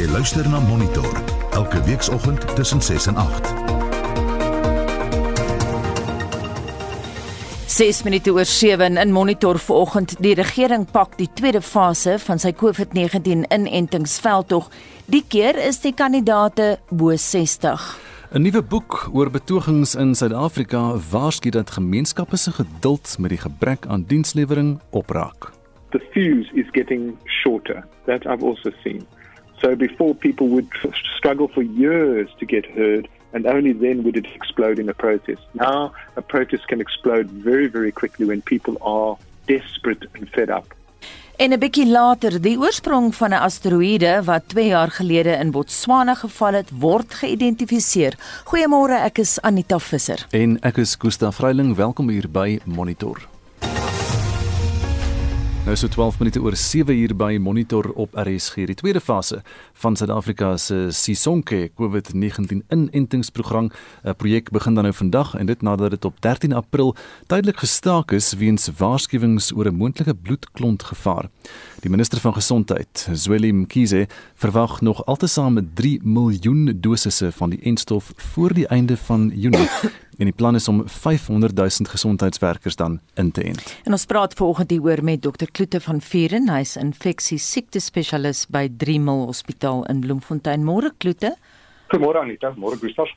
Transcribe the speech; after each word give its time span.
Jy 0.00 0.06
luister 0.08 0.46
na 0.48 0.56
Monitor 0.64 1.12
elke 1.52 1.82
weekoggend 1.84 2.56
tussen 2.56 2.80
6 2.80 3.06
en 3.06 3.16
8. 3.16 3.48
6 7.66 8.02
minute 8.02 8.32
oor 8.32 8.44
7 8.44 8.96
in 8.96 9.12
Monitor 9.12 9.58
vanoggend 9.58 10.14
die 10.24 10.32
regering 10.34 10.86
pak 10.90 11.18
die 11.18 11.28
tweede 11.34 11.60
fase 11.60 12.16
van 12.24 12.40
sy 12.40 12.54
COVID-19 12.56 13.44
inentingsveldtog. 13.52 14.72
Die 15.04 15.24
keer 15.28 15.60
is 15.68 15.82
die 15.84 15.92
kandidate 15.92 16.78
bo 16.88 17.12
60. 17.16 17.84
'n 18.32 18.42
Nuwe 18.42 18.62
boek 18.62 19.10
oor 19.12 19.30
betogings 19.30 19.94
in 19.94 20.14
Suid-Afrika 20.14 20.96
waarsku 21.10 21.50
dat 21.50 21.76
gemeenskappe 21.76 22.36
se 22.36 22.52
geduld 22.52 23.16
met 23.18 23.36
die 23.36 23.42
gebrek 23.44 23.86
aan 23.86 24.04
dienslewering 24.08 24.80
opraak. 24.90 25.52
The 25.90 26.00
fuse 26.12 26.48
is 26.54 26.68
getting 26.72 27.18
shorter. 27.26 27.84
That 28.06 28.24
I've 28.24 28.46
also 28.46 28.70
seen. 28.82 29.04
So 29.60 29.76
before 29.76 30.14
people 30.14 30.48
would 30.48 30.68
struggle 31.16 31.48
for 31.48 31.62
years 31.62 32.28
to 32.38 32.46
get 32.46 32.64
heard 32.66 33.08
and 33.32 33.46
only 33.46 33.72
then 33.72 34.02
would 34.02 34.16
it 34.16 34.26
explode 34.34 34.78
in 34.78 34.88
a 34.88 34.94
protest. 34.94 35.42
Now 35.54 35.92
a 36.16 36.22
protest 36.22 36.66
can 36.66 36.80
explode 36.80 37.28
very 37.30 37.68
very 37.68 37.92
quickly 37.92 38.26
when 38.26 38.40
people 38.42 38.76
are 38.80 39.16
desperate 39.46 40.06
and 40.14 40.28
fed 40.28 40.50
up. 40.50 40.74
En 41.40 41.52
'n 41.52 41.58
bietjie 41.58 41.86
later, 41.88 42.40
die 42.40 42.58
oorsprong 42.58 43.14
van 43.14 43.30
'n 43.30 43.42
asteroïde 43.48 44.22
wat 44.24 44.48
2 44.48 44.66
jaar 44.66 44.90
gelede 44.90 45.30
in 45.30 45.50
Botswana 45.50 46.14
geval 46.14 46.52
het, 46.52 46.70
word 46.70 47.14
geïdentifiseer. 47.14 48.14
Goeiemôre, 48.44 49.04
ek 49.04 49.18
is 49.18 49.40
Anita 49.40 49.78
Visser. 49.78 50.26
En 50.30 50.58
ek 50.60 50.76
is 50.76 50.96
Gustaf 50.98 51.36
Vreiling, 51.36 51.76
welkom 51.76 52.08
hier 52.08 52.28
by 52.28 52.58
Monitor. 52.64 53.39
Nou 55.70 55.82
so 55.82 55.88
12 55.88 56.18
minute 56.18 56.40
oor 56.42 56.56
7 56.56 56.96
uur 56.98 57.12
by 57.16 57.36
Monitor 57.38 57.92
op 57.94 58.16
RSG. 58.18 58.64
Die 58.66 58.74
tweede 58.74 59.00
fase 59.00 59.42
van 59.72 59.96
Suid-Afrika 59.96 60.56
se 60.56 60.88
Sisonke 60.90 61.70
COVID-19 61.78 62.64
inentingsprogram, 62.68 63.70
'n 64.02 64.16
projek 64.16 64.50
begin 64.50 64.74
dan 64.74 64.82
nou 64.82 64.94
vandag 64.94 65.34
en 65.34 65.46
dit 65.46 65.62
nadat 65.62 65.90
dit 65.90 66.04
op 66.04 66.20
13 66.20 66.52
April 66.52 66.96
tydelik 67.26 67.58
gestaak 67.58 68.10
is 68.10 68.32
weens 68.32 68.70
waarskuwings 68.76 69.52
oor 69.52 69.66
'n 69.66 69.74
moontlike 69.74 70.14
bloedklontgevaar. 70.14 71.28
Die 71.80 71.90
minister 71.90 72.20
van 72.20 72.32
gesondheid, 72.32 73.08
Zweli 73.12 73.52
Mkhize, 73.52 74.08
verwag 74.34 74.80
nog 74.80 75.06
altesaam 75.06 75.68
3 75.74 76.00
miljoen 76.02 76.78
dosisse 76.80 77.32
van 77.32 77.50
die 77.50 77.60
enstof 77.62 78.12
voor 78.16 78.54
die 78.54 78.66
einde 78.66 78.96
van 78.96 79.32
Junie 79.34 79.68
en 80.20 80.26
die 80.28 80.32
plan 80.32 80.54
is 80.54 80.68
om 80.68 80.82
500 80.86 81.56
000 81.56 81.68
gesondheidswerkers 81.82 82.76
dan 82.76 83.00
in 83.14 83.30
te 83.30 83.42
ent. 83.42 83.76
En 83.84 83.92
ons 83.92 84.04
praat 84.04 84.34
vanoggend 84.34 84.70
hieroor 84.70 85.04
met 85.04 85.22
Dr 85.22 85.48
Kloete 85.60 85.80
van 85.84 85.98
Vieren, 86.00 86.46
hy's 86.48 86.70
infeksie 86.80 87.36
siekte 87.36 87.82
spesialis 87.84 88.46
by 88.48 88.62
Driemal 88.80 89.26
Hospitaal 89.28 89.82
in 89.92 89.98
Bloemfontein. 90.00 90.62
Môre 90.64 90.88
Kloete. 90.96 91.34
Goeiemôre 91.92 92.22
Anita, 92.22 92.54
môre 92.56 92.78
Gustaf. 92.80 93.10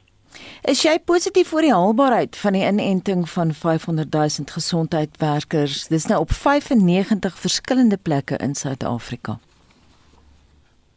Is 0.67 0.81
jy 0.83 0.97
positief 1.07 1.53
oor 1.55 1.63
die 1.63 1.71
haalbaarheid 1.71 2.35
van 2.35 2.57
die 2.57 2.65
inenting 2.67 3.23
van 3.31 3.53
500 3.55 4.11
000 4.11 4.51
gesondheidswerkers? 4.57 5.85
Dis 5.87 6.09
nou 6.11 6.19
op 6.25 6.35
95 6.35 7.39
verskillende 7.45 7.95
plekke 7.95 8.35
in 8.43 8.57
Suid-Afrika. 8.59 9.37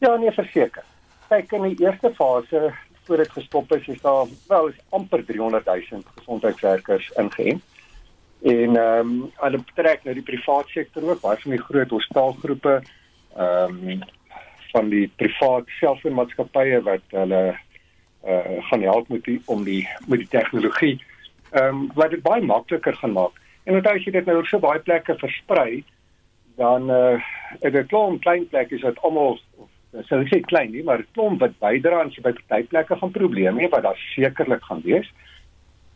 Ja, 0.02 0.16
nee, 0.18 0.34
verseker. 0.34 0.82
Kyk 1.30 1.54
in 1.60 1.68
die 1.68 1.86
eerste 1.86 2.10
fase 2.18 2.72
voor 3.06 3.22
dit 3.22 3.30
gestop 3.38 3.70
is, 3.78 3.86
is 3.94 4.02
daar 4.02 4.26
wel 4.50 4.74
is 4.74 4.82
amper 4.90 5.22
300 5.30 5.70
000 5.70 6.02
gesondheidswerkers 6.18 7.12
ingeënt. 7.14 7.62
En 8.46 8.76
ehm 8.76 8.98
um, 8.98 9.30
hulle 9.42 9.58
betrek 9.58 10.04
nou 10.04 10.14
die 10.14 10.26
private 10.26 10.70
sektor 10.70 11.02
ook, 11.02 11.20
baie 11.24 11.38
van 11.42 11.54
die 11.56 11.64
groot 11.68 11.94
hospitaalgroepe 11.96 12.74
ehm 13.36 13.80
um, 13.90 14.04
van 14.70 14.90
die 14.92 15.06
private 15.16 15.72
selfoonmaatskappye 15.80 16.78
wat 16.86 17.16
hulle 17.16 17.42
uh 18.26 18.62
gaan 18.68 18.82
help 18.82 19.08
met 19.08 19.24
die 19.24 19.40
om 19.46 19.64
die 19.64 19.82
met 20.06 20.22
die 20.22 20.30
tegnologie 20.30 20.94
ehm 21.50 21.66
um, 21.66 21.82
wat 21.98 22.14
dit 22.14 22.22
baie 22.22 22.42
makliker 22.42 22.94
gaan 23.00 23.16
maak. 23.18 23.42
En 23.64 23.82
as 23.82 24.04
jy 24.04 24.14
dit 24.14 24.26
nou 24.30 24.38
op 24.38 24.46
so 24.46 24.62
baie 24.62 24.78
plekke 24.78 25.18
versprei, 25.18 25.82
dan 26.56 26.90
uh 26.90 27.18
is 27.60 27.72
dit 27.72 27.86
klomp 27.90 28.22
klein 28.22 28.46
plekke 28.52 28.78
wat 28.82 29.02
almal 29.02 29.40
sou 30.06 30.20
ek 30.20 30.30
sê 30.30 30.40
klein 30.46 30.70
nie, 30.70 30.84
maar 30.86 31.02
'n 31.02 31.14
klomp 31.18 31.40
wat 31.40 31.58
bydra 31.58 32.00
aan 32.00 32.14
sy 32.14 32.22
by 32.22 32.32
party 32.32 32.66
plekke 32.70 32.96
van 33.02 33.10
probleme 33.10 33.60
nie 33.60 33.74
wat 33.74 33.82
daar 33.82 34.02
sekerlik 34.14 34.62
gaan 34.70 34.82
wees. 34.84 35.10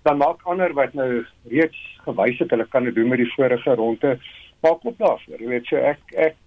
Dan 0.02 0.16
maak 0.16 0.42
ander 0.48 0.72
wat 0.74 0.94
nou 0.96 1.24
reeds 1.52 1.80
gewys 2.04 2.38
het 2.38 2.50
hulle 2.50 2.66
kan 2.68 2.84
dit 2.84 2.94
doen 2.94 3.08
met 3.08 3.20
die 3.20 3.32
vorige 3.34 3.74
ronde, 3.74 4.14
maak 4.64 4.84
op 4.84 4.98
daarvoor. 4.98 5.40
Jy 5.40 5.48
weet 5.48 5.68
so 5.68 5.76
ek 5.76 6.14
ek 6.16 6.38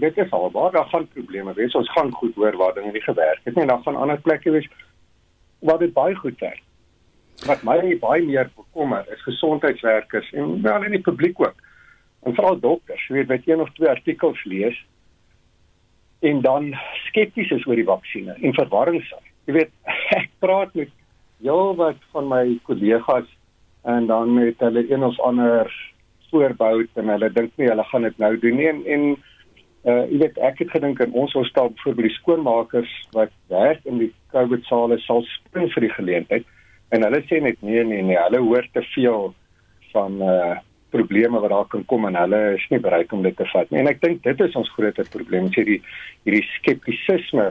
dit 0.00 0.18
is 0.20 0.30
albaar, 0.36 0.72
daar 0.72 0.88
gaan 0.88 1.08
probleme 1.08 1.54
wees. 1.56 1.74
Ons 1.74 1.90
gaan 1.92 2.12
goed 2.12 2.34
hoor 2.34 2.56
waar 2.56 2.74
dinge 2.74 2.92
nie 2.92 3.04
gewerk 3.04 3.40
het 3.44 3.54
nie 3.54 3.62
en 3.64 3.72
dan 3.72 3.82
gaan 3.82 3.96
ander 3.96 4.20
plekke 4.20 4.50
wees 4.50 4.68
waar 5.58 5.78
dit 5.78 5.92
baie 5.92 6.14
goed 6.14 6.38
werk. 6.40 6.62
Wat 7.46 7.62
my 7.66 7.96
baie 7.98 8.22
meer 8.22 8.50
bekommer 8.56 9.06
is 9.12 9.22
gesondheidswerkers 9.22 10.32
en 10.32 10.62
wel 10.62 10.84
in 10.84 10.96
die 10.98 11.00
publiek 11.00 11.40
ook. 11.40 11.56
En 12.22 12.34
veral 12.34 12.58
dokters, 12.60 13.06
jy 13.08 13.14
weet, 13.14 13.30
wat 13.30 13.46
een 13.46 13.60
of 13.60 13.72
twee 13.74 13.88
artikels 13.88 14.44
lees 14.44 14.78
en 16.22 16.40
dan 16.40 16.74
skepties 17.08 17.50
is 17.50 17.64
oor 17.66 17.78
die 17.78 17.88
vaksines 17.88 18.38
en 18.38 18.54
verwarring 18.54 19.02
sal. 19.08 19.22
Jy 19.50 19.56
weet, 19.56 19.72
ek 20.20 20.28
praat 20.44 20.74
met 20.78 20.92
heelwat 21.42 22.00
van 22.14 22.28
my 22.30 22.44
kollegas 22.68 23.28
en 23.82 24.06
dan 24.06 24.34
met 24.34 24.60
hulle 24.62 24.84
een 24.90 25.04
of 25.04 25.18
ander 25.20 25.70
voorbou 26.30 26.86
en 26.94 27.12
hulle 27.14 27.30
dink 27.32 27.52
nie 27.56 27.68
hulle 27.68 27.84
gaan 27.90 28.08
dit 28.08 28.18
nou 28.18 28.32
doen 28.38 28.56
nie 28.56 28.70
en, 28.70 28.82
en 28.96 29.06
uh 29.82 30.02
jy 30.06 30.18
weet 30.22 30.36
ek 30.48 30.60
het 30.62 30.74
gedink 30.76 31.00
in 31.02 31.14
ons 31.24 31.32
hospitaal 31.34 31.72
byvoorbeeld 31.74 32.08
die 32.08 32.18
skoonmakers 32.20 32.92
wat 33.16 33.32
werk 33.50 33.80
in 33.90 33.98
die 33.98 34.12
COVID 34.34 34.62
sale 34.70 34.98
sal 35.02 35.24
spring 35.30 35.72
vir 35.74 35.88
die 35.88 35.94
geleentheid 35.96 36.46
en 36.94 37.02
hulle 37.02 37.22
sê 37.26 37.40
net 37.42 37.58
nee 37.66 37.82
nee 37.84 38.04
nee 38.06 38.20
hulle 38.20 38.44
hoor 38.46 38.68
te 38.72 38.84
veel 38.94 39.32
van 39.94 40.22
uh 40.22 40.60
probleme 40.92 41.40
wat 41.40 41.50
daar 41.50 41.68
kan 41.72 41.84
kom 41.84 42.06
en 42.06 42.16
hulle 42.20 42.40
is 42.56 42.64
nie 42.70 42.80
bereid 42.86 43.12
om 43.16 43.22
dit 43.24 43.36
te 43.36 43.46
vat 43.52 43.70
nie. 43.70 43.80
En 43.80 43.88
ek 43.90 44.02
dink 44.02 44.22
dit 44.26 44.40
is 44.46 44.56
ons 44.60 44.72
grootste 44.76 45.06
probleem, 45.14 45.48
sê 45.54 45.64
die 45.64 45.78
hierdie 46.26 46.44
skeptisisme 46.58 47.46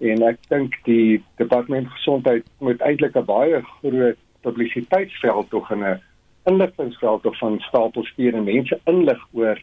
en 0.00 0.22
ek 0.28 0.38
dink 0.48 0.76
die 0.84 1.22
departement 1.40 1.88
gesondheid 1.88 2.44
moet 2.58 2.80
eintlik 2.80 3.16
'n 3.16 3.24
baie 3.24 3.62
groot 3.62 4.18
publisiteitsveld 4.42 5.50
tog 5.50 5.70
in 5.70 5.84
'n 5.84 6.00
inligtingveld 6.44 7.22
tog 7.22 7.38
van 7.38 7.60
stapel 7.60 8.04
stuur 8.04 8.34
en 8.34 8.44
mense 8.44 8.80
inlig 8.84 9.22
oor 9.32 9.60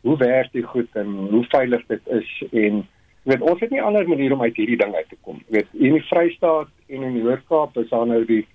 hoe 0.00 0.16
werk 0.16 0.52
dit 0.52 0.64
goed 0.64 0.88
en 0.94 1.06
hoe 1.30 1.44
veilig 1.48 1.86
dit 1.86 2.08
is 2.08 2.42
en 2.52 2.86
weet 3.22 3.40
ons 3.40 3.60
het 3.60 3.70
nie 3.70 3.82
ander 3.82 4.08
manier 4.08 4.32
om 4.32 4.42
uit 4.42 4.56
hierdie 4.56 4.76
ding 4.76 4.94
uit 4.94 5.08
te 5.08 5.16
kom. 5.20 5.42
Weet 5.48 5.66
in 5.72 5.92
die 5.92 6.06
Vrystaat 6.08 6.68
en 6.86 7.02
in 7.02 7.14
die 7.14 7.22
Hoërkaap 7.22 7.76
is 7.76 7.88
daar 7.88 8.06
nou 8.06 8.24
die 8.24 8.46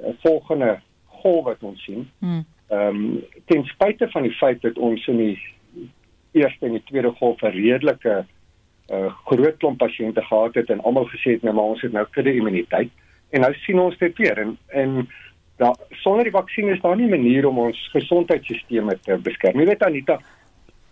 uh, 0.00 0.14
volgende 0.22 0.80
golf 1.06 1.44
wat 1.44 1.62
ons 1.62 1.84
sien. 1.84 2.10
Hmm 2.18 2.46
ehm 2.68 2.96
um, 2.96 3.24
ten 3.46 3.64
spyte 3.64 4.08
van 4.10 4.22
die 4.22 4.34
feit 4.36 4.60
dat 4.60 4.78
ons 4.78 5.06
in 5.06 5.16
die 5.16 5.38
eerste 6.36 6.66
en 6.66 6.72
die 6.76 6.84
tweede 6.84 7.10
golf 7.16 7.40
'n 7.42 7.54
redelike 7.54 8.26
uh, 8.90 9.12
groot 9.24 9.56
klomp 9.56 9.78
pasiënte 9.78 10.22
gehad 10.22 10.54
het 10.54 10.70
en 10.70 10.80
almal 10.80 11.08
gesê 11.12 11.36
het 11.36 11.42
nou 11.42 11.54
maar 11.54 11.74
ons 11.74 11.82
het 11.82 11.92
nou 11.92 12.06
kudde 12.10 12.34
immuniteit 12.34 12.90
en 13.30 13.40
nou 13.40 13.52
sien 13.54 13.80
ons 13.80 13.98
dit 13.98 14.16
weer 14.18 14.38
en 14.38 14.56
en 14.66 15.08
daar 15.58 15.74
sonder 15.90 16.28
die 16.28 16.32
vaksin 16.32 16.68
is 16.68 16.80
daar 16.80 16.96
nie 16.96 17.06
'n 17.06 17.16
manier 17.16 17.48
om 17.48 17.58
ons 17.58 17.88
gesondheidstelsels 17.92 19.00
te 19.02 19.18
beskerm. 19.22 19.58
Jy 19.58 19.66
weet 19.66 19.82
Anita, 19.82 20.20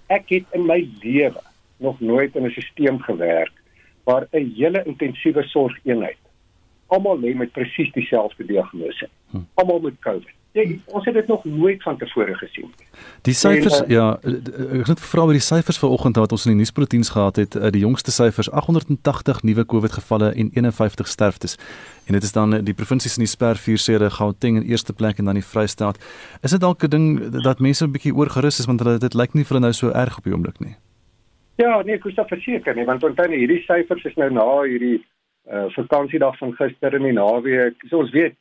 ek 0.07 0.29
het 0.29 0.45
in 0.53 0.67
my 0.67 0.89
lewe 1.03 1.41
nog 1.79 2.01
nooit 2.01 2.37
in 2.37 2.47
'n 2.47 2.51
stelsel 2.51 2.99
gewerk 2.99 3.53
waar 4.05 4.27
'n 4.33 4.53
hele 4.57 4.83
intensiewe 4.85 5.43
sorgeenheid 5.43 6.19
almal 6.87 7.19
lê 7.21 7.35
met 7.35 7.53
presies 7.53 7.93
dieselfde 7.93 8.45
diagnose. 8.45 9.09
Hm. 9.31 9.39
Almal 9.55 9.81
met 9.81 9.99
COVID 10.01 10.35
jy 10.57 10.65
ons 10.87 11.05
het 11.05 11.15
dit 11.15 11.27
nog 11.31 11.45
nooit 11.45 11.83
van 11.83 11.99
tevore 12.01 12.35
gesien. 12.41 12.71
Die 13.29 13.35
syfers 13.37 13.81
en, 13.81 13.91
uh, 13.91 13.97
ja, 13.97 14.07
ek 14.81 14.91
het 14.91 15.03
gevra 15.05 15.27
oor 15.29 15.37
die 15.37 15.45
syfers 15.45 15.79
vanoggend 15.83 16.17
wat 16.21 16.33
ons 16.33 16.47
in 16.47 16.55
die 16.55 16.63
nuusbulletins 16.63 17.13
gehad 17.15 17.41
het, 17.43 17.59
die 17.75 17.83
jongste 17.85 18.15
syfers 18.15 18.51
880 18.51 19.43
nuwe 19.43 19.67
COVID 19.67 19.99
gevalle 19.99 20.33
en 20.33 20.51
51 20.55 21.11
sterftes. 21.13 21.59
En 22.07 22.17
dit 22.17 22.23
is 22.23 22.33
dan 22.33 22.61
die 22.65 22.75
provinsies 22.75 23.19
in 23.19 23.27
die 23.27 23.31
sper 23.31 23.59
vier 23.61 23.79
sede 23.83 24.11
Gauteng 24.11 24.61
in 24.61 24.69
eerste 24.71 24.95
plek 24.95 25.19
en 25.19 25.29
dan 25.31 25.41
die 25.41 25.45
Vrystaat. 25.45 25.99
Is 26.43 26.55
dit 26.55 26.61
dalk 26.61 26.83
'n 26.85 26.91
ding 26.91 27.07
dat 27.43 27.61
mense 27.61 27.85
'n 27.85 27.93
bietjie 27.93 28.15
oorgerus 28.15 28.59
is 28.59 28.67
want 28.67 28.81
hulle 28.81 28.99
dit 28.99 29.15
lyk 29.15 29.35
nie 29.35 29.45
vir 29.45 29.57
hulle 29.57 29.67
nou 29.67 29.73
so 29.73 29.91
erg 29.91 30.19
op 30.19 30.25
die 30.25 30.33
oomblik 30.33 30.61
nie. 30.61 30.77
Ja, 31.57 31.83
nee, 31.83 31.95
ek 31.95 32.05
is 32.05 32.15
verseker 32.15 32.75
nie 32.75 32.85
want 32.85 33.03
onthou 33.03 33.29
hierdie 33.33 33.65
syfers 33.65 34.05
is 34.05 34.17
nou 34.17 34.31
na 34.31 34.63
hierdie 34.63 35.05
uh, 35.51 35.67
vakansiedag 35.75 36.39
van 36.39 36.53
gister 36.53 36.95
in 36.95 37.03
die 37.03 37.13
naweek. 37.13 37.75
So 37.89 37.99
ons 37.99 38.11
weet 38.11 38.37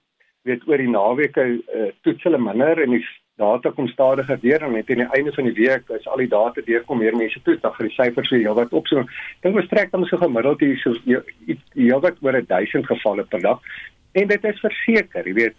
weet 0.45 0.65
oor 0.69 0.81
die 0.81 0.89
naweke 0.89 1.45
uh, 1.45 1.91
toets 2.05 2.25
hulle 2.27 2.39
minder 2.41 2.81
en 2.83 2.95
die 2.97 3.03
data 3.41 3.71
kom 3.75 3.87
stadiger 3.91 4.37
deur 4.39 4.63
en 4.63 4.75
net 4.77 4.89
aan 4.93 5.01
die 5.03 5.09
einde 5.17 5.33
van 5.35 5.49
die 5.49 5.55
week 5.57 5.89
as 5.91 6.07
al 6.07 6.21
die 6.23 6.31
data 6.31 6.63
deurkom 6.63 7.01
meer 7.03 7.17
mense 7.17 7.41
toets 7.43 7.63
dan 7.63 7.73
gaan 7.75 7.89
die 7.89 7.95
syfers 7.97 8.31
weer 8.31 8.45
heelwat 8.45 8.73
op. 8.73 8.87
So 8.87 9.03
dink 9.43 9.59
ons 9.59 9.69
trek 9.73 9.91
dan 9.91 10.05
so 10.07 10.21
gemiddeld 10.21 10.63
hier 10.63 10.77
so 10.83 10.95
heelwat 11.73 12.21
oor 12.23 12.39
1000 12.39 12.87
gevalle 12.87 13.27
per 13.27 13.43
dag. 13.43 13.59
En 14.15 14.31
dit 14.31 14.49
is 14.51 14.63
verseker 14.63 15.27
jy 15.27 15.35
weet 15.41 15.57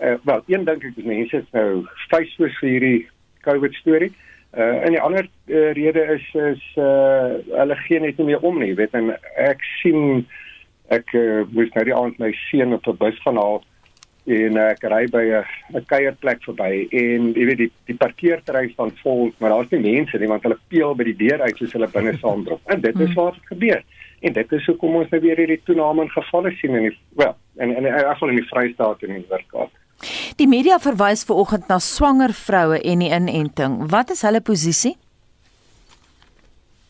uh, 0.00 0.16
wel 0.26 0.42
een 0.50 0.66
dink 0.66 0.88
ek 0.90 0.98
is 0.98 1.10
mense 1.14 1.44
is 1.44 1.54
nou 1.54 1.84
vreesloos 2.08 2.58
vir 2.60 2.74
hierdie 2.74 3.00
covid 3.46 3.80
storie 3.84 4.12
Uh 4.52 4.84
en 4.84 4.92
die 4.92 5.00
ander 5.00 5.24
uh, 5.48 5.72
rede 5.72 6.02
is 6.12 6.24
is 6.36 6.64
uh 6.76 7.38
hulle 7.56 7.76
gee 7.86 8.00
net 8.00 8.18
nie 8.20 8.26
meer 8.26 8.42
om 8.44 8.58
nie, 8.60 8.74
weet 8.76 8.92
en 8.92 9.14
ek 9.40 9.62
sien 9.80 10.26
ek 10.92 11.14
uh, 11.16 11.46
moes 11.56 11.70
nou 11.72 11.84
die 11.88 11.94
aand 11.96 12.18
my 12.20 12.28
seun 12.50 12.76
op 12.76 12.84
'n 12.84 12.98
bus 13.00 13.16
gaan 13.24 13.40
haal 13.40 13.62
en 14.24 14.56
ek 14.62 14.84
ry 14.86 15.06
by 15.10 15.24
'n 15.34 15.44
'n 15.74 15.84
kuierplek 15.90 16.44
verby 16.46 16.86
en 16.90 17.32
jy 17.34 17.44
weet 17.46 17.58
die 17.58 17.70
die 17.86 17.96
parkeerterrein 17.96 18.70
staan 18.70 18.92
vol, 19.02 19.32
maar 19.38 19.50
daar's 19.50 19.70
nie 19.70 19.80
mense 19.80 20.18
nie 20.18 20.28
want 20.28 20.42
hulle 20.42 20.58
peel 20.68 20.94
by 20.94 21.04
die 21.04 21.16
deur 21.16 21.40
uit 21.42 21.56
soos 21.58 21.72
hulle 21.72 21.88
binne 21.88 22.14
saamdrop. 22.18 22.60
En 22.66 22.80
dit 22.80 23.00
is 23.00 23.14
wat 23.14 23.34
gebeur. 23.50 23.82
En 24.20 24.32
dit 24.32 24.52
is 24.52 24.66
hoekom 24.66 24.94
ons 24.96 25.10
nou 25.10 25.20
weer 25.20 25.36
hierdie 25.36 25.62
toename 25.64 26.02
in 26.02 26.10
gevalle 26.10 26.52
sien 26.60 26.74
in 26.74 26.82
die 26.88 26.98
wel, 27.18 27.34
en 27.56 27.76
en 27.76 27.86
in 27.86 28.04
afval 28.04 28.28
in 28.28 28.36
die 28.36 28.48
Vrystaat 28.48 29.02
en 29.02 29.08
in 29.08 29.22
die 29.22 29.28
Noord-Kaap. 29.28 29.70
Die 30.36 30.48
media 30.48 30.78
verwys 30.78 31.24
vanoggend 31.24 31.68
na 31.68 31.78
swanger 31.78 32.32
vroue 32.32 32.78
en 32.80 32.98
die 32.98 33.10
inenting. 33.10 33.90
Wat 33.90 34.10
is 34.10 34.22
hulle 34.22 34.40
posisie? 34.40 34.96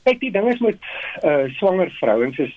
Kyk, 0.04 0.20
die 0.20 0.30
ding 0.30 0.48
is 0.52 0.60
met 0.60 0.78
uh 1.24 1.48
swanger 1.58 1.90
vrouens 2.00 2.38
is 2.38 2.52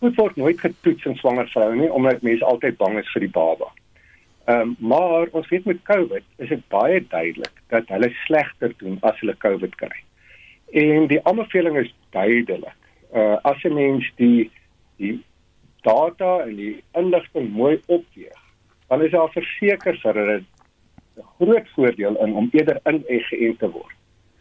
goed 0.00 0.16
word 0.18 0.36
nooit 0.36 0.60
getoets 0.60 1.04
in 1.06 1.14
swanger 1.14 1.46
vroue 1.52 1.76
nie 1.78 1.90
omdat 1.92 2.22
mense 2.26 2.44
altyd 2.44 2.76
bang 2.76 2.98
is 2.98 3.10
vir 3.14 3.26
die 3.26 3.30
baba. 3.30 3.70
Ehm 4.44 4.60
um, 4.60 4.76
maar 4.78 5.28
ons 5.30 5.48
weet 5.48 5.64
met 5.64 5.82
COVID 5.82 6.24
is 6.36 6.48
dit 6.48 6.68
baie 6.68 7.06
duidelik 7.08 7.62
dat 7.68 7.88
hulle 7.88 8.10
slegter 8.24 8.74
doen 8.76 8.98
as 9.00 9.20
hulle 9.20 9.36
COVID 9.36 9.74
kry. 9.74 9.98
En 10.72 11.06
die 11.06 11.20
aanbeveling 11.22 11.78
is 11.78 11.94
duidelik. 12.10 12.78
Uh 13.14 13.36
as 13.42 13.62
'n 13.62 13.74
mens 13.74 14.12
die 14.16 14.50
die 14.96 15.22
data 15.82 16.40
en 16.40 16.56
die 16.56 16.82
inligting 16.92 17.52
mooi 17.52 17.80
opweeg 17.86 18.40
dan 18.88 19.02
is 19.02 19.10
daar 19.10 19.30
verseker 19.32 19.96
vir 20.02 20.14
hulle 20.14 20.38
'n 20.38 20.46
groot 21.38 21.68
voordeel 21.74 22.16
in 22.24 22.34
om 22.34 22.48
eerder 22.52 22.80
ingeënt 22.84 23.58
te 23.58 23.70
word. 23.70 23.96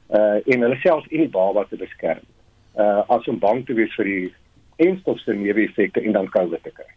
Uh 0.10 0.40
en 0.46 0.62
hulle 0.62 0.80
self 0.82 1.08
en 1.08 1.18
die 1.18 1.30
baba 1.30 1.64
te 1.64 1.78
beskerm. 1.78 2.26
Uh 2.76 3.04
as 3.08 3.28
om 3.28 3.40
bang 3.40 3.66
te 3.66 3.74
wees 3.74 3.94
vir 3.96 4.06
die 4.06 4.34
enstofse 4.76 5.34
neeweffekte 5.34 6.02
en 6.02 6.12
dan 6.12 6.30
COVID 6.30 6.64
te 6.64 6.72
kry. 6.72 6.90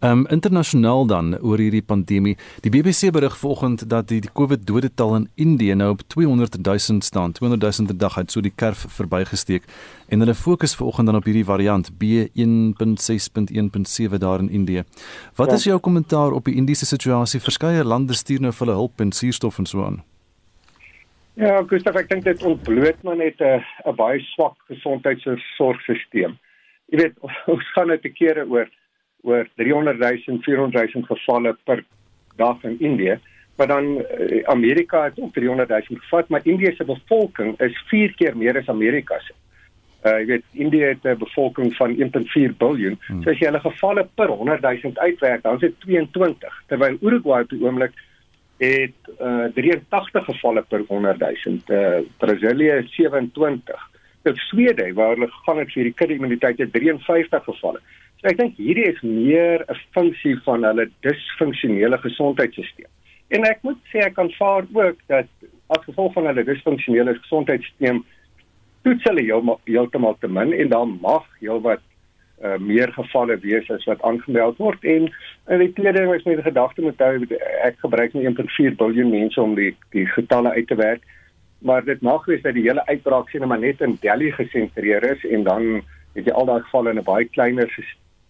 Um, 0.00 0.26
internasionaal 0.30 1.06
dan 1.06 1.38
oor 1.42 1.58
hierdie 1.58 1.82
pandemie. 1.82 2.36
Die 2.62 2.70
BBC 2.70 3.10
berig 3.10 3.38
vanoggend 3.38 3.90
dat 3.90 4.08
die, 4.08 4.20
die 4.22 4.30
COVID 4.30 4.66
dodetal 4.66 5.16
in 5.16 5.28
Indië 5.34 5.74
nou 5.74 5.90
op 5.90 6.00
200 6.06 6.62
000 6.62 6.78
staan. 7.02 7.32
200 7.32 7.78
000 7.78 7.86
per 7.90 7.98
dag 7.98 8.14
het 8.14 8.30
so 8.30 8.40
die 8.40 8.52
kerf 8.54 8.86
verbygesteek 8.94 9.62
en 10.08 10.20
hulle 10.22 10.34
fokus 10.34 10.76
vanoggend 10.78 11.06
dan 11.10 11.16
op 11.18 11.24
hierdie 11.26 11.44
variant 11.44 11.90
B1.6.1.7 11.90 14.18
daar 14.22 14.38
in 14.38 14.50
Indië. 14.50 14.82
Wat 15.34 15.50
ja. 15.50 15.54
is 15.54 15.64
jou 15.64 15.78
kommentaar 15.78 16.32
op 16.32 16.44
die 16.44 16.54
Indiese 16.54 16.86
situasie? 16.86 17.40
Verskeie 17.40 17.84
lande 17.84 18.14
stuur 18.14 18.40
nou 18.40 18.52
vir 18.54 18.66
hulle 18.66 18.78
hulp 18.78 19.00
en 19.02 19.12
suurstof 19.12 19.58
en 19.58 19.66
so 19.66 19.84
aan. 19.84 20.02
Ja, 21.34 21.62
Gustav, 21.66 21.96
ek 21.98 22.08
dink 22.14 22.24
dit 22.24 22.42
ontbloot 22.46 23.02
maar 23.02 23.16
net 23.18 23.42
'n 23.42 23.58
'n 23.82 23.96
baie 23.98 24.22
swak 24.30 24.54
gesondheidsorgstelsel. 24.70 26.38
Jy 26.86 26.96
weet, 27.02 27.14
ons 27.52 27.66
gaan 27.74 27.88
net 27.88 28.06
'n 28.06 28.14
keer 28.14 28.46
oor 28.46 28.70
oor 29.22 29.48
300 29.56 29.98
000 29.98 30.42
400 30.42 30.94
000 30.94 31.06
gevalle 31.06 31.56
per 31.64 31.84
dag 32.36 32.62
in 32.64 32.76
Indië 32.80 33.18
maar 33.58 33.66
dan 33.66 33.84
uh, 33.84 34.42
Amerika 34.44 35.04
het 35.04 35.20
ook 35.20 35.32
300 35.32 35.68
000 35.68 35.82
gevat 35.88 36.28
maar 36.28 36.40
Indië 36.42 36.74
se 36.76 36.84
bevolking 36.84 37.60
is 37.60 37.84
4 37.86 38.14
keer 38.14 38.36
meer 38.36 38.58
as 38.58 38.68
Amerika 38.68 39.18
se. 39.18 39.34
Uh 40.06 40.18
jy 40.20 40.26
weet 40.26 40.44
Indië 40.52 40.84
het 40.84 41.02
'n 41.02 41.18
bevolking 41.18 41.74
van 41.76 41.96
1.4 41.96 42.54
miljard. 42.58 43.06
Hmm. 43.06 43.22
So 43.22 43.30
as 43.30 43.38
jy 43.38 43.46
hulle 43.46 43.60
gevalle 43.60 44.08
per 44.14 44.28
100 44.28 44.60
000 44.60 44.94
uitwerk, 44.94 45.42
dan 45.42 45.54
is 45.54 45.60
dit 45.60 45.80
22 45.80 46.62
terwyl 46.66 46.96
Uruguay 47.00 47.42
op 47.42 47.48
die 47.50 47.64
oomblik 47.64 47.92
het 48.58 48.98
uh 49.20 49.44
83 49.54 50.24
gevalle 50.24 50.62
per 50.62 50.84
100 50.86 51.18
000. 51.18 51.58
Uh 51.66 52.06
Brasilië 52.18 52.86
27. 52.90 53.90
Dit 54.22 54.36
Swede 54.36 54.92
waar 54.92 55.14
hulle 55.14 55.28
gaan 55.30 55.58
het 55.58 55.72
vir 55.72 55.82
die 55.82 55.94
kudde 55.94 56.14
immuniteit 56.14 56.58
het 56.58 56.72
53 56.72 57.44
gevalle. 57.44 57.80
So 58.20 58.26
ek 58.26 58.38
dink 58.40 58.56
hierdie 58.58 58.88
is 58.90 59.00
meer 59.02 59.64
'n 59.68 59.80
funksie 59.94 60.36
van 60.44 60.64
hulle 60.64 60.88
disfunksionele 61.06 61.98
gesondheidstelsel. 61.98 62.90
En 63.30 63.44
ek 63.44 63.62
moet 63.62 63.78
sê 63.92 64.02
ek 64.06 64.14
kan 64.14 64.30
vaar 64.38 64.64
ook 64.72 64.98
dat 65.06 65.28
as 65.68 65.84
gevolg 65.84 66.12
van 66.14 66.26
hulle 66.26 66.44
disfunksionele 66.44 67.14
gesondheidstelsel 67.22 68.02
toets 68.82 69.04
hulle 69.04 69.24
heeltemal 69.66 70.16
te 70.20 70.28
min 70.28 70.52
en 70.52 70.68
dan 70.68 70.98
mag 71.02 71.26
heelwat 71.40 71.82
uh, 72.42 72.56
meer 72.58 72.92
gevalle 72.92 73.36
wees 73.42 73.70
as 73.70 73.84
wat 73.90 74.02
aangemeld 74.02 74.58
word 74.62 74.84
en 74.84 75.10
en 75.46 75.62
die 75.64 75.72
tweede 75.72 76.00
ding 76.00 76.14
is 76.14 76.26
met 76.28 76.40
die 76.40 76.46
gedagte 76.48 76.82
moet 76.82 77.04
hou 77.04 77.14
ek 77.66 77.78
gebruik 77.84 78.14
nie 78.14 78.26
1.4 78.30 78.78
miljard 78.80 79.12
mense 79.12 79.42
om 79.42 79.54
die 79.58 79.70
die 79.96 80.06
getalle 80.14 80.54
uit 80.56 80.68
te 80.70 80.78
werk 80.78 81.06
maar 81.58 81.84
dit 81.84 82.02
mag 82.06 82.26
wees 82.30 82.42
dat 82.42 82.54
die 82.54 82.66
hele 82.68 82.86
uitbraak 82.86 83.30
sien 83.30 83.46
maar 83.48 83.62
net 83.62 83.82
in 83.84 83.98
Delhi 84.02 84.30
gesentreer 84.32 85.04
is 85.12 85.24
en 85.26 85.46
dan 85.48 85.70
het 86.14 86.26
jy 86.26 86.34
al 86.34 86.46
daai 86.50 86.62
gevalle 86.66 86.94
in 86.94 87.02
'n 87.02 87.10
baie 87.10 87.28
kleiner 87.34 87.70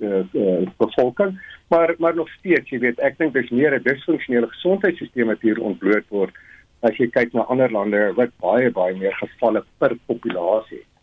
uh, 0.01 0.25
uh, 0.33 0.67
bevolking 0.79 1.39
maar 1.69 1.95
maar 1.99 2.15
nog 2.15 2.29
steeds 2.39 2.71
jy 2.71 2.79
weet 2.79 3.01
ek 3.01 3.19
dink 3.19 3.35
dis 3.35 3.51
meer 3.51 3.75
'n 3.79 3.83
disfunksionele 3.83 4.51
gesondheidstelsel 4.55 5.33
wat 5.33 5.41
hier 5.41 5.61
ontbloot 5.61 6.09
word 6.09 6.35
as 6.81 6.97
jy 6.97 7.09
kyk 7.11 7.33
na 7.33 7.49
ander 7.53 7.73
lande 7.73 8.13
wat 8.21 8.31
baie 8.41 8.71
baie 8.71 8.95
meer 8.97 9.17
gevalle 9.23 9.65
per 9.79 9.97
populasie 10.07 10.79
het 10.79 10.98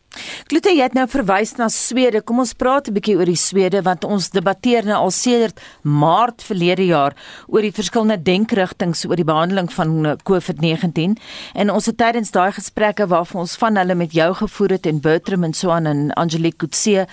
Klute 0.45 0.69
jy 0.69 0.83
het 0.83 0.93
nou 0.93 1.07
verwys 1.09 1.55
na 1.57 1.65
Swede. 1.73 2.19
Kom 2.21 2.37
ons 2.43 2.51
praat 2.53 2.87
'n 2.87 2.93
bietjie 2.93 3.15
oor 3.17 3.25
die 3.25 3.35
Swede 3.35 3.81
want 3.81 4.03
ons 4.05 4.29
debatteer 4.29 4.85
nou 4.85 4.93
al 4.93 5.11
sedert 5.11 5.59
Maart 5.81 6.43
verlede 6.43 6.85
jaar 6.85 7.15
oor 7.47 7.61
die 7.61 7.73
verskillende 7.73 8.21
denkrigtinge 8.21 9.09
oor 9.09 9.15
die 9.15 9.25
behandeling 9.25 9.73
van 9.73 10.05
eh, 10.05 10.13
COVID-19 10.23 11.17
en 11.55 11.71
ons 11.71 11.85
het 11.85 11.97
tydens 11.97 12.29
daai 12.29 12.51
gesprekke 12.51 13.07
waarvan 13.07 13.41
ons 13.41 13.55
van 13.55 13.75
hulle 13.75 13.95
met 13.95 14.13
jou 14.13 14.33
gevoer 14.33 14.69
het 14.69 14.85
en 14.85 15.01
Bertram 15.01 15.43
en 15.43 15.53
so 15.53 15.71
aan 15.71 15.87
en 15.87 16.13
Angelique 16.13 16.57
Kutse 16.57 17.07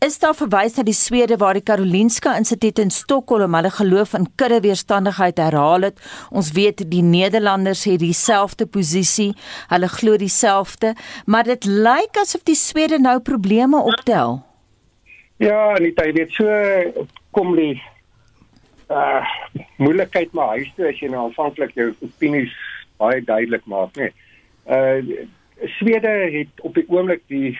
is 0.00 0.16
daar 0.16 0.32
verwys 0.32 0.78
na 0.78 0.82
die 0.88 0.96
Swede 0.96 1.36
waar 1.36 1.58
die 1.58 1.64
Karolinska 1.68 2.32
Instituut 2.38 2.78
in 2.80 2.90
Stockholm 2.90 3.52
hulle 3.58 3.70
geloof 3.70 4.14
in 4.16 4.24
kudde 4.40 4.62
weerstandigheid 4.64 5.36
herhaal 5.36 5.84
het. 5.84 5.98
Ons 6.32 6.54
weet 6.56 6.80
die 6.88 7.02
Nederlanders 7.04 7.84
het 7.84 8.00
dieselfde 8.00 8.64
posisie. 8.64 9.34
Hulle 9.68 9.90
glo 9.92 10.16
dieselfde, 10.16 10.94
maar 11.26 11.44
dit 11.44 11.68
lyk 11.68 12.16
asof 12.22 12.46
die 12.48 12.56
Swede 12.70 13.00
nou 13.02 13.18
probleme 13.20 13.82
optel. 13.82 14.38
Ja, 15.42 15.74
net 15.82 15.98
jy 15.98 16.12
weet 16.14 16.36
so 16.36 17.06
kom 17.34 17.56
die 17.58 17.74
uh 18.90 19.26
moeilikheid 19.80 20.34
maar 20.36 20.58
huis 20.58 20.70
toe 20.76 20.90
as 20.90 20.98
jy 21.00 21.08
nou 21.10 21.24
aanvanklik 21.24 21.72
jou 21.78 21.88
opinies 22.04 22.52
baie 23.00 23.22
duidelik 23.24 23.66
maak, 23.70 23.96
nee. 23.98 24.12
Uh 24.66 25.26
Swede 25.76 26.12
het 26.32 26.62
op 26.64 26.78
die 26.78 26.86
oomblik 26.88 27.26
die 27.28 27.56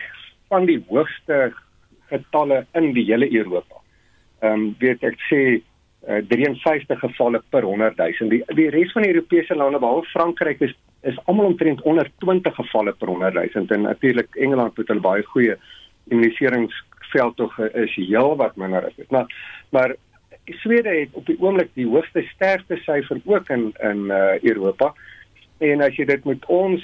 van 0.49 0.65
die 0.65 0.79
hoogste 0.89 1.51
getalle 2.09 2.63
in 2.77 2.93
die 2.95 3.05
hele 3.09 3.27
Europa. 3.29 3.81
Ehm 4.41 4.53
um, 4.53 4.63
weet 4.79 5.03
ek 5.05 5.19
sê 5.27 5.41
uh, 6.09 6.21
53 6.31 6.99
gevalle 7.03 7.43
per 7.53 7.67
100 7.67 7.99
000. 7.99 8.31
Die 8.33 8.41
die 8.57 8.69
res 8.73 8.95
van 8.95 9.05
die 9.05 9.13
Europese 9.13 9.55
lande 9.55 9.79
behalwe 9.83 10.07
Frankryk 10.13 10.63
is 10.67 10.73
is 11.01 11.19
almal 11.25 11.45
omtrent 11.45 11.81
onder 11.81 12.11
20 12.19 12.55
gevalle 12.55 12.93
per 12.93 13.07
100 13.07 13.33
000 13.53 13.65
en 13.67 13.81
natuurlik 13.81 14.35
Engeland 14.35 14.77
het 14.77 14.87
hulle 14.87 15.01
baie 15.01 15.23
goeie 15.23 15.57
immuniseringsveld 16.07 17.35
tog 17.35 17.59
is 17.59 17.95
heel 17.95 18.35
wat 18.35 18.55
minder 18.55 18.87
is. 18.87 19.05
Maar 19.09 19.33
maar 19.69 19.95
Swede 20.45 20.89
het 20.89 21.09
op 21.11 21.25
die 21.25 21.37
oomblik 21.39 21.69
die 21.73 21.87
hoogste 21.87 22.21
sterfte 22.21 22.75
syfer 22.75 23.21
ook 23.25 23.49
in 23.49 23.73
in 23.79 23.97
uh, 24.09 24.39
Europa. 24.39 24.93
En 25.57 25.81
as 25.81 25.95
jy 25.95 26.05
dit 26.05 26.23
met 26.25 26.45
ons 26.45 26.83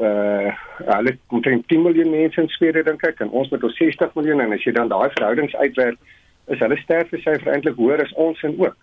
uh 0.00 0.50
hulle 0.84 1.18
omtrent 1.28 1.68
10 1.68 1.82
miljoen 1.82 2.10
mense 2.10 2.40
in 2.40 2.48
Swede 2.48 2.82
dink 2.82 3.02
ek 3.06 3.20
en 3.22 3.30
ons 3.30 3.50
met 3.52 3.64
ons 3.64 3.76
60 3.76 4.14
miljoen 4.14 4.40
en 4.40 4.52
as 4.56 4.64
jy 4.66 4.72
dan 4.74 4.88
daai 4.90 5.10
verhoudings 5.14 5.54
uitwerk 5.54 5.98
is 6.50 6.58
hulle 6.58 6.78
sterfte 6.80 7.20
syfer 7.22 7.52
eintlik 7.52 7.78
hoër 7.78 8.02
as 8.02 8.16
ons 8.18 8.42
en 8.42 8.56
ook. 8.58 8.74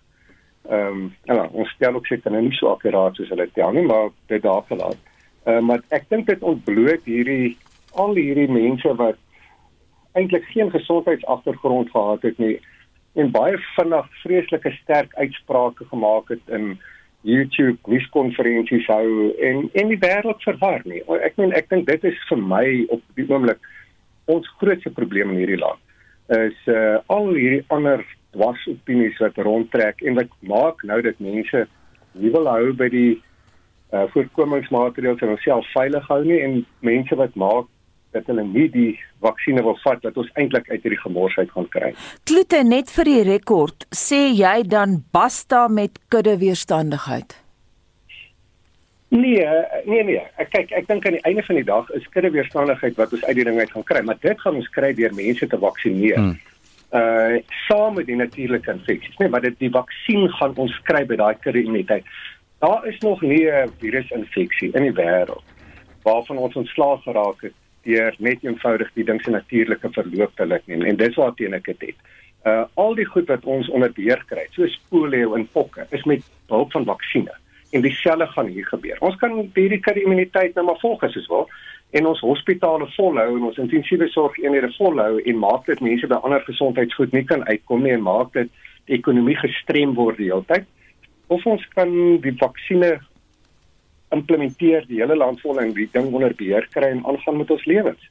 Ehm 0.70 0.86
um, 0.86 1.14
ja, 1.26 1.48
ons 1.50 1.70
stel 1.74 1.94
ook 1.98 2.06
seker 2.06 2.30
nou 2.30 2.42
nie 2.42 2.54
so 2.54 2.70
akkuraat 2.70 3.16
soos 3.18 3.32
hulle 3.34 3.48
tel 3.56 3.72
nie, 3.74 3.86
maar 3.86 4.12
dit 4.30 4.42
daar 4.42 4.62
gelaat. 4.68 4.98
Ehm 5.44 5.58
uh, 5.58 5.66
maar 5.68 5.82
ek 5.90 6.08
dink 6.08 6.28
dit 6.30 6.42
ontbloot 6.42 7.04
hierdie 7.04 7.56
al 7.98 8.14
hierdie 8.14 8.48
mense 8.50 8.94
wat 9.00 9.18
eintlik 10.12 10.44
geen 10.52 10.70
gesondheidsagtergrond 10.70 11.90
gehad 11.90 12.22
het 12.22 12.38
nie 12.38 12.54
en 13.18 13.30
baie 13.32 13.58
vinnig 13.74 14.08
vreeslike 14.22 14.72
sterk 14.78 15.14
uitsprake 15.14 15.84
gemaak 15.90 16.28
het 16.32 16.48
in 16.48 16.78
YouTube 17.22 17.78
nuuskonferensies 17.86 18.86
hou 18.86 19.32
en 19.50 19.68
en 19.72 19.92
die 19.92 20.00
wêreld 20.00 20.42
verwar 20.46 20.82
nie. 20.84 21.02
Ek 21.22 21.36
meen 21.40 21.52
ek 21.58 21.68
dink 21.74 21.86
dit 21.90 22.04
is 22.04 22.26
vir 22.30 22.40
my 22.54 22.66
op 22.94 23.02
die 23.18 23.26
oomblik 23.28 23.60
ons 24.30 24.48
grootste 24.60 24.90
probleem 24.94 25.34
in 25.34 25.42
hierdie 25.42 25.60
land 25.60 25.80
is 26.38 26.58
uh 26.70 26.98
al 27.12 27.32
hierdie 27.34 27.64
ander 27.74 28.04
dwarsopinies 28.36 29.18
wat 29.20 29.36
rondtrek 29.36 30.02
en 30.02 30.18
wat 30.20 30.32
maak 30.40 30.82
nou 30.88 31.00
dat 31.04 31.20
mense 31.20 31.66
nie 32.12 32.32
wil 32.32 32.48
hou 32.48 32.72
by 32.76 32.88
die 32.92 33.12
uh 33.92 34.06
voorkomingsmaatreëls 34.14 35.20
en 35.20 35.34
onsself 35.34 35.68
veilig 35.74 36.06
hou 36.08 36.22
nie 36.24 36.40
en 36.40 36.62
mense 36.80 37.16
wat 37.20 37.34
maak 37.36 37.68
dat 38.12 38.28
hulle 38.28 38.44
nie 38.44 38.68
die 38.72 38.90
vaksines 39.24 39.64
wil 39.64 39.76
vat 39.84 40.02
dat 40.04 40.16
ons 40.20 40.30
eintlik 40.40 40.68
uit 40.70 40.80
hierdie 40.80 41.00
gemorsheid 41.00 41.52
gaan 41.52 41.68
kry. 41.72 41.92
Kloete 42.28 42.62
net 42.64 42.92
vir 42.92 43.08
die 43.08 43.22
rekord, 43.28 43.86
sê 43.94 44.26
jy 44.32 44.62
dan 44.68 45.00
basta 45.16 45.66
met 45.72 46.00
kudde 46.12 46.36
weerstandigheid? 46.42 47.38
Nee, 49.12 49.44
nee 49.84 50.04
nee. 50.08 50.20
Ek 50.40 50.48
kyk, 50.54 50.70
ek 50.72 50.88
dink 50.88 51.06
aan 51.06 51.18
die 51.18 51.24
einde 51.28 51.44
van 51.44 51.58
die 51.60 51.66
dag 51.68 51.90
is 51.96 52.06
kudde 52.14 52.30
weerstandigheid 52.32 52.96
wat 53.00 53.12
ons 53.12 53.24
uit 53.28 53.36
die 53.36 53.44
ding 53.48 53.60
uit 53.60 53.74
gaan 53.74 53.84
kry, 53.88 54.00
maar 54.08 54.20
dit 54.24 54.40
gaan 54.40 54.56
ons 54.60 54.70
kry 54.72 54.92
deur 54.96 55.12
mense 55.16 55.48
te 55.48 55.60
vaksinereer. 55.60 56.20
Hmm. 56.20 56.38
Uh 56.92 57.40
saam 57.68 57.94
met 57.94 58.06
die 58.06 58.16
natuurlike 58.16 58.70
infeksies, 58.70 59.16
nee, 59.16 59.28
maar 59.28 59.40
dit 59.40 59.54
die 59.58 59.70
vaksin 59.72 60.28
gaan 60.36 60.52
ons 60.60 60.74
kry 60.84 61.06
by 61.08 61.16
daai 61.16 61.34
kudde 61.40 61.62
immuniteit. 61.62 62.04
Daar 62.60 62.84
is 62.86 62.98
nog 63.00 63.22
nie 63.22 63.48
'n 63.48 63.72
virusinfeksie 63.80 64.70
in 64.72 64.82
die 64.82 64.92
wêreld 64.92 65.44
waarvan 66.02 66.36
ons 66.36 66.54
ontslaag 66.54 67.02
geraak 67.02 67.40
het 67.42 67.54
deur 67.82 68.14
net 68.18 68.44
eenvoudig 68.44 68.90
die 68.94 69.04
ding 69.04 69.22
se 69.22 69.30
natuurlike 69.30 69.88
verloop 69.92 70.36
te 70.36 70.46
laat 70.46 70.66
neem 70.66 70.82
en 70.82 70.96
dis 70.96 71.14
waar 71.14 71.34
teen 71.34 71.54
ek 71.54 71.64
dit 71.64 71.80
het. 71.80 71.96
Uh 72.44 72.64
al 72.74 72.94
die 72.94 73.06
goed 73.06 73.26
wat 73.26 73.44
ons 73.44 73.68
onder 73.68 73.92
beheer 73.92 74.24
kry, 74.26 74.46
soos 74.50 74.80
polio 74.88 75.34
en 75.34 75.48
pokke, 75.52 75.86
is 75.90 76.04
met 76.04 76.22
hulp 76.46 76.72
van 76.72 76.84
vaksines 76.84 77.40
en 77.72 77.80
dieselfde 77.80 78.26
gaan 78.26 78.46
hier 78.46 78.66
gebeur. 78.66 78.96
Ons 79.00 79.16
kan 79.16 79.50
hierdie 79.54 80.02
immuniteit 80.02 80.54
nou 80.54 80.66
maar 80.66 80.80
volg 80.80 81.02
as 81.02 81.16
ons 81.16 81.28
wil 81.28 81.48
en 81.92 82.08
ons 82.08 82.20
hospitale 82.24 82.88
volhou 82.96 83.36
en 83.36 83.48
ons 83.50 83.58
intensiewe 83.60 84.08
sorg 84.08 84.38
eenhede 84.40 84.70
volhou 84.78 85.20
en 85.20 85.40
maak 85.40 85.66
dit 85.68 85.80
mense 85.84 86.08
by 86.08 86.18
ander 86.24 86.44
gesondheidsgoed 86.46 87.12
nie 87.12 87.24
kan 87.28 87.44
uitkom 87.48 87.84
nie 87.84 87.92
en 87.92 88.04
maak 88.06 88.32
dit 88.36 88.50
die 88.88 88.96
ekonomie 88.96 89.36
gestrem 89.38 89.92
word 89.98 90.18
die 90.18 90.30
hele 90.30 90.46
tyd. 90.48 90.68
Of 91.32 91.44
ons 91.46 91.64
kan 91.76 91.92
die 92.24 92.34
vaksines 92.40 93.04
implementeer 94.12 94.84
die 94.88 95.00
hele 95.00 95.16
land 95.16 95.40
vol 95.44 95.60
en 95.60 95.72
die 95.76 95.88
ding 95.92 96.10
onder 96.12 96.34
beheer 96.36 96.66
kry 96.72 96.90
en 96.92 97.04
aangaan 97.08 97.38
met 97.40 97.52
ons 97.54 97.68
lewens. 97.68 98.08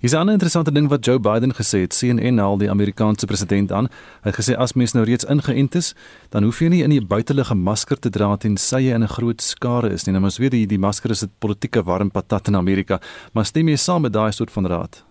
Hier's 0.00 0.12
'n 0.14 0.16
ander 0.16 0.34
interessante 0.34 0.72
ding 0.72 0.88
wat 0.88 1.04
Joe 1.04 1.18
Biden 1.18 1.52
gesê 1.52 1.80
het. 1.80 1.92
CNN 1.92 2.38
haal 2.38 2.58
die 2.58 2.70
Amerikaanse 2.70 3.26
president 3.26 3.72
aan. 3.72 3.88
Hy 4.22 4.30
het 4.30 4.38
gesê 4.40 4.56
as 4.56 4.72
mens 4.72 4.92
nou 4.92 5.04
reeds 5.04 5.24
ingeënt 5.24 5.74
is, 5.74 5.94
dan 6.30 6.42
hoef 6.42 6.60
jy 6.60 6.68
nie 6.68 6.82
in 6.82 6.90
die 6.90 7.00
buitelug 7.00 7.50
'n 7.50 7.62
masker 7.62 7.98
te 7.98 8.10
dra 8.10 8.36
tensy 8.36 8.80
jy 8.80 8.94
in 8.94 9.02
'n 9.02 9.08
groot 9.08 9.40
skare 9.40 9.90
is 9.92 10.06
nie. 10.06 10.12
Nou 10.12 10.22
mens 10.22 10.38
weet 10.38 10.50
die, 10.50 10.66
die 10.66 10.78
masker 10.78 11.10
is 11.10 11.22
'n 11.22 11.30
politieke 11.38 11.82
warm 11.82 12.10
patat 12.10 12.48
in 12.48 12.56
Amerika, 12.56 13.00
maar 13.32 13.44
stem 13.44 13.68
jy 13.68 13.76
saam 13.76 14.02
met 14.02 14.12
daai 14.12 14.32
soort 14.32 14.50
van 14.50 14.66
raad? 14.66 15.04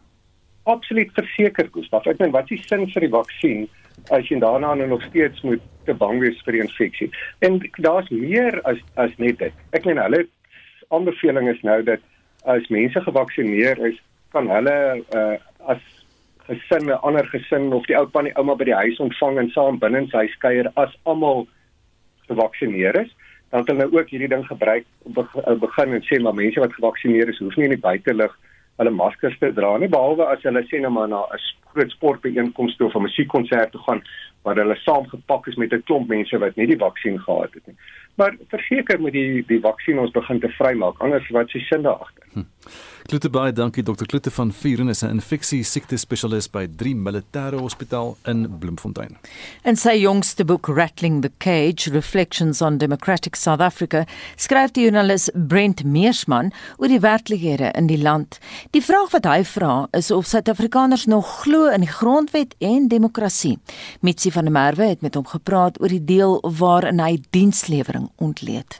Absoluut 0.63 1.09
verseker, 1.13 1.69
Gustaf. 1.71 2.05
Ek 2.05 2.19
meen, 2.19 2.31
wat 2.31 2.51
is 2.51 2.59
die 2.59 2.67
sin 2.67 2.87
vir 2.89 3.01
die 3.01 3.09
vaksin 3.09 3.67
as 4.11 4.27
jy 4.29 4.39
daarna 4.39 4.75
nou 4.75 4.87
nog 4.87 5.03
steeds 5.03 5.41
moet 5.41 5.61
te 5.85 5.93
bang 5.93 6.19
wees 6.19 6.41
vir 6.45 6.53
die 6.53 6.61
infeksie? 6.61 7.09
En 7.39 7.59
daar's 7.77 8.09
meer 8.09 8.61
as 8.63 8.77
as 8.95 9.11
net 9.17 9.39
dit. 9.39 9.53
Ek 9.71 9.85
meen 9.85 9.97
hulle 9.97 10.27
aanbeveling 10.89 11.49
is 11.49 11.61
nou 11.61 11.83
dat 11.83 11.99
as 12.45 12.69
mense 12.69 13.01
gevaksinereer 13.01 13.81
is, 13.91 13.97
kan 14.31 14.49
hulle 14.49 14.75
uh, 15.15 15.37
as 15.73 15.81
gesin 16.49 16.89
'n 16.89 16.99
ander 17.01 17.25
gesin 17.29 17.73
of 17.73 17.85
die 17.85 17.97
oupa 17.97 18.19
en 18.19 18.25
die 18.25 18.37
ouma 18.37 18.55
by 18.55 18.65
die 18.65 18.81
huis 18.81 18.99
ontvang 18.99 19.39
en 19.39 19.49
saam 19.49 19.79
binne 19.79 20.07
sy 20.11 20.27
kuier 20.39 20.71
as 20.75 20.93
almal 21.03 21.47
gevaksinereer 22.27 23.01
is 23.05 23.11
dan 23.49 23.65
kan 23.65 23.79
hulle 23.81 23.97
ook 23.97 24.09
hierdie 24.09 24.29
ding 24.29 24.45
gebruik 24.45 24.85
uh, 25.17 25.55
begin 25.65 25.93
en 25.93 26.05
sê 26.07 26.21
maar 26.21 26.37
mense 26.37 26.59
wat 26.59 26.73
gevaksinereer 26.73 27.29
is 27.29 27.39
hoef 27.39 27.57
nie 27.57 27.69
in 27.69 27.75
die 27.77 27.85
buitelug 27.87 28.33
hulle 28.79 28.95
maskers 28.95 29.37
te 29.39 29.51
dra 29.53 29.77
nie 29.77 29.91
behalwe 29.95 30.25
as 30.25 30.43
hulle 30.47 30.63
sê 30.69 30.81
nou 30.81 30.91
maar 30.97 31.09
na 31.09 31.21
'n 31.37 31.45
groot 31.73 31.91
sportbyeenkoms 31.91 32.77
of 32.81 32.95
'n 32.95 33.05
musiekkonsert 33.07 33.71
toe 33.71 33.81
gaan 33.87 34.01
waar 34.43 34.55
hulle 34.55 34.75
saamgepak 34.75 35.47
is 35.47 35.55
met 35.55 35.73
'n 35.73 35.83
klomp 35.83 36.07
mense 36.07 36.37
wat 36.37 36.55
nie 36.55 36.67
die 36.67 36.83
vaksin 36.85 37.19
gehad 37.19 37.53
het 37.53 37.67
nie 37.67 37.77
maar 38.15 38.37
verseker 38.49 39.01
met 39.01 39.13
die 39.13 39.43
die 39.47 39.59
vaksin 39.59 39.99
ons 39.99 40.11
begin 40.11 40.39
te 40.39 40.49
vrymaak 40.49 40.99
anders 40.99 41.29
wat 41.29 41.49
se 41.49 41.59
sin 41.59 41.81
daar 41.81 41.99
agter 42.05 42.25
hm. 42.33 42.45
Kloete 43.09 43.29
baie 43.33 43.49
dankie 43.49 43.81
Dr. 43.81 44.05
Kloete 44.05 44.29
van 44.29 44.51
Vuren 44.53 44.89
is 44.89 45.01
'n 45.01 45.09
infeksie 45.09 45.63
siekte 45.63 45.97
spesialis 45.97 46.47
by 46.47 46.67
3 46.77 46.93
Militêre 46.93 47.57
Hospitaal 47.57 48.17
in 48.25 48.59
Bloemfontein. 48.59 49.17
In 49.63 49.75
sy 49.75 49.95
jongste 49.97 50.45
boek 50.45 50.67
Rattling 50.67 51.21
the 51.21 51.31
Cage: 51.37 51.89
Reflections 51.89 52.61
on 52.61 52.77
Democratic 52.77 53.35
South 53.35 53.61
Africa, 53.61 54.05
skryf 54.35 54.71
die 54.71 54.83
joernalis 54.83 55.29
Brent 55.33 55.83
Meersman 55.83 56.51
oor 56.77 56.87
die 56.87 56.99
werklikhede 56.99 57.71
in 57.71 57.87
die 57.87 58.01
land. 58.01 58.37
Die 58.69 58.81
vraag 58.81 59.09
wat 59.11 59.25
hy 59.25 59.43
vra 59.43 59.87
is 59.91 60.11
of 60.11 60.25
Suid-Afrikaners 60.25 61.05
nog 61.05 61.41
glo 61.41 61.65
in 61.65 61.81
die 61.81 61.89
grondwet 61.89 62.55
en 62.59 62.87
demokrasie. 62.87 63.57
Mitsi 64.01 64.31
van 64.31 64.43
der 64.43 64.53
Merwe 64.53 64.83
het 64.83 65.01
met 65.01 65.15
hom 65.15 65.25
gepraat 65.25 65.81
oor 65.81 65.89
die 65.89 66.05
deel 66.05 66.43
waarin 66.57 66.99
hy 66.99 67.17
dienslewering 67.29 68.09
ontleed. 68.17 68.79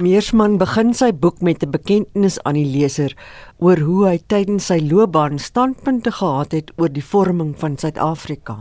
Meersman 0.00 0.54
begin 0.56 0.94
sy 0.96 1.10
boek 1.12 1.42
met 1.44 1.62
'n 1.62 1.72
bekendnis 1.76 2.38
aan 2.48 2.56
die 2.56 2.70
leser 2.76 3.12
oor 3.60 3.76
hoe 3.76 4.06
hy 4.08 4.18
tydens 4.32 4.66
sy 4.70 4.78
loopbaan 4.80 5.38
standpunte 5.38 6.12
gehad 6.20 6.52
het 6.56 6.72
oor 6.78 6.88
die 6.88 7.04
vorming 7.04 7.52
van 7.62 7.76
Suid-Afrika. 7.76 8.56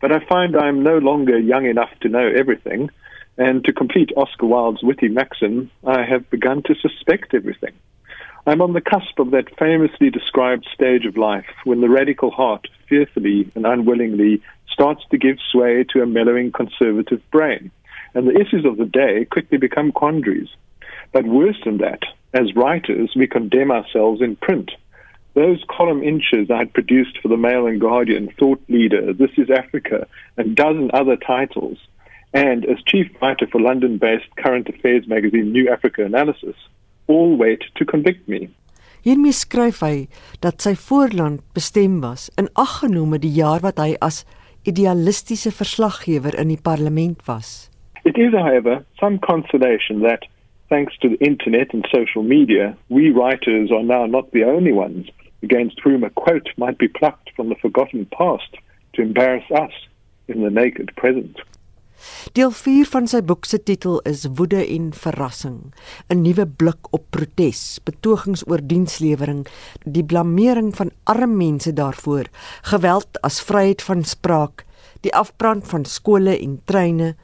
But 0.00 0.10
I 0.10 0.18
find 0.18 0.56
I'm 0.56 0.82
no 0.82 0.98
longer 0.98 1.38
young 1.38 1.66
enough 1.66 1.94
to 2.00 2.08
know 2.08 2.26
everything 2.26 2.90
and 3.38 3.64
to 3.64 3.72
complete 3.72 4.12
Oscar 4.16 4.46
Wilde's 4.46 4.82
witty 4.82 5.08
maxim, 5.08 5.70
I 5.86 6.02
have 6.02 6.28
begun 6.30 6.62
to 6.62 6.74
suspect 6.74 7.32
everything. 7.32 7.74
I'm 8.46 8.60
on 8.60 8.72
the 8.72 8.80
cusp 8.80 9.20
of 9.20 9.30
that 9.30 9.56
famously 9.56 10.10
described 10.10 10.66
stage 10.74 11.06
of 11.06 11.16
life 11.16 11.54
when 11.64 11.80
the 11.80 11.88
radical 11.88 12.32
heart 12.32 12.66
fearfully 12.88 13.48
and 13.54 13.64
unwillingly 13.66 14.42
starts 14.66 15.04
to 15.10 15.18
give 15.18 15.38
sway 15.52 15.84
to 15.90 16.02
a 16.02 16.06
mellowing 16.06 16.50
conservative 16.50 17.22
brain. 17.30 17.70
And 18.14 18.26
the 18.26 18.40
issues 18.40 18.64
of 18.64 18.78
the 18.78 18.84
day 18.84 19.26
quickly 19.30 19.58
become 19.58 19.92
quandaries. 19.92 20.48
But 21.12 21.26
worse 21.26 21.60
than 21.64 21.78
that, 21.78 22.02
as 22.32 22.56
writers, 22.56 23.10
we 23.14 23.26
condemn 23.26 23.70
ourselves 23.70 24.20
in 24.22 24.36
print. 24.36 24.70
Those 25.34 25.64
column 25.68 26.02
inches 26.02 26.50
I 26.50 26.58
had 26.58 26.72
produced 26.74 27.18
for 27.20 27.28
the 27.28 27.36
Mail 27.36 27.66
and 27.66 27.80
Guardian, 27.80 28.30
Thought 28.38 28.62
Leader, 28.68 29.12
This 29.12 29.30
is 29.36 29.50
Africa, 29.50 30.06
and 30.36 30.52
a 30.52 30.54
dozen 30.54 30.90
other 30.92 31.16
titles, 31.16 31.78
and 32.34 32.64
as 32.64 32.82
chief 32.86 33.08
writer 33.20 33.46
for 33.46 33.60
London 33.60 33.98
based 33.98 34.34
current 34.36 34.68
affairs 34.68 35.06
magazine 35.06 35.52
New 35.52 35.70
Africa 35.70 36.04
Analysis, 36.04 36.56
all 37.06 37.36
wait 37.36 37.62
to 37.76 37.84
convict 37.84 38.28
me. 38.28 38.48
Hiermee 39.02 39.34
skryf 39.34 39.80
hy 39.82 40.06
dat 40.44 40.62
sy 40.62 40.76
voorland 40.78 41.42
bestem 41.56 41.98
was 42.04 42.28
in 42.38 42.46
aggenome 42.54 43.18
die 43.18 43.32
jaar 43.34 43.64
wat 43.64 43.80
hy 43.82 43.96
as 44.00 44.22
idealistiese 44.68 45.50
verslaggewer 45.50 46.36
in 46.38 46.52
die 46.52 46.60
parlement 46.60 47.24
was. 47.26 47.68
It 48.04 48.16
is 48.16 48.32
however 48.32 48.84
some 49.00 49.18
consolation 49.18 50.02
that 50.06 50.22
thanks 50.72 50.96
to 51.02 51.08
the 51.10 51.22
internet 51.22 51.74
and 51.74 51.86
social 51.92 52.22
media, 52.22 52.74
we 52.88 53.10
writers 53.10 53.70
are 53.70 53.82
now 53.82 54.06
not 54.06 54.32
the 54.32 54.42
only 54.42 54.72
ones 54.72 55.06
against 55.42 55.78
whom 55.84 56.02
a 56.02 56.08
quote 56.08 56.48
might 56.56 56.78
be 56.78 56.88
plucked 56.88 57.28
from 57.36 57.50
the 57.50 57.60
forgotten 57.60 58.06
past 58.06 58.56
to 58.94 59.02
embarrass 59.02 59.44
us 59.50 59.74
in 60.28 60.42
the 60.42 60.48
naked 60.48 60.90
present. 60.96 61.36
Deel 62.32 62.54
4 62.56 62.88
van 62.94 63.10
sy 63.12 63.20
boek 63.20 63.44
se 63.46 63.60
titel 63.68 64.00
is 64.08 64.24
Woede 64.38 64.62
en 64.76 64.88
Verrassing, 64.96 65.74
'n 66.08 66.22
nuwe 66.24 66.46
blik 66.46 66.88
op 66.96 67.04
protes, 67.10 67.78
betogings 67.84 68.42
oor 68.48 68.64
dienslewering, 68.72 69.44
die 69.84 70.04
blameering 70.04 70.72
van 70.80 70.90
arme 71.04 71.36
mense 71.36 71.72
daarvoor, 71.72 72.32
geweld 72.72 73.20
as 73.22 73.44
vryheid 73.44 73.84
van 73.90 74.02
spraak, 74.04 74.64
die 75.04 75.14
afbrand 75.14 75.68
van 75.68 75.84
skole 75.84 76.34
en 76.38 76.58
treine, 76.64 77.14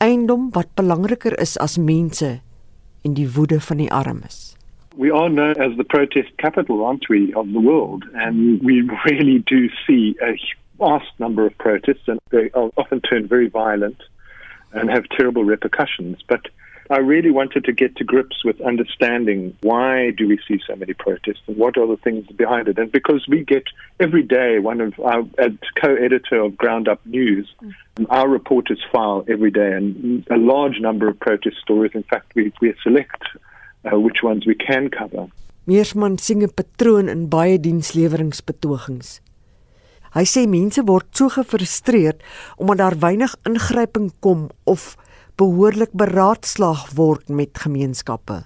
eiendom 0.00 0.50
wat 0.56 0.74
belangriker 0.74 1.38
is 1.38 1.56
as 1.58 1.76
mense 1.78 2.40
en 3.06 3.14
die 3.14 3.28
woede 3.30 3.60
van 3.60 3.76
die 3.76 3.90
armes. 3.92 4.56
We 4.96 5.12
are 5.12 5.28
known 5.28 5.56
as 5.60 5.76
the 5.76 5.84
protest 5.84 6.30
capital, 6.36 6.84
aren't 6.84 7.08
we, 7.08 7.32
of 7.34 7.46
the 7.52 7.60
world, 7.60 8.04
and 8.14 8.62
we 8.62 8.80
really 9.04 9.38
do 9.38 9.68
see 9.86 10.16
a 10.22 10.34
vast 10.78 11.12
number 11.18 11.46
of 11.46 11.56
protests, 11.58 12.08
and 12.08 12.18
they 12.30 12.50
often 12.76 13.00
turn 13.00 13.28
very 13.28 13.48
violent 13.48 14.02
and 14.72 14.90
have 14.90 15.04
terrible 15.16 15.44
repercussions. 15.44 16.22
But 16.26 16.48
I 16.90 16.98
really 16.98 17.30
wanted 17.30 17.64
to 17.64 17.72
get 17.72 17.96
to 17.96 18.04
grips 18.04 18.44
with 18.44 18.60
understanding 18.60 19.56
why 19.62 20.10
do 20.10 20.28
we 20.28 20.38
see 20.46 20.60
so 20.66 20.76
many 20.76 20.94
protests 20.94 21.42
and 21.46 21.56
what 21.56 21.76
are 21.76 21.86
the 21.86 21.96
things 21.96 22.26
behind 22.28 22.68
it. 22.68 22.78
And 22.78 22.92
because 22.92 23.26
we 23.28 23.44
get 23.44 23.64
every 23.98 24.22
day 24.22 24.58
one 24.58 24.80
of 24.80 24.98
our 25.00 25.24
co-editor 25.80 26.40
of 26.40 26.56
Ground 26.56 26.88
Up 26.88 27.04
News, 27.04 27.52
mm. 27.62 27.74
our 28.10 28.28
reporters 28.28 28.82
file 28.92 29.24
every 29.28 29.50
day 29.50 29.72
and 29.72 30.26
a 30.30 30.36
large 30.36 30.78
number 30.80 31.08
of 31.08 31.18
protest 31.18 31.56
stories. 31.60 31.92
In 31.94 32.04
fact, 32.04 32.34
we, 32.36 32.52
we 32.60 32.74
select 32.82 33.22
uh, 33.84 33.98
which 33.98 34.22
ones 34.22 34.46
we 34.46 34.54
can 34.54 34.88
cover. 34.90 35.26
Meersman 35.66 36.18
sien 36.18 36.42
'n 36.42 36.50
patroon 36.54 37.08
in 37.08 37.26
baie 37.26 37.58
diensleweringsbetogings. 37.58 39.18
Hy 40.14 40.22
sê 40.24 40.46
mense 40.46 40.80
word 40.86 41.10
so 41.10 41.26
gefrustreerd 41.28 42.22
omdat 42.56 42.78
daar 42.78 42.96
weinig 43.02 43.34
ingryping 43.42 44.12
kom 44.20 44.46
of 44.64 44.94
behoorlik 45.36 45.92
beraadslaag 45.92 46.94
word 46.94 47.28
met 47.28 47.58
gemeenskappe. 47.62 48.42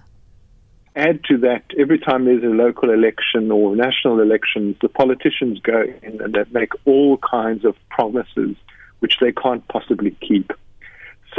Add 0.93 1.23
to 1.25 1.39
that, 1.39 1.63
every 1.79 1.99
time 1.99 2.25
there's 2.25 2.43
a 2.43 2.57
local 2.67 2.91
election 2.91 3.53
or 3.53 3.77
national 3.77 4.21
elections, 4.21 4.77
the 4.81 4.89
politicians 4.89 5.61
go 5.61 5.83
in 6.03 6.21
and 6.21 6.35
they 6.35 6.45
make 6.51 6.73
all 6.85 7.17
kinds 7.19 7.65
of 7.65 7.77
promises 7.89 8.57
which 8.99 9.19
they 9.21 9.33
can't 9.33 9.67
possibly 9.69 10.17
keep. 10.21 10.53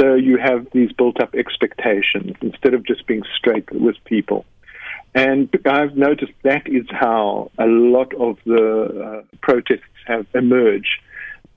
So 0.00 0.14
you 0.14 0.38
have 0.38 0.66
these 0.72 0.90
built 0.92 1.20
up 1.20 1.34
expectations 1.34 2.32
instead 2.40 2.72
of 2.72 2.86
just 2.86 3.06
being 3.06 3.22
straight 3.36 3.70
with 3.70 3.96
people. 4.04 4.46
And 5.14 5.50
I've 5.66 5.96
noticed 5.96 6.32
that 6.44 6.66
is 6.66 6.86
how 6.88 7.50
a 7.58 7.66
lot 7.66 8.14
of 8.14 8.38
the 8.46 8.64
uh, 8.64 9.36
protests 9.42 9.98
have 10.06 10.26
emerged. 10.34 10.98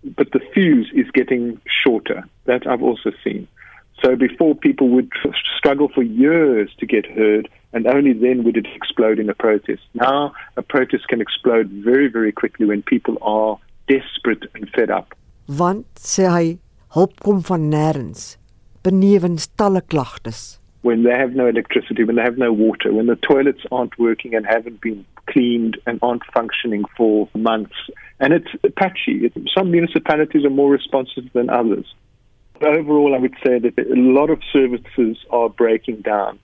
But 0.03 0.33
the 0.33 0.41
fuse 0.53 0.91
is 0.93 1.09
getting 1.11 1.61
shorter. 1.65 2.25
That 2.43 2.67
I've 2.67 2.83
also 2.83 3.11
seen. 3.23 3.47
So 4.03 4.15
before 4.15 4.55
people 4.55 4.89
would 4.89 5.11
struggle 5.57 5.89
for 5.93 6.03
years 6.03 6.69
to 6.79 6.85
get 6.85 7.05
heard, 7.05 7.49
and 7.73 7.87
only 7.87 8.13
then 8.13 8.43
would 8.43 8.57
it 8.57 8.67
explode 8.75 9.19
in 9.19 9.29
a 9.29 9.33
protest. 9.33 9.83
Now 9.93 10.33
a 10.57 10.61
protest 10.61 11.07
can 11.07 11.21
explode 11.21 11.69
very, 11.69 12.07
very 12.07 12.31
quickly 12.31 12.65
when 12.65 12.81
people 12.83 13.17
are 13.21 13.57
desperate 13.87 14.43
and 14.53 14.69
fed 14.69 14.89
up. 14.89 15.15
Want 15.47 15.85
sê 15.95 16.27
hy, 16.29 16.57
hulp 16.95 17.19
kom 17.21 17.41
van 17.41 17.69
nêrens, 17.71 18.37
benewens 18.83 19.47
talle 19.57 19.81
klagtes. 19.81 20.57
When 20.81 21.03
they 21.03 21.17
have 21.17 21.33
no 21.33 21.47
electricity, 21.47 22.03
when 22.03 22.15
they 22.15 22.21
have 22.21 22.37
no 22.37 22.53
water, 22.53 22.93
when 22.93 23.07
the 23.07 23.15
toilets 23.15 23.65
aren't 23.71 23.97
working 23.97 24.35
and 24.35 24.45
haven't 24.45 24.81
been 24.81 25.05
cleaned 25.27 25.77
and 25.87 25.99
aren't 26.01 26.23
functioning 26.33 26.83
for 26.95 27.27
months. 27.33 27.75
And 28.19 28.33
it's 28.33 28.47
patchy. 28.77 29.31
Some 29.57 29.71
municipalities 29.71 30.45
are 30.45 30.49
more 30.51 30.71
responsive 30.71 31.25
than 31.33 31.49
others. 31.49 31.85
Overall, 32.61 33.15
I 33.15 33.19
would 33.19 33.35
say 33.45 33.59
that 33.59 33.77
a 33.77 33.95
lot 33.95 34.29
of 34.29 34.39
services 34.51 35.17
are 35.29 35.49
breaking 35.49 36.01
down. 36.01 36.39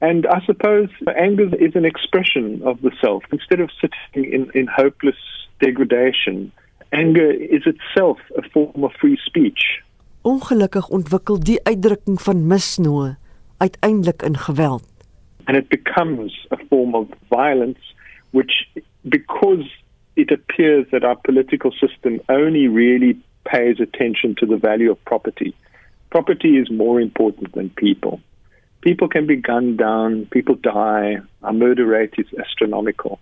And 0.00 0.26
I 0.26 0.44
suppose 0.44 0.88
anger 1.16 1.54
is 1.56 1.74
an 1.74 1.84
expression 1.84 2.62
of 2.64 2.80
the 2.82 2.92
self. 3.00 3.24
Instead 3.32 3.60
of 3.60 3.70
sitting 3.80 4.32
in, 4.32 4.50
in 4.54 4.66
hopeless 4.66 5.16
degradation, 5.60 6.52
anger 6.92 7.30
is 7.30 7.62
itself 7.66 8.18
a 8.36 8.42
form 8.50 8.84
of 8.84 8.92
free 9.00 9.18
speech. 9.24 9.82
Ongelukkig 10.22 10.88
ontwikkel 10.90 11.38
die 11.38 11.60
uitdrukking 11.62 12.20
van 12.20 12.46
misnoë 12.50 13.16
uiteindelik 13.62 14.22
in 14.22 14.36
geweld. 14.36 14.84
And 15.46 15.56
it 15.56 15.68
becomes 15.68 16.46
a 16.50 16.58
form 16.68 16.94
of 16.94 17.06
violence 17.30 17.94
which 18.30 18.68
because 19.08 19.64
it 20.16 20.30
appears 20.32 20.86
that 20.90 21.04
our 21.04 21.16
political 21.16 21.70
system 21.70 22.20
only 22.28 22.68
really 22.68 23.16
pays 23.46 23.80
attention 23.80 24.34
to 24.38 24.46
the 24.46 24.56
value 24.56 24.90
of 24.90 25.04
property. 25.04 25.54
Property 26.10 26.58
is 26.58 26.70
more 26.70 27.00
important 27.00 27.52
than 27.54 27.70
people. 27.70 28.20
People 28.80 29.08
can 29.08 29.26
be 29.26 29.36
gunned 29.36 29.78
down, 29.78 30.26
people 30.26 30.54
die, 30.54 31.16
our 31.42 31.52
murder 31.52 31.86
rate 31.86 32.14
is 32.18 32.26
astronomical. 32.38 33.18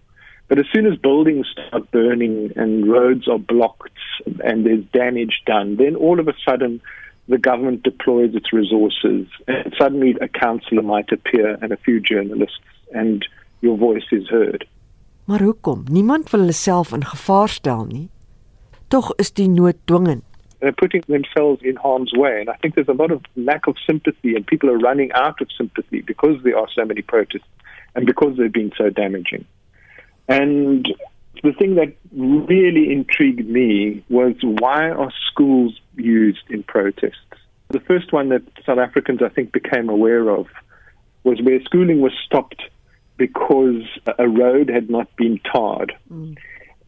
But 0.48 0.58
as 0.58 0.66
soon 0.72 0.86
as 0.86 0.98
buildings 0.98 1.46
start 1.52 1.90
burning 1.90 2.52
and 2.56 2.86
roads 2.86 3.28
are 3.28 3.38
blocked 3.38 3.98
and 4.44 4.66
there's 4.66 4.84
damage 4.92 5.42
done, 5.46 5.76
then 5.76 5.96
all 5.96 6.20
of 6.20 6.28
a 6.28 6.34
sudden 6.46 6.80
the 7.28 7.38
government 7.38 7.82
deploys 7.82 8.34
its 8.34 8.52
resources 8.52 9.26
and 9.48 9.74
suddenly 9.78 10.14
a 10.20 10.28
councillor 10.28 10.82
might 10.82 11.10
appear 11.10 11.56
and 11.62 11.72
a 11.72 11.78
few 11.78 11.98
journalists 12.00 12.58
and 12.92 13.26
your 13.62 13.76
voice 13.78 14.08
is 14.12 14.28
heard. 14.28 14.66
Maar 15.24 15.40
hoekom? 15.40 15.84
Niemand 15.90 16.30
wil 16.30 16.40
hulle 16.40 16.52
self 16.52 16.92
in 16.92 17.04
gevaar 17.04 17.48
stel 17.48 17.84
nie. 17.84 18.08
Tog 18.94 19.10
is 19.18 19.32
die 19.32 19.48
nood 19.48 19.74
dwingend. 19.88 20.22
they're 20.60 20.72
putting 20.72 21.02
themselves 21.08 21.60
in 21.62 21.74
harm's 21.74 22.12
way. 22.14 22.40
And 22.40 22.48
I 22.48 22.54
think 22.54 22.76
there's 22.76 22.88
a 22.88 22.92
lot 22.92 23.10
of 23.10 23.22
lack 23.34 23.66
of 23.66 23.74
sympathy, 23.84 24.36
and 24.36 24.46
people 24.46 24.70
are 24.70 24.78
running 24.78 25.10
out 25.12 25.40
of 25.42 25.48
sympathy 25.58 26.00
because 26.00 26.36
there 26.44 26.56
are 26.56 26.68
so 26.74 26.84
many 26.84 27.02
protests 27.02 27.50
and 27.96 28.06
because 28.06 28.36
they're 28.36 28.48
being 28.48 28.72
so 28.78 28.90
damaging. 28.90 29.44
And 30.28 30.86
the 31.42 31.52
thing 31.52 31.74
that 31.74 31.92
really 32.12 32.92
intrigued 32.92 33.48
me 33.48 34.04
was 34.08 34.36
why 34.42 34.90
are 34.90 35.12
schools 35.30 35.78
used 35.96 36.48
in 36.48 36.62
protests? 36.62 37.18
The 37.70 37.80
first 37.80 38.12
one 38.12 38.28
that 38.28 38.42
South 38.64 38.78
Africans, 38.78 39.22
I 39.22 39.28
think, 39.28 39.50
became 39.50 39.88
aware 39.88 40.30
of 40.30 40.46
was 41.24 41.42
where 41.42 41.60
schooling 41.64 42.00
was 42.00 42.12
stopped 42.24 42.62
because 43.16 43.82
a 44.18 44.28
road 44.28 44.68
had 44.68 44.88
not 44.88 45.14
been 45.16 45.40
tarred. 45.52 45.92
Mm. 46.10 46.38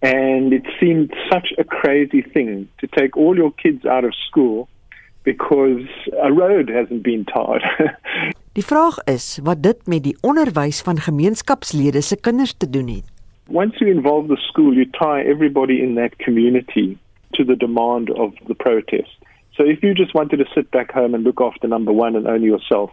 And 0.03 0.53
it 0.53 0.67
seemed 0.79 1.13
such 1.31 1.53
a 1.59 1.65
crazy 1.65 2.23
thing 2.23 2.69
to 2.79 2.87
take 2.87 3.17
all 3.17 3.37
your 3.37 3.51
kids 3.53 3.85
out 3.87 4.05
of 4.05 4.13
school 4.29 4.69
because 5.25 5.87
a 6.23 6.33
road 6.33 6.69
hasn't 6.69 7.03
been 7.03 7.25
tarred. 7.25 7.63
die 8.57 8.65
vraag 8.65 8.97
is 9.05 9.39
wat 9.45 9.63
dit 9.63 9.81
met 9.87 10.05
die 10.05 10.17
onderwys 10.25 10.79
van 10.87 11.01
gemeenskapslede 11.01 12.01
se 12.01 12.17
kinders 12.17 12.55
te 12.57 12.71
doen 12.71 12.89
het. 12.89 13.05
Once 13.49 13.79
you 13.79 13.91
involve 13.91 14.29
the 14.29 14.37
school, 14.37 14.73
you 14.73 14.87
tie 14.91 15.23
everybody 15.23 15.81
in 15.83 15.95
that 15.95 16.17
community 16.17 16.97
to 17.33 17.45
the 17.45 17.57
demand 17.57 18.11
of 18.11 18.33
the 18.47 18.55
protest. 18.55 19.19
So 19.57 19.63
if 19.63 19.83
you 19.83 19.95
just 19.95 20.15
wanted 20.15 20.39
to 20.39 20.47
sit 20.55 20.71
back 20.71 20.93
home 20.93 21.15
and 21.15 21.25
look 21.25 21.41
after 21.41 21.69
number 21.69 21.93
1 21.93 22.17
and 22.17 22.27
only 22.27 22.47
yourself, 22.47 22.91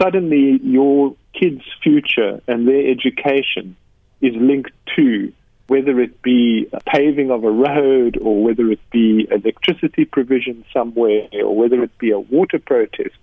suddenly 0.00 0.60
your 0.62 1.14
kids' 1.32 1.64
future 1.82 2.40
and 2.46 2.66
their 2.66 2.90
education 2.90 3.76
is 4.20 4.34
linked 4.36 4.72
to 4.96 5.32
whether 5.66 6.00
it 6.00 6.22
be 6.22 6.68
a 6.72 6.80
paving 6.80 7.30
of 7.30 7.44
a 7.44 7.50
road 7.50 8.18
or 8.20 8.42
whether 8.42 8.70
it 8.70 8.80
be 8.90 9.26
electricity 9.30 10.04
provision 10.04 10.64
somewhere 10.72 11.28
or 11.32 11.56
whether 11.56 11.82
it 11.82 11.96
be 11.98 12.10
a 12.10 12.18
water 12.18 12.58
protest, 12.58 13.16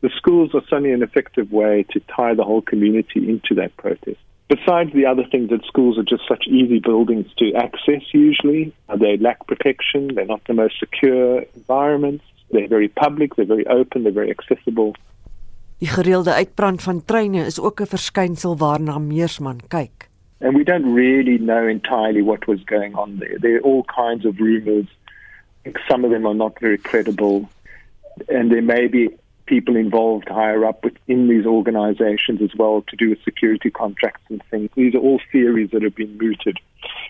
the 0.00 0.10
schools 0.16 0.54
are 0.54 0.62
suddenly 0.68 0.92
an 0.92 1.02
effective 1.02 1.50
way 1.50 1.84
to 1.90 2.00
tie 2.14 2.34
the 2.34 2.44
whole 2.44 2.62
community 2.62 3.28
into 3.28 3.54
that 3.54 3.76
protest. 3.76 4.18
Besides 4.48 4.92
the 4.94 5.04
other 5.04 5.24
things 5.30 5.50
that 5.50 5.64
schools 5.66 5.98
are 5.98 6.04
just 6.04 6.26
such 6.26 6.46
easy 6.46 6.78
buildings 6.78 7.26
to 7.36 7.52
access 7.54 8.02
usually, 8.12 8.72
they 8.98 9.18
lack 9.18 9.46
protection, 9.46 10.14
they're 10.14 10.24
not 10.24 10.44
the 10.46 10.54
most 10.54 10.78
secure 10.78 11.44
environments, 11.54 12.24
they're 12.50 12.68
very 12.68 12.88
public, 12.88 13.36
they're 13.36 13.44
very 13.44 13.66
open, 13.66 14.04
they're 14.04 14.12
very 14.12 14.30
accessible. 14.30 14.94
Die 15.78 15.88
gereelde 15.88 16.32
uitbrand 16.34 16.82
van 16.82 17.04
treine 17.04 17.44
is 17.44 17.60
ook 17.60 17.80
'n 17.80 17.86
verskynsel 17.86 18.56
waarna 18.58 18.98
Meersman 18.98 19.60
kyk. 19.68 20.07
And 20.40 20.54
we 20.54 20.64
don't 20.64 20.94
really 20.94 21.38
know 21.38 21.66
entirely 21.66 22.22
what 22.22 22.46
was 22.46 22.62
going 22.62 22.94
on 22.94 23.18
there. 23.18 23.38
There 23.38 23.56
are 23.56 23.60
all 23.60 23.84
kinds 23.84 24.24
of 24.24 24.38
rumors. 24.38 24.86
Some 25.88 26.04
of 26.04 26.10
them 26.10 26.26
are 26.26 26.34
not 26.34 26.60
very 26.60 26.78
credible. 26.78 27.50
And 28.28 28.50
there 28.50 28.62
may 28.62 28.86
be 28.86 29.10
people 29.46 29.76
involved 29.76 30.28
higher 30.28 30.64
up 30.64 30.84
within 30.84 31.28
these 31.28 31.46
organizations 31.46 32.40
as 32.42 32.50
well 32.56 32.84
to 32.86 32.96
do 32.96 33.10
with 33.10 33.22
security 33.24 33.70
contracts 33.70 34.22
and 34.28 34.42
things. 34.50 34.70
These 34.76 34.94
are 34.94 34.98
all 34.98 35.20
theories 35.32 35.70
that 35.72 35.82
have 35.82 35.96
been 35.96 36.18
mooted. 36.18 36.58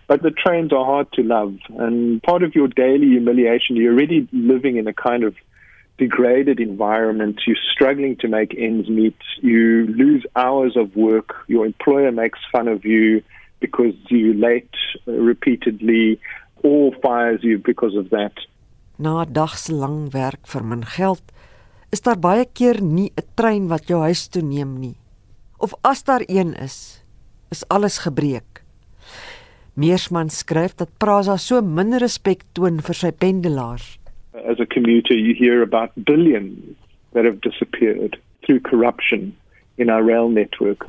But 0.07 0.23
the 0.23 0.31
trains 0.31 0.73
are 0.73 0.85
hard 0.85 1.13
to 1.15 1.23
love. 1.23 1.59
And 1.69 2.23
part 2.23 2.43
of 2.43 2.55
your 2.55 2.69
daily 2.69 3.09
humiliation, 3.09 3.77
you're 3.77 3.93
already 3.93 4.27
living 4.33 4.77
in 4.77 4.87
a 4.87 4.95
kind 4.95 5.25
of 5.25 5.35
degraded 5.99 6.61
environment, 6.61 7.41
you're 7.47 7.65
struggling 7.75 8.17
to 8.17 8.29
make 8.29 8.55
ends 8.57 8.89
meet, 8.89 9.19
you 9.43 9.87
lose 9.89 10.25
hours 10.37 10.77
of 10.77 10.95
work, 10.97 11.35
your 11.49 11.67
employer 11.67 12.13
makes 12.13 12.39
fun 12.51 12.69
of 12.69 12.85
you 12.85 13.23
because 13.61 13.95
you're 14.09 14.35
late 14.35 14.75
repeatedly, 15.07 16.21
or 16.63 16.93
fires 17.03 17.43
you 17.43 17.59
because 17.59 17.95
of 17.97 18.11
that. 18.11 18.33
Na 18.99 19.25
dagslang 19.25 20.11
werk 20.15 20.47
vir 20.47 20.63
min 20.63 20.87
geld, 20.87 21.23
is 21.91 22.03
daar 22.07 22.19
baie 22.19 22.47
keer 22.47 22.81
nie 22.83 23.11
'n 23.17 23.27
trein 23.35 23.69
wat 23.69 23.91
jou 23.91 24.01
huis 24.03 24.29
toe 24.29 24.43
neem 24.43 24.79
nie. 24.81 24.97
Of 25.59 25.75
as 25.83 26.03
daar 26.03 26.23
een 26.27 26.55
is, 26.55 27.03
is 27.51 27.67
alles 27.69 27.99
gebreek. 27.99 28.63
Meersman 29.75 30.31
skryf 30.31 30.75
dat 30.77 30.99
Prasa 30.99 31.37
so 31.37 31.63
min 31.63 31.99
respek 31.99 32.43
toon 32.53 32.81
vir 32.81 32.95
sy 32.95 33.11
pendelaars 33.11 33.99
as 34.45 34.61
a 34.61 34.67
commuter, 34.67 35.15
you 35.15 35.35
hear 35.35 35.63
about 35.63 35.93
billions 36.03 36.77
that 37.13 37.25
have 37.25 37.41
disappeared 37.41 38.21
through 38.45 38.61
corruption 38.61 39.37
in 39.77 39.91
our 39.91 40.03
rail 40.03 40.29
network. 40.29 40.89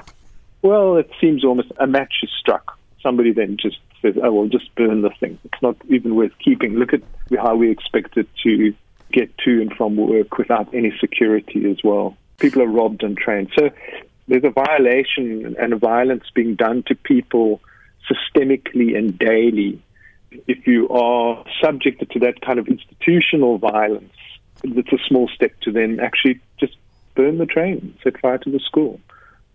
Well, 0.61 0.97
it 0.97 1.09
seems 1.21 1.45
almost 1.45 1.71
a 1.77 1.87
match 1.87 2.15
is 2.23 2.29
struck. 2.39 2.77
Somebody 3.01 3.31
then 3.31 3.57
just 3.57 3.77
says, 4.01 4.15
oh, 4.21 4.31
well, 4.31 4.47
just 4.47 4.73
burn 4.75 5.01
the 5.01 5.09
thing. 5.19 5.39
It's 5.45 5.61
not 5.61 5.77
even 5.87 6.15
worth 6.15 6.33
keeping. 6.43 6.75
Look 6.75 6.93
at 6.93 7.01
how 7.37 7.55
we 7.55 7.71
expect 7.71 8.17
it 8.17 8.27
to 8.43 8.73
get 9.11 9.35
to 9.39 9.61
and 9.61 9.73
from 9.73 9.95
work 9.95 10.37
without 10.37 10.73
any 10.73 10.93
security 10.99 11.69
as 11.69 11.77
well. 11.83 12.17
People 12.39 12.61
are 12.61 12.67
robbed 12.67 13.03
and 13.03 13.17
trained. 13.17 13.51
So 13.57 13.69
there's 14.27 14.43
a 14.43 14.49
violation 14.49 15.55
and 15.59 15.73
a 15.73 15.77
violence 15.77 16.25
being 16.33 16.55
done 16.55 16.83
to 16.87 16.95
people 16.95 17.61
systemically 18.09 18.97
and 18.97 19.17
daily 19.17 19.81
if 20.47 20.67
you 20.67 20.89
are 20.89 21.43
subjected 21.63 22.09
to 22.11 22.19
that 22.19 22.41
kind 22.41 22.59
of 22.59 22.67
institutional 22.67 23.57
violence, 23.57 24.13
it's 24.63 24.91
a 24.91 24.97
small 25.07 25.27
step 25.27 25.51
to 25.61 25.71
then 25.71 25.99
actually 25.99 26.39
just 26.59 26.77
burn 27.15 27.37
the 27.37 27.45
train, 27.45 27.95
set 28.03 28.19
fire 28.19 28.37
to 28.39 28.51
the 28.51 28.59
school. 28.59 28.99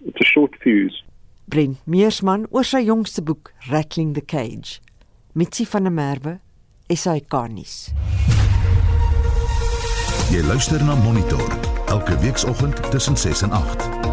It's 0.07 0.21
a 0.21 0.25
short 0.25 0.57
fuse. 0.63 1.03
Brent 1.47 1.79
Meersman 1.87 2.47
oor 2.51 2.65
sy 2.65 2.85
jongste 2.87 3.25
boek 3.25 3.53
Rattling 3.71 4.15
the 4.15 4.25
Cage. 4.25 4.81
Mitsi 5.35 5.67
van 5.69 5.85
der 5.85 5.93
Merwe, 5.93 6.39
SAK 6.89 7.37
nuus. 7.53 7.77
Jy 10.33 10.41
luister 10.49 10.81
na 10.85 10.97
Monitor 11.05 11.45
elke 11.93 12.17
weekoggend 12.25 12.81
tussen 12.91 13.17
6 13.17 13.43
en 13.43 13.53
8. 13.53 14.04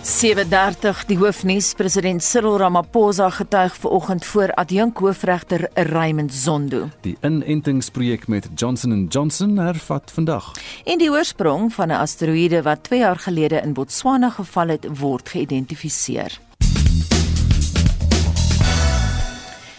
7:30 0.00 1.04
die 1.06 1.16
hoofnuus 1.20 1.74
president 1.76 2.22
Cyril 2.24 2.56
Ramaphosa 2.56 3.30
getuig 3.30 3.74
vanoggend 3.76 4.24
voor 4.24 4.52
adjunk 4.54 4.98
hoofregter 4.98 5.68
Raymond 5.74 6.32
Zondo. 6.32 6.88
Die 7.00 7.16
inentingsprojek 7.20 8.28
met 8.28 8.48
Johnson 8.54 9.06
& 9.06 9.12
Johnson 9.12 9.58
hervat 9.58 10.10
vandag. 10.10 10.52
En 10.84 10.98
die 10.98 11.10
oorsprong 11.10 11.72
van 11.72 11.88
'n 11.88 12.00
asteroïde 12.00 12.62
wat 12.62 12.82
2 12.82 12.98
jaar 12.98 13.18
gelede 13.18 13.60
in 13.60 13.72
Botswana 13.72 14.30
geval 14.30 14.68
het, 14.68 14.98
word 14.98 15.28
geïdentifiseer. 15.28 16.40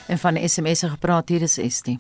En 0.08 0.18
van 0.18 0.50
SMS'e 0.50 0.90
gepraat 0.90 1.30
hier 1.30 1.42
is 1.42 1.58
Estie. 1.58 2.00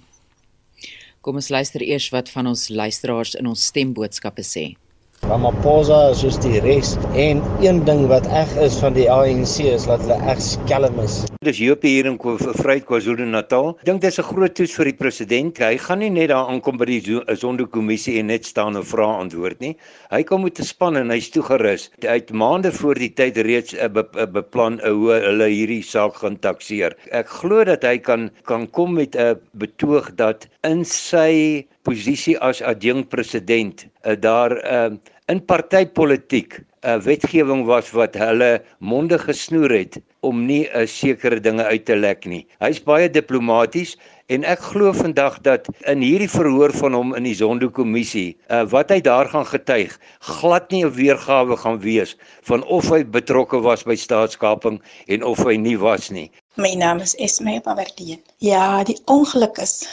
Kom 1.21 1.35
ons 1.35 1.49
luister 1.49 1.81
eers 1.81 2.09
wat 2.09 2.29
van 2.29 2.47
ons 2.47 2.67
luisteraars 2.67 3.35
in 3.35 3.47
ons 3.47 3.65
stemboodskappe 3.65 4.43
sê. 4.43 4.90
Ramaphosa 5.29 5.97
is 6.11 6.21
soos 6.23 6.37
die 6.41 6.57
res 6.63 6.95
en 7.13 7.41
een 7.61 7.83
ding 7.85 8.07
wat 8.09 8.25
eg 8.33 8.49
is 8.65 8.79
van 8.81 8.95
die 8.95 9.05
ANC 9.13 9.59
is 9.69 9.83
dat 9.85 10.01
hulle 10.01 10.17
eg 10.31 10.39
skelm 10.41 10.97
is. 11.03 11.19
Dis 11.45 11.59
Joop 11.61 11.85
hier 11.85 12.09
in 12.09 12.17
Vryheid 12.17 12.87
KwaZulu-Natal. 12.89 13.75
Dink 13.85 14.01
dis 14.01 14.17
'n 14.17 14.25
groot 14.25 14.55
toets 14.57 14.73
vir 14.79 14.89
die 14.89 14.97
president. 14.97 15.61
Hy 15.61 15.77
gaan 15.77 15.99
nie 15.99 16.09
net 16.09 16.29
daar 16.29 16.49
aankom 16.49 16.77
by 16.77 16.85
die 16.85 17.21
Zondo-kommissie 17.43 18.17
en 18.19 18.27
net 18.33 18.45
staan 18.45 18.75
en 18.75 18.83
vra 18.83 19.05
antwoord 19.21 19.59
nie. 19.61 19.75
Hy 20.09 20.23
kom 20.23 20.41
met 20.43 20.59
'n 20.59 20.63
span 20.63 20.97
en 20.97 21.09
hy's 21.11 21.29
toegerus. 21.29 21.89
Hy 22.01 22.17
het 22.17 22.31
maande 22.31 22.71
voor 22.71 22.95
die 22.95 23.13
tyd 23.13 23.37
reeds 23.37 23.75
'n 23.75 23.93
be, 23.93 24.03
beplan 24.25 24.79
hoe 24.81 25.13
hulle 25.13 25.47
hierdie 25.47 25.83
saak 25.83 26.15
gaan 26.15 26.39
takseer. 26.39 26.97
Ek 27.11 27.27
glo 27.27 27.63
dat 27.63 27.83
hy 27.83 27.97
kan 27.97 28.31
kan 28.45 28.67
kom 28.67 28.93
met 28.93 29.15
'n 29.15 29.37
betoog 29.53 30.15
dat 30.15 30.47
in 30.63 30.83
sy 30.83 31.65
posisie 31.83 32.37
as 32.39 32.61
adjunkt 32.61 33.09
president 33.09 33.85
uh, 33.85 34.15
daar 34.19 34.51
uh, 34.63 34.91
in 35.31 35.45
partytetiek 35.45 36.59
'n 36.81 36.89
uh, 36.89 37.01
wetgewing 37.05 37.65
was 37.65 37.91
wat 37.93 38.15
hulle 38.17 38.63
monde 38.79 39.17
gesnoer 39.19 39.71
het 39.71 40.01
om 40.19 40.45
nie 40.45 40.65
'n 40.65 40.81
uh, 40.81 40.87
sekere 40.87 41.39
dinge 41.39 41.63
uit 41.63 41.85
te 41.85 41.95
lek 41.95 42.25
nie. 42.25 42.47
Hy's 42.59 42.79
baie 42.83 43.09
diplomaties 43.09 43.97
en 44.33 44.43
ek 44.43 44.59
glo 44.59 44.93
vandag 44.93 45.37
dat 45.41 45.69
in 45.85 46.01
hierdie 46.01 46.29
verhoor 46.29 46.73
van 46.73 46.93
hom 46.93 47.13
in 47.15 47.23
die 47.23 47.35
Zondo-kommissie 47.37 48.37
uh, 48.49 48.63
wat 48.73 48.89
hy 48.89 48.97
daar 49.01 49.29
gaan 49.29 49.45
getuig, 49.45 49.93
glad 50.19 50.71
nie 50.71 50.83
'n 50.85 50.95
weergawe 50.97 51.57
gaan 51.57 51.79
wees 51.79 52.17
van 52.49 52.63
of 52.63 52.89
hy 52.89 53.03
betrokke 53.05 53.61
was 53.61 53.83
by 53.83 53.95
staatskaping 53.95 54.81
en 55.07 55.23
of 55.23 55.45
hy 55.45 55.55
nie 55.55 55.77
was 55.77 56.09
nie. 56.09 56.31
My 56.57 56.73
naam 56.73 56.99
is 56.99 57.15
Esme 57.15 57.61
Pavardien. 57.61 58.19
Ja, 58.37 58.83
die 58.83 58.97
ongeluk 59.05 59.57
is 59.57 59.85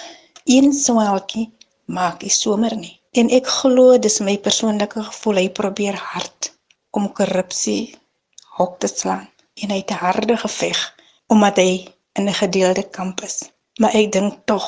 een 0.44 0.72
swaalkie 0.72 1.52
maak 1.88 2.20
die 2.20 2.32
somer 2.32 2.76
nie. 2.76 2.94
En 3.16 3.30
ek 3.32 3.48
glo 3.60 3.96
dis 3.98 4.20
my 4.20 4.36
persoonlike 4.44 5.02
gevoel 5.10 5.42
hy 5.42 5.48
probeer 5.60 5.96
hard 6.12 6.52
om 6.96 7.08
korrupsie 7.20 7.96
hok 8.58 8.78
te 8.82 8.90
slaan 8.92 9.26
en 9.62 9.72
hy 9.72 9.80
het 9.80 9.94
harde 10.02 10.36
geveg 10.44 10.80
omdat 11.32 11.60
hy 11.62 11.70
in 12.18 12.28
'n 12.28 12.40
gedeelde 12.42 12.84
kamp 12.90 13.20
is. 13.24 13.50
Maar 13.80 13.94
ek 13.94 14.12
dink 14.12 14.34
tog 14.44 14.66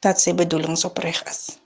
dat 0.00 0.20
sy 0.20 0.32
bedoelings 0.34 0.84
opreg 0.84 1.22
is. 1.28 1.59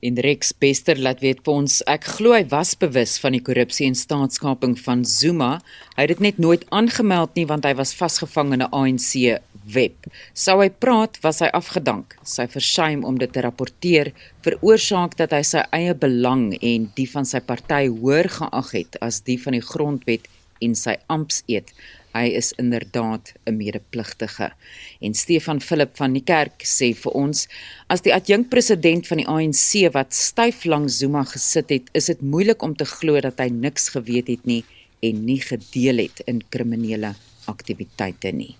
En 0.00 0.16
Rex 0.16 0.54
Bester 0.56 0.96
laat 0.96 1.20
weet 1.20 1.42
vir 1.44 1.58
ons 1.60 1.74
ek 1.92 2.06
glo 2.16 2.32
hy 2.32 2.46
was 2.48 2.72
bewus 2.80 3.18
van 3.20 3.34
die 3.36 3.42
korrupsie 3.44 3.84
en 3.84 3.96
staatskaping 3.98 4.78
van 4.80 5.02
Zuma. 5.04 5.50
Hy 5.98 6.06
het 6.06 6.12
dit 6.14 6.22
net 6.24 6.38
nooit 6.40 6.64
aangemeld 6.72 7.36
nie 7.36 7.44
want 7.50 7.68
hy 7.68 7.74
was 7.76 7.92
vasgevang 7.98 8.54
in 8.56 8.64
'n 8.64 8.72
ANC 8.72 9.36
web. 9.74 10.08
Sou 10.32 10.56
hy 10.62 10.70
praat, 10.70 11.20
was 11.20 11.42
hy 11.44 11.50
afgedank. 11.52 12.16
Sy 12.24 12.46
versuim 12.48 13.04
om 13.04 13.18
dit 13.18 13.32
te 13.32 13.44
rapporteer 13.44 14.12
veroorsaak 14.42 15.18
dat 15.20 15.36
hy 15.36 15.42
sy 15.42 15.66
eie 15.76 15.94
belang 15.94 16.56
en 16.62 16.90
die 16.96 17.08
van 17.12 17.28
sy 17.28 17.40
party 17.40 17.86
hoër 17.88 18.28
geag 18.28 18.70
het 18.72 18.96
as 19.00 19.20
die 19.20 19.38
van 19.38 19.52
die 19.52 19.66
grondwet 19.72 20.28
en 20.60 20.74
sy 20.74 20.96
ampseed. 21.08 21.72
Hy 22.10 22.26
is 22.34 22.52
inderdaad 22.58 23.32
'n 23.46 23.56
medepligtige. 23.56 24.52
En 25.00 25.14
Stefan 25.14 25.60
Philip 25.60 25.96
van 25.96 26.12
die 26.12 26.24
kerk 26.24 26.64
sê 26.64 26.94
vir 26.94 27.12
ons 27.12 27.48
as 27.86 28.02
die 28.02 28.14
adjunkpresident 28.14 29.06
van 29.06 29.18
die 29.22 29.28
ANC 29.28 29.92
wat 29.92 30.14
styf 30.14 30.64
langs 30.64 30.98
Zuma 30.98 31.24
gesit 31.24 31.70
het, 31.70 31.90
is 31.92 32.06
dit 32.06 32.20
moeilik 32.20 32.62
om 32.62 32.74
te 32.76 32.84
glo 32.84 33.20
dat 33.20 33.38
hy 33.38 33.48
niks 33.48 33.88
geweet 33.88 34.26
het 34.26 34.44
nie 34.44 34.64
en 35.02 35.24
nie 35.24 35.40
gedeel 35.40 35.96
het 35.96 36.20
in 36.26 36.42
kriminele 36.48 37.14
aktiwiteite 37.44 38.32
nie. 38.32 38.56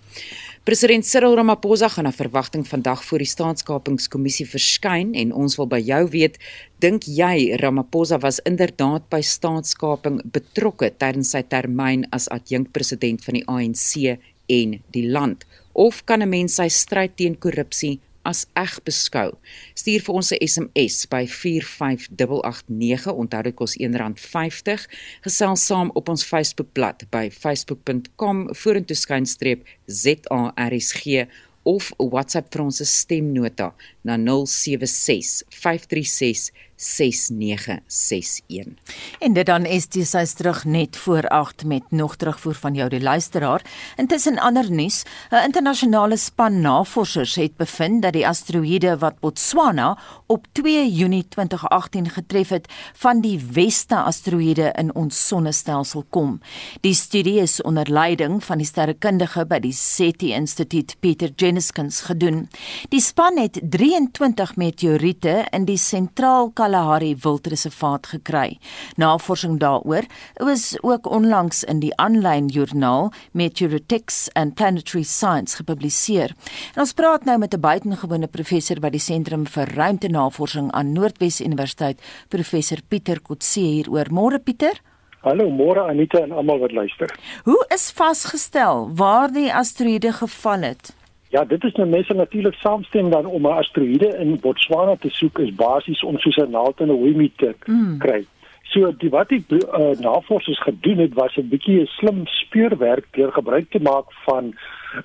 President 0.61 1.01
Cyril 1.01 1.33
Ramaphosa 1.33 1.87
gaan 1.89 2.05
na 2.05 2.11
verwagting 2.13 2.67
vandag 2.69 3.01
voor 3.03 3.23
die 3.23 3.29
staatskapingskommissie 3.29 4.45
verskyn 4.45 5.15
en 5.17 5.31
ons 5.33 5.55
wil 5.57 5.65
by 5.65 5.79
jou 5.81 6.01
weet, 6.13 6.35
dink 6.77 7.07
jy 7.09 7.57
Ramaphosa 7.57 8.19
was 8.21 8.37
inderdaad 8.45 9.07
by 9.09 9.23
staatskaping 9.25 10.19
betrokke 10.35 10.91
tydens 11.01 11.33
sy 11.33 11.41
termyn 11.49 12.05
as 12.13 12.29
adjunkpresident 12.29 13.25
van 13.25 13.39
die 13.39 13.43
ANC 13.49 14.21
en 14.53 14.77
die 14.93 15.07
land? 15.09 15.47
Of 15.73 16.05
kan 16.05 16.21
'n 16.21 16.29
mens 16.29 16.61
sy 16.61 16.69
stryd 16.69 17.17
teen 17.17 17.39
korrupsie 17.41 17.97
as 18.23 18.47
eg 18.59 18.83
beskou. 18.85 19.31
Stuur 19.75 20.01
vir 20.05 20.15
ons 20.15 20.31
'n 20.31 20.37
SMS 20.39 21.05
by 21.07 21.27
45889. 21.27 23.13
Onthou 23.13 23.41
dit 23.43 23.55
kos 23.55 23.77
R1.50. 23.77 24.87
Gesels 25.21 25.65
saam 25.65 25.91
op 25.93 26.09
ons 26.09 26.25
Facebookblad 26.25 27.03
by 27.09 27.29
facebook.com/vorentoeskynstreep 27.29 29.63
ZARSG 29.85 31.27
of 31.63 31.91
WhatsApp 31.97 32.53
vir 32.53 32.63
ons 32.63 32.81
stemnota 32.89 33.71
na 34.07 34.17
076 34.17 35.43
536 35.49 36.49
6961. 36.81 38.73
En 39.19 39.33
dit 39.33 39.45
dan 39.45 39.65
is 39.65 39.85
dit 39.87 40.07
sy 40.07 40.25
terug 40.35 40.63
net 40.65 40.97
voor 40.97 41.27
8 41.29 41.65
met 41.65 41.91
nog 41.93 42.15
terugvoer 42.15 42.55
van 42.55 42.73
jou 42.73 42.89
die 42.89 43.01
luisteraar. 43.01 43.61
Intussen 44.01 44.39
ander 44.39 44.71
nuus, 44.71 45.03
'n 45.29 45.43
internasionale 45.45 46.17
span 46.17 46.61
navorsers 46.61 47.35
het 47.35 47.55
bevind 47.57 48.01
dat 48.01 48.13
die 48.13 48.27
asteroïde 48.27 48.97
wat 48.97 49.19
Botswana 49.19 49.97
op 50.25 50.47
2 50.51 50.91
Junie 50.91 51.27
2018 51.27 52.09
getref 52.09 52.49
het, 52.49 52.67
van 52.93 53.21
die 53.21 53.39
Weste 53.51 53.95
asteroïde 53.95 54.71
in 54.77 54.95
ons 54.95 55.27
sonnestelsel 55.27 56.05
kom. 56.09 56.39
Die 56.81 56.93
studie 56.93 57.39
is 57.41 57.61
onder 57.61 57.91
leiding 57.91 58.43
van 58.43 58.57
die 58.57 58.67
sterrekundige 58.67 59.45
by 59.45 59.59
die 59.59 59.73
SETI 59.73 60.33
Instituut 60.33 60.95
Peter 60.99 61.29
Jenniskens 61.35 62.01
gedoen. 62.01 62.49
Die 62.89 63.01
span 63.01 63.37
het 63.37 63.59
23 63.69 64.55
meteoriete 64.55 65.45
in 65.51 65.65
die 65.65 65.77
sentraal 65.77 66.51
Kalahari 66.71 67.15
Wildreservaat 67.19 68.07
gekry. 68.07 68.57
Navorsing 68.95 69.57
daaroor 69.59 70.05
is 70.47 70.77
ook 70.81 71.09
onlangs 71.09 71.63
in 71.67 71.81
die 71.83 71.91
aanlyn 71.99 72.47
joernaal 72.47 73.11
Meteoritics 73.35 74.29
and 74.39 74.55
Planetary 74.55 75.03
Science 75.03 75.57
gepubliseer. 75.59 76.31
En 76.75 76.85
ons 76.85 76.93
praat 76.95 77.25
nou 77.27 77.37
met 77.37 77.53
'n 77.53 77.59
buitengewone 77.59 78.27
professor 78.27 78.79
by 78.79 78.89
die 78.89 79.03
Sentrum 79.03 79.47
vir 79.47 79.67
Ruimtenavorsing 79.75 80.71
aan 80.71 80.93
Noordwes 80.93 81.41
Universiteit, 81.41 81.99
professor 82.29 82.77
Pieter 82.87 83.19
Kotse 83.21 83.59
hieroor. 83.59 84.07
Môre 84.09 84.39
Pieter. 84.39 84.79
Hallo, 85.21 85.49
môre 85.49 85.81
Anita 85.81 86.19
en 86.19 86.31
almal 86.31 86.59
wat 86.59 86.71
luister. 86.71 87.09
Hoe 87.43 87.65
is 87.67 87.91
vasgestel 87.91 88.89
waar 88.95 89.31
die 89.31 89.53
asteroïde 89.53 90.11
geval 90.11 90.61
het? 90.61 91.00
Ja, 91.31 91.45
dit 91.47 91.63
is 91.63 91.73
nou 91.79 91.87
mense 91.89 92.13
natuurlik 92.13 92.53
saamstem 92.53 93.09
dan 93.09 93.25
om 93.25 93.47
'n 93.47 93.57
asteroïde 93.61 94.17
in 94.19 94.39
Botswana 94.39 94.95
te 94.95 95.09
soek 95.09 95.39
is 95.39 95.55
basies 95.55 96.03
om 96.03 96.17
soos 96.17 96.37
'n 96.37 96.51
naald 96.51 96.79
in 96.79 96.87
'n 96.87 96.99
hooi 97.01 97.31
te 97.35 97.55
mm. 97.65 97.97
kry. 97.97 98.25
So 98.63 98.91
die 98.97 99.09
wat 99.09 99.29
die 99.29 99.43
uh, 99.49 99.91
navorsers 99.99 100.61
gedoen 100.61 100.97
het 100.97 101.13
was 101.13 101.37
'n 101.37 101.47
bietjie 101.47 101.81
'n 101.81 101.85
slim 101.85 102.21
speurwerk 102.25 103.05
deur 103.11 103.31
gebruik 103.31 103.69
te 103.69 103.79
maak 103.79 104.11
van 104.25 104.43
'n 104.45 104.55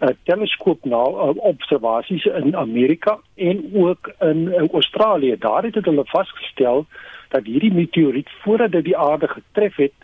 uh, 0.03 0.09
teleskoop 0.23 0.85
na 0.85 1.03
uh, 1.07 1.31
observasies 1.37 2.25
in 2.25 2.57
Amerika 2.57 3.19
en 3.35 3.71
ook 3.75 4.13
in 4.21 4.41
uh, 4.47 4.69
Australië. 4.73 5.37
Daar 5.39 5.63
het 5.63 5.75
hulle 5.75 6.05
vasgestel 6.05 6.87
dat 7.29 7.45
hierdie 7.45 7.73
meteoriet 7.73 8.31
voordat 8.43 8.73
dit 8.73 8.85
die 8.85 8.97
aarde 8.97 9.29
getref 9.29 9.77
het 9.77 9.99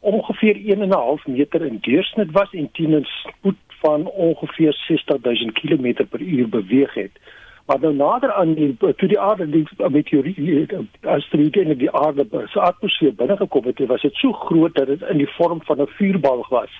ongeveer 0.00 0.56
1.5 0.56 1.24
meter 1.24 1.66
in 1.66 1.78
deursnit 1.80 2.30
was 2.32 2.50
en 2.52 2.68
teen 2.72 2.94
'n 2.96 3.04
spoed 3.04 3.65
van 3.80 4.06
ongeveer 4.06 4.72
60000 4.72 5.52
km 5.52 6.06
per 6.10 6.20
uur 6.20 6.48
beweeg 6.48 6.94
het. 6.94 7.20
Maar 7.66 7.80
nou 7.80 7.94
nader 7.94 8.32
aan 8.32 8.54
die 8.54 8.76
toe 8.78 9.08
die 9.08 9.20
aarde 9.20 9.48
die 9.50 9.66
meteoriet 9.90 10.74
as 11.02 11.28
dit 11.30 11.56
in 11.56 11.78
die 11.78 11.90
aarde 11.90 12.26
se 12.46 12.60
atmosfeer 12.60 13.14
binne 13.14 13.36
gekom 13.36 13.64
het, 13.66 13.80
was 13.86 14.02
dit 14.02 14.14
so 14.14 14.32
groot 14.32 14.74
dat 14.74 14.86
dit 14.86 15.02
in 15.10 15.18
die 15.18 15.30
vorm 15.38 15.62
van 15.62 15.80
'n 15.82 15.90
vuurbal 15.98 16.46
was. 16.48 16.70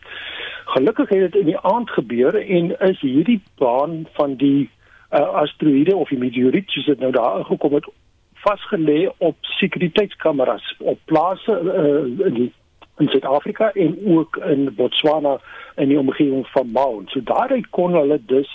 Gelukkig 0.65 1.09
het 1.09 1.33
dit 1.33 1.41
in 1.41 1.47
die 1.47 1.59
aand 1.59 1.91
gebeur 1.91 2.35
en 2.35 2.81
is 2.81 3.01
hierdie 3.01 3.43
baan 3.59 4.07
van 4.13 4.35
die 4.35 4.71
uh, 5.11 5.29
asteroïde 5.43 5.97
of 5.97 6.09
die 6.09 6.19
meteoriet 6.19 6.71
soos 6.71 6.87
dit 6.87 6.99
nou 6.99 7.13
daar 7.13 7.45
gekom 7.45 7.75
het 7.75 7.89
vasgelê 8.33 9.09
op 9.19 9.37
sekuriteitskameras 9.41 10.75
op 10.79 10.99
plase 11.05 11.61
uh, 11.63 12.27
in 12.27 12.35
die 12.35 12.53
in 12.99 13.09
Suid-Afrika 13.09 13.73
en 13.73 13.99
ook 14.05 14.37
in 14.37 14.75
Botswana 14.77 15.41
in 15.77 15.89
die 15.89 15.99
omgewing 15.99 16.47
van 16.47 16.71
Mount. 16.71 17.11
So 17.11 17.21
daaruit 17.23 17.71
kon 17.71 17.93
hulle 17.93 18.21
dus 18.27 18.51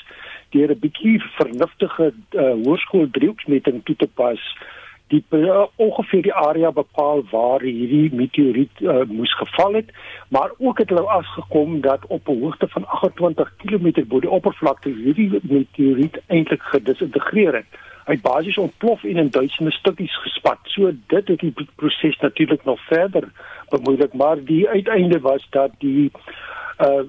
deur 0.49 0.71
'n 0.71 0.79
bietjie 0.79 1.21
vernuftige 1.37 2.13
uh, 2.31 2.53
hoërskool 2.63 3.07
driehoeksmeting 3.11 3.81
toe 3.83 3.95
te 3.95 4.07
pas 4.07 4.41
die 5.11 5.23
uh, 5.29 5.65
ongeveer 5.75 6.21
die 6.21 6.33
area 6.33 6.71
bepaal 6.71 7.23
waar 7.31 7.61
hierdie 7.61 8.09
meteoriet 8.15 8.81
uh, 8.81 9.03
moes 9.07 9.33
geval 9.37 9.73
het 9.73 9.91
maar 10.27 10.51
ook 10.57 10.77
het 10.77 10.89
hulle 10.89 11.07
afgekom 11.19 11.81
dat 11.81 12.05
op 12.07 12.27
'n 12.27 12.39
hoogte 12.43 12.67
van 12.67 12.87
28 12.87 13.53
km 13.63 14.05
bo 14.07 14.19
die 14.19 14.29
oppervlakte 14.39 14.89
hierdie 14.89 15.39
meteoriet 15.41 16.21
eintlik 16.27 16.61
gedisintegreer 16.61 17.53
het 17.53 17.79
hy 18.11 18.19
basies 18.21 18.59
ontplof 18.61 19.03
en 19.07 19.23
in 19.23 19.33
duisende 19.33 19.71
stukkies 19.71 20.15
gespat 20.25 20.71
so 20.75 20.91
dit 21.13 21.27
het 21.33 21.39
die 21.39 21.67
proses 21.79 22.17
natuurlik 22.21 22.65
nog 22.67 22.79
verder 22.91 23.27
bemoeilik 23.73 24.13
maar 24.13 24.43
die 24.53 24.63
uiteinde 24.69 25.19
was 25.19 25.47
dat 25.57 25.77
die 25.79 26.11
uh 26.79 27.03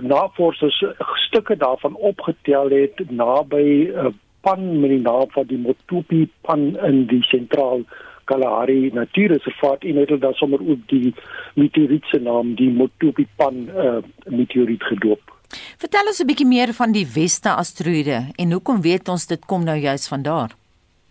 navorsers 0.00 0.84
stukke 1.26 1.56
daarvan 1.56 1.96
opgetel 1.96 2.70
het 2.70 3.10
naby 3.10 3.64
uh, 3.92 4.06
pan 4.40 4.80
met 4.80 4.90
die 4.90 5.00
naam 5.00 5.28
van 5.30 5.46
die 5.46 5.58
Motupi 5.58 6.30
pan 6.40 6.78
in 6.78 7.04
die 7.06 7.22
sentraal 7.22 7.84
Kalahari 8.24 8.90
Natuurreservaat 8.94 9.84
en 9.84 9.96
het 9.96 10.08
hulle 10.08 10.20
dan 10.20 10.34
sommer 10.34 10.60
ook 10.68 10.86
die 10.86 11.14
meteoriet 11.54 12.04
se 12.04 12.18
naam 12.18 12.54
die 12.54 12.70
Motupi 12.70 13.26
pan 13.36 13.68
uh, 13.68 13.96
meteoriet 14.24 14.82
gedoop. 14.82 15.31
Vertel 15.78 16.06
ons 16.06 16.20
'n 16.20 16.26
bietjie 16.26 16.46
meer 16.46 16.72
van 16.72 16.92
die 16.92 17.06
Vesta 17.06 17.54
asteroïde 17.54 18.32
en 18.36 18.52
hoekom 18.52 18.80
weet 18.80 19.08
ons 19.08 19.26
dit 19.26 19.44
kom 19.46 19.64
nou 19.64 19.76
juis 19.76 20.08
van 20.08 20.22
daar? 20.22 20.50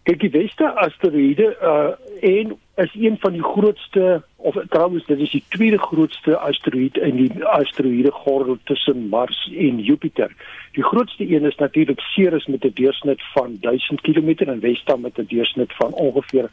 Kyk, 0.03 0.19
die 0.19 0.29
Vesta 0.29 0.67
asteroïde 0.81 1.57
uh 1.61 1.91
een 2.21 2.57
is 2.75 2.93
een 2.93 3.17
van 3.19 3.31
die 3.31 3.43
grootste 3.43 4.23
of 4.35 4.55
trouwens 4.69 5.05
dit 5.05 5.19
is 5.19 5.31
die 5.31 5.43
tweede 5.47 5.77
grootste 5.77 6.37
asteroïde 6.37 7.01
in 7.01 7.15
die 7.15 7.45
asteroïde 7.45 8.11
gordel 8.11 8.57
tussen 8.63 9.07
Mars 9.09 9.49
en 9.57 9.79
Jupiter. 9.79 10.33
Die 10.73 10.83
grootste 10.83 11.35
een 11.35 11.45
is 11.45 11.55
natuurlik 11.55 11.99
Ceres 11.99 12.45
met 12.45 12.65
'n 12.65 12.71
deursnit 12.73 13.21
van 13.33 13.57
1000 13.61 14.01
km 14.01 14.29
en 14.29 14.59
Vesta 14.59 14.95
met 14.95 15.17
'n 15.17 15.25
deursnit 15.27 15.73
van 15.75 15.93
ongeveer 15.93 16.49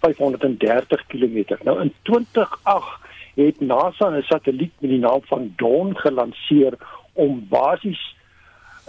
530 0.00 1.06
km. 1.06 1.56
Nou 1.64 1.80
in 1.80 1.92
2008 2.02 3.00
het 3.34 3.60
NASA 3.60 4.08
'n 4.10 4.22
satelliet 4.22 4.72
met 4.78 4.90
die 4.90 4.98
naam 4.98 5.20
van 5.24 5.52
Dawn 5.56 5.94
gelanseer 5.94 6.74
om 7.12 7.46
basies 7.48 8.16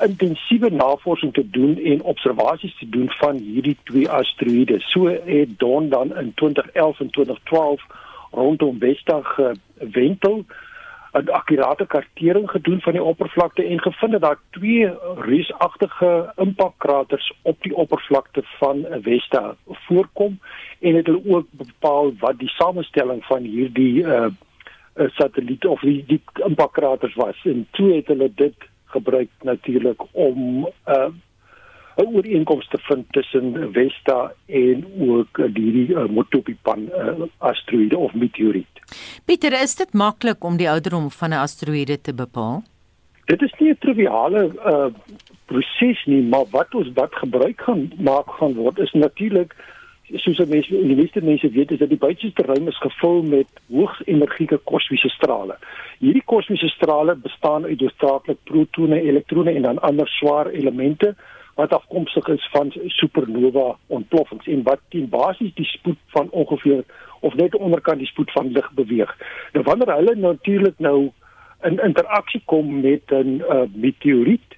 intensiewe 0.01 0.69
navorsing 0.69 1.33
te 1.33 1.49
doen 1.49 1.77
en 1.77 2.01
observasies 2.01 2.77
te 2.77 2.89
doen 2.89 3.09
van 3.09 3.37
hierdie 3.37 3.77
twee 3.83 4.09
asteroïde. 4.09 4.79
So 4.79 5.07
het 5.07 5.59
Dawn 5.59 5.89
dan 5.89 6.15
in 6.17 6.33
2011 6.33 6.99
en 6.99 7.09
2012 7.09 7.81
rondom 8.31 8.79
Vesta 8.79 9.19
gewentel 9.21 10.45
'n 11.13 11.29
akkurate 11.29 11.85
kartering 11.85 12.49
gedoen 12.49 12.81
van 12.81 12.91
die 12.91 13.03
oppervlakte 13.03 13.63
en 13.63 13.81
gevind 13.81 14.11
dat 14.11 14.21
daar 14.21 14.39
twee 14.49 14.91
reusagtige 15.15 16.33
impakkraters 16.35 17.33
op 17.41 17.61
die 17.61 17.75
oppervlakte 17.75 18.41
van 18.43 18.85
Vesta 19.01 19.55
voorkom 19.67 20.39
en 20.79 20.95
het 20.95 21.05
hulle 21.05 21.21
ook 21.25 21.47
bepaal 21.49 22.13
wat 22.19 22.39
die 22.39 22.49
samestelling 22.49 23.25
van 23.25 23.41
hierdie 23.41 24.03
uh, 24.03 24.25
satelliet 24.93 25.65
of 25.65 25.79
die, 25.81 26.03
die 26.07 26.21
impakkraters 26.45 27.15
was 27.15 27.39
en 27.43 27.67
toe 27.71 27.93
het 27.95 28.07
hulle 28.07 28.31
dit 28.35 28.55
gebruik 28.85 29.29
natuurlik 29.41 30.01
om 30.11 30.39
'n 30.63 30.67
uh, 30.87 31.11
'n 31.95 32.15
ooreenkoms 32.15 32.67
te 32.67 32.77
vind 32.77 33.05
tussen 33.09 33.71
Vesta 33.71 34.33
en 34.45 34.85
ook 34.99 35.37
hierdie 35.37 35.89
uh, 35.93 36.05
Motopipan 36.05 36.79
uh, 36.79 37.25
asteroïde 37.37 37.97
of 37.97 38.13
meteoriet. 38.13 38.81
Pieter, 39.25 39.53
is 39.61 39.75
dit 39.75 39.93
maklik 39.93 40.43
om 40.43 40.57
die 40.57 40.69
ouderdom 40.69 41.11
van 41.11 41.29
'n 41.29 41.43
asteroïde 41.45 42.01
te 42.01 42.13
bepaal? 42.13 42.63
Dit 43.25 43.41
is 43.41 43.53
nie 43.59 43.69
'n 43.69 43.77
triviale 43.79 44.51
uh, 44.65 44.85
proses 45.45 46.05
nie, 46.05 46.23
maar 46.23 46.45
wat 46.49 46.73
ons 46.75 46.89
wat 46.93 47.15
gebruik 47.15 47.61
gaan 47.61 47.91
maak 47.97 48.29
gaan 48.29 48.53
word 48.53 48.79
is 48.79 48.91
natuurlik 48.91 49.55
soos 50.11 50.39
mense 50.45 50.69
die 50.69 50.95
meeste 50.95 51.21
mense 51.21 51.49
weet 51.49 51.71
is 51.71 51.79
dat 51.79 51.89
die 51.89 51.97
buitenste 51.97 52.43
ruim 52.43 52.67
is 52.67 52.79
gevul 52.83 53.21
met 53.23 53.47
hoogs 53.71 54.01
energieke 54.05 54.57
kosmiese 54.57 55.09
strale. 55.09 55.55
Hierdie 55.99 56.23
kosmiese 56.25 56.67
strale 56.67 57.15
bestaan 57.15 57.65
uit 57.65 57.79
hoofsaaklik 57.79 58.37
protone, 58.43 59.01
elektrone 59.01 59.51
en 59.51 59.61
dan 59.61 59.79
ander 59.79 60.07
swaar 60.07 60.49
elemente 60.51 61.15
wat 61.55 61.73
afkomstig 61.73 62.27
is 62.27 62.49
van 62.51 62.71
supernova 62.87 63.75
ontploffings 63.87 64.47
en 64.47 64.63
wat 64.63 64.81
teen 64.89 65.09
basies 65.09 65.53
die 65.53 65.65
spoed 65.65 65.99
van 66.15 66.29
ongeveer 66.29 66.83
of 67.19 67.35
net 67.35 67.55
onderkant 67.55 68.01
die 68.01 68.09
spoed 68.09 68.31
van 68.31 68.51
lig 68.51 68.71
beweeg. 68.71 69.11
Nou 69.53 69.63
wanneer 69.65 69.93
hulle 69.95 70.15
natuurlik 70.15 70.79
nou 70.79 71.11
in 71.63 71.79
interaksie 71.79 72.41
kom 72.45 72.81
met 72.81 73.11
'n 73.11 73.39
uh, 73.39 73.63
meteoriet, 73.73 74.57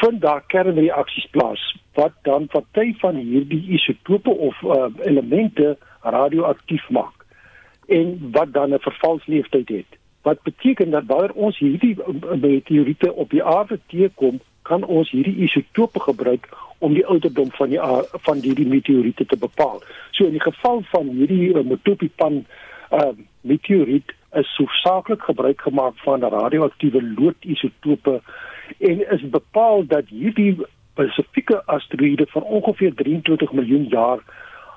vind 0.00 0.20
daar 0.20 0.42
kernreaksies 0.46 1.26
plaas 1.30 1.62
wat 1.94 2.12
dan 2.22 2.46
party 2.46 2.94
van 2.98 3.16
hierdie 3.16 3.62
isotope 3.76 4.30
of 4.30 4.62
uh, 4.62 4.86
elemente 5.04 5.76
radioaktief 6.00 6.88
maak 6.90 7.26
en 7.88 8.30
wat 8.32 8.52
dan 8.52 8.74
'n 8.74 8.78
vervalsleeftyd 8.78 9.68
het. 9.68 9.90
Wat 10.22 10.42
beteken 10.42 10.90
dat 10.90 11.04
wanneer 11.06 11.32
ons 11.32 11.58
hierdie 11.58 11.96
uh, 11.98 12.32
meteoriete 12.40 13.12
op 13.12 13.30
die 13.30 13.44
aarde 13.44 13.80
teekom, 13.86 14.40
kan 14.62 14.84
ons 14.84 15.10
hierdie 15.10 15.36
isotope 15.36 16.00
gebruik 16.00 16.48
om 16.78 16.94
die 16.94 17.06
ouderdom 17.06 17.50
van 17.50 17.68
die 17.68 17.80
van 18.26 18.38
hierdie 18.38 18.66
meteoriete 18.66 19.26
te 19.26 19.36
bepaal. 19.36 19.82
So 20.10 20.24
in 20.24 20.30
die 20.30 20.40
geval 20.40 20.82
van 20.82 21.08
hierdie 21.08 21.54
uh, 21.54 21.64
Motopipan 21.64 22.46
uh, 22.92 23.08
meteoriet 23.40 24.14
is 24.32 24.56
hoofsaaklik 24.56 25.22
gebruik 25.22 25.60
gemaak 25.60 25.98
van 26.04 26.20
radioaktiewe 26.20 27.02
loodisotope 27.18 28.20
en 28.78 29.10
is 29.10 29.28
bepaal 29.30 29.86
dat 29.86 30.08
hierdie 30.08 30.56
spesifieke 30.92 31.62
asteroïde 31.66 32.26
van 32.28 32.42
ongeveer 32.42 32.94
23 32.94 33.52
miljoen 33.52 33.86
jaar 33.88 34.18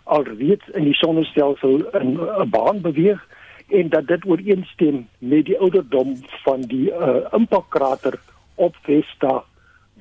alreeds 0.04 0.68
in 0.74 0.84
die 0.84 0.94
sonnestelsel 0.94 1.90
in 2.00 2.20
'n 2.20 2.50
baan 2.50 2.82
beweeg 2.82 3.28
en 3.68 3.90
dat 3.90 4.08
dit 4.08 4.26
ooreenstem 4.26 5.08
met 5.18 5.46
die 5.46 5.58
ouderdom 5.58 6.16
van 6.44 6.62
die 6.62 6.92
uh, 6.92 7.16
impakkrater 7.32 8.20
op 8.56 8.76
Vesta 8.82 9.44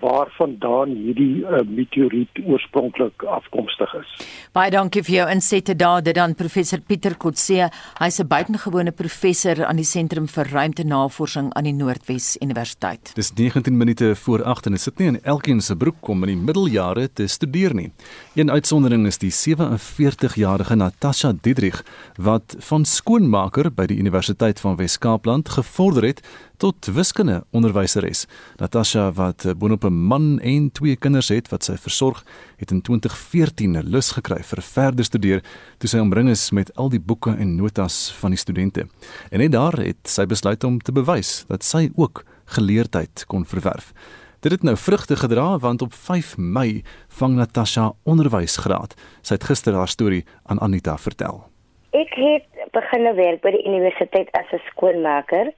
waarvandaan 0.02 0.88
hierdie 0.88 1.44
uh, 1.44 1.60
meteoriet 1.68 2.40
oorspronklik 2.46 3.22
afkomstig 3.22 3.94
is. 3.94 4.10
Baie 4.52 4.70
dankie 4.70 5.02
vir 5.06 5.14
jou 5.14 5.26
insette 5.30 5.76
daar 5.78 6.02
dit 6.02 6.14
dan 6.14 6.34
professor 6.34 6.80
Pieter 6.80 7.16
Kotse. 7.16 7.70
Hy's 8.00 8.18
'n 8.20 8.26
buitengewone 8.28 8.92
professor 8.92 9.64
aan 9.64 9.76
die 9.76 9.84
Sentrum 9.84 10.26
vir 10.28 10.50
Ruimtenavorsing 10.50 11.52
aan 11.54 11.64
die 11.64 11.72
Noordwes 11.72 12.36
Universiteit. 12.40 13.14
Dis 13.14 13.32
19 13.32 13.76
minute 13.76 14.14
voor 14.16 14.42
8 14.42 14.66
en 14.66 14.72
dit 14.72 14.80
sit 14.80 14.98
nie 14.98 15.08
in 15.08 15.22
elkeen 15.22 15.60
se 15.60 15.76
broek 15.76 16.08
om 16.08 16.22
in 16.24 16.28
die 16.28 16.44
middeljare 16.44 17.08
te 17.12 17.26
studeer 17.26 17.74
nie. 17.74 17.92
Een 18.34 18.50
uitsondering 18.50 19.06
is 19.06 19.18
die 19.18 19.30
47-jarige 19.30 20.74
Natasha 20.74 21.32
Diedrich 21.40 21.84
wat 22.16 22.56
van 22.58 22.84
skoonmaker 22.84 23.70
by 23.70 23.86
die 23.86 23.98
Universiteit 23.98 24.60
van 24.60 24.76
Wes-Kaapland 24.76 25.48
gevorder 25.48 26.04
het 26.04 26.22
tot 26.56 26.86
wiskunde 26.86 27.42
onderwyseres. 27.50 28.26
Natasha 28.56 29.12
wat 29.12 29.46
boonop 29.58 29.83
'n 29.84 30.06
man 30.08 30.40
en 30.40 30.70
twee 30.72 30.96
kinders 30.96 31.28
het 31.28 31.48
wat 31.48 31.64
sy 31.64 31.76
versorg, 31.76 32.24
het 32.56 32.70
in 32.70 32.82
2014 32.82 33.82
lus 33.82 34.12
gekry 34.12 34.42
vir 34.42 34.62
verder 34.62 35.04
studeer 35.04 35.42
toe 35.78 35.88
sy 35.88 35.98
omring 35.98 36.28
is 36.28 36.50
met 36.50 36.74
al 36.76 36.88
die 36.88 37.00
boeke 37.00 37.30
en 37.38 37.56
notas 37.56 38.12
van 38.20 38.30
die 38.30 38.38
studente. 38.38 38.86
En 39.30 39.38
net 39.38 39.52
daar 39.52 39.72
het 39.72 40.08
sy 40.08 40.26
besluit 40.26 40.64
om 40.64 40.78
te 40.78 40.92
bewys 40.92 41.44
dat 41.48 41.62
sy 41.62 41.90
ook 41.96 42.24
geleerdheid 42.44 43.24
kon 43.26 43.44
verwerf. 43.44 43.92
Dit 44.40 44.52
het 44.52 44.62
nou 44.62 44.76
vrugte 44.76 45.16
gedra 45.16 45.58
want 45.58 45.82
op 45.82 45.92
5 45.92 46.36
Mei 46.38 46.82
vang 47.08 47.34
Natasha 47.34 47.92
onderwysgraad. 48.04 48.94
Sy 49.22 49.34
het 49.34 49.44
gister 49.44 49.74
haar 49.74 49.88
storie 49.88 50.24
aan 50.44 50.60
Anita 50.60 50.96
vertel. 50.96 51.44
Ek 51.90 52.14
het 52.14 52.48
begin 52.72 53.14
werk 53.16 53.42
by 53.42 53.50
die 53.50 53.66
universiteit 53.66 54.28
as 54.32 54.52
'n 54.52 54.60
skoonmaker 54.70 55.52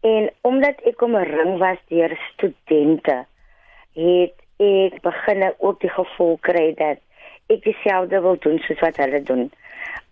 En 0.00 0.30
omdat 0.40 0.80
ek 0.86 1.02
om 1.02 1.16
'n 1.16 1.24
ring 1.24 1.58
was 1.58 1.78
deur 1.88 2.18
studente, 2.32 3.26
het 3.98 4.34
ek 4.62 5.00
begin 5.02 5.44
ook 5.58 5.80
die 5.80 5.92
gevoel 5.92 6.36
kry 6.48 6.66
dat 6.78 6.98
ek 7.52 7.62
dieselfde 7.64 8.20
wil 8.20 8.38
doen 8.44 8.58
soos 8.64 8.80
wat 8.84 8.96
hulle 9.02 9.22
doen. 9.22 9.48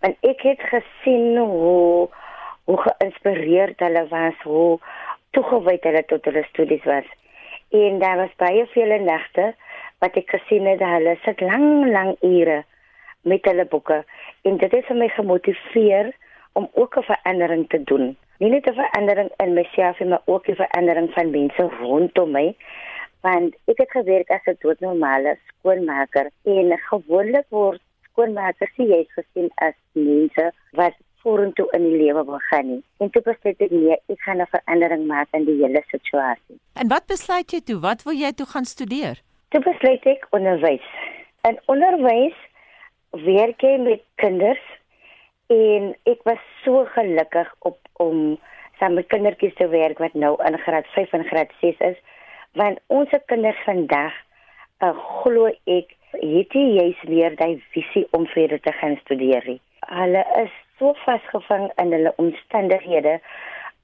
Want 0.03 0.15
ek 0.31 0.41
het 0.41 0.63
gesien 0.71 1.37
hoe 1.37 2.07
hoe 2.67 2.77
geïnspireerd 2.83 3.79
hulle 3.79 4.03
was, 4.11 4.41
hoe 4.43 4.79
toegewyd 5.31 5.83
hulle 5.87 6.03
tot 6.05 6.25
hulle 6.27 6.43
studies 6.49 6.83
was. 6.83 7.07
En 7.71 7.99
daar 7.99 8.17
was 8.17 8.33
baie 8.35 8.65
vele 8.73 8.99
nagte 8.99 9.53
wat 10.03 10.17
ek 10.19 10.29
gesien 10.35 10.67
het 10.69 10.83
hulle 10.83 11.15
sit 11.23 11.41
lang 11.41 11.87
lang 11.91 12.15
ure 12.21 12.63
met 13.27 13.45
hulle 13.49 13.65
boeke 13.65 14.03
en 14.47 14.57
dit 14.61 14.71
het 14.71 14.85
vir 14.89 14.99
my 14.99 15.07
gemotiveer 15.15 16.11
om 16.59 16.69
ook 16.73 16.97
'n 16.97 17.09
verandering 17.11 17.69
te 17.69 17.83
doen 17.83 18.15
nie 18.39 18.49
net 18.49 18.67
'n 18.69 18.79
verandering 18.81 19.31
in 19.43 19.53
myself 19.53 19.99
maar 19.99 20.21
ook 20.25 20.47
'n 20.47 20.61
verandering 20.63 21.09
van 21.13 21.31
mense 21.31 21.69
rondom 21.81 22.31
my 22.31 22.55
want 23.21 23.55
ek 23.71 23.77
het 23.77 23.91
gewerk 23.91 24.29
as 24.31 24.45
'n 24.45 24.57
doodnormale 24.61 25.37
skoonmaker 25.47 26.29
en 26.43 26.77
gewoonlik 26.89 27.45
word 27.49 27.81
skoonmakers 28.11 28.77
nie 28.77 29.07
gesien 29.15 29.49
as 29.55 29.75
mense 29.93 30.51
wat 30.71 30.93
vorentoe 31.21 31.67
in 31.75 31.83
die 31.83 31.97
lewe 31.97 32.23
wil 32.25 32.39
gaan 32.49 32.67
nie. 32.67 32.83
En 33.03 33.09
toe 33.09 33.21
besluit 33.21 33.61
ek 33.61 33.71
nee, 33.71 33.97
ek 34.13 34.19
gaan 34.25 34.41
'n 34.41 34.53
verandering 34.55 35.07
maak 35.07 35.27
in 35.31 35.45
die 35.45 35.57
hele 35.61 35.83
situasie. 35.91 36.57
En 36.73 36.87
wat 36.87 37.05
besluit 37.07 37.51
jy 37.51 37.61
toe? 37.61 37.79
Wat 37.79 38.03
wil 38.03 38.13
jy 38.13 38.31
toe 38.31 38.45
gaan 38.45 38.65
studeer? 38.65 39.21
Toe 39.49 39.61
besluit 39.61 40.05
ek 40.05 40.27
onderwys. 40.29 40.87
In 41.49 41.59
onderwys 41.65 42.37
werk 43.11 43.61
jy 43.61 43.77
met 43.77 44.01
kinders 44.15 44.63
en 45.47 45.95
ek 46.03 46.23
was 46.23 46.41
so 46.63 46.85
gelukkig 46.95 47.53
op 47.59 47.77
om 47.93 48.37
saam 48.79 48.93
met 48.93 49.07
kindertjies 49.07 49.55
te 49.55 49.67
werk 49.67 49.97
wat 49.97 50.13
nou 50.13 50.35
in 50.45 50.57
graad 50.57 50.87
5 50.95 51.13
en 51.13 51.23
graad 51.23 51.51
6 51.61 51.79
is 51.79 51.97
want 52.53 52.79
ons 52.87 53.09
kinders 53.25 53.59
vandag 53.65 54.13
uh, 54.81 54.93
glo 55.21 55.51
ek 55.65 55.93
het 56.11 56.53
jy 56.53 56.65
juist 56.77 57.03
weer 57.09 57.35
daai 57.35 57.61
visie 57.73 58.07
om 58.11 58.25
verder 58.27 58.59
te 58.59 58.71
gaan 58.79 58.97
studeer. 59.03 59.59
Hulle 59.87 60.23
is 60.43 60.53
so 60.79 60.93
vasgevang 61.05 61.69
in 61.81 61.91
hulle 61.91 62.13
omstandighede 62.17 63.19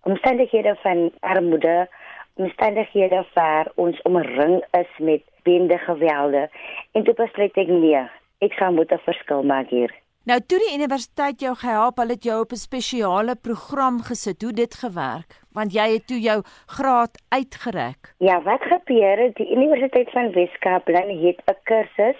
omstandighede 0.03 0.75
van 0.81 1.11
armoede 1.19 1.87
omstandighede 2.35 3.25
waar 3.33 3.69
ons 3.75 4.01
omring 4.01 4.63
is 4.71 4.97
met 4.97 5.21
bende 5.43 5.77
gewelde 5.77 6.49
en 6.91 7.03
toe 7.03 7.13
besluit 7.13 7.57
ek 7.57 7.67
nee, 7.67 8.07
ek 8.39 8.53
gaan 8.59 8.75
moet 8.75 8.91
'n 8.91 9.05
verskil 9.05 9.43
maak 9.43 9.69
hier. 9.69 10.02
Nou 10.23 10.37
toe 10.47 10.55
die 10.55 10.75
universiteit 10.77 11.41
jou 11.43 11.51
gehelp, 11.59 11.97
hulle 11.99 12.15
het 12.15 12.23
jou 12.23 12.37
op 12.41 12.53
'n 12.55 12.61
spesiale 12.67 13.35
program 13.35 13.95
gesit. 14.09 14.41
Hoe 14.41 14.53
dit 14.53 14.73
gewerk? 14.73 15.31
Want 15.51 15.73
jy 15.73 15.87
het 15.93 16.07
toe 16.07 16.19
jou 16.19 16.39
graad 16.65 17.19
uitgereik. 17.29 18.13
Ja, 18.17 18.41
wat 18.41 18.61
gebeur 18.61 19.17
het? 19.17 19.35
Die 19.35 19.51
Universiteit 19.51 20.11
van 20.11 20.31
Weskaap 20.31 20.87
het 20.87 21.41
'n 21.45 21.57
kursus 21.63 22.15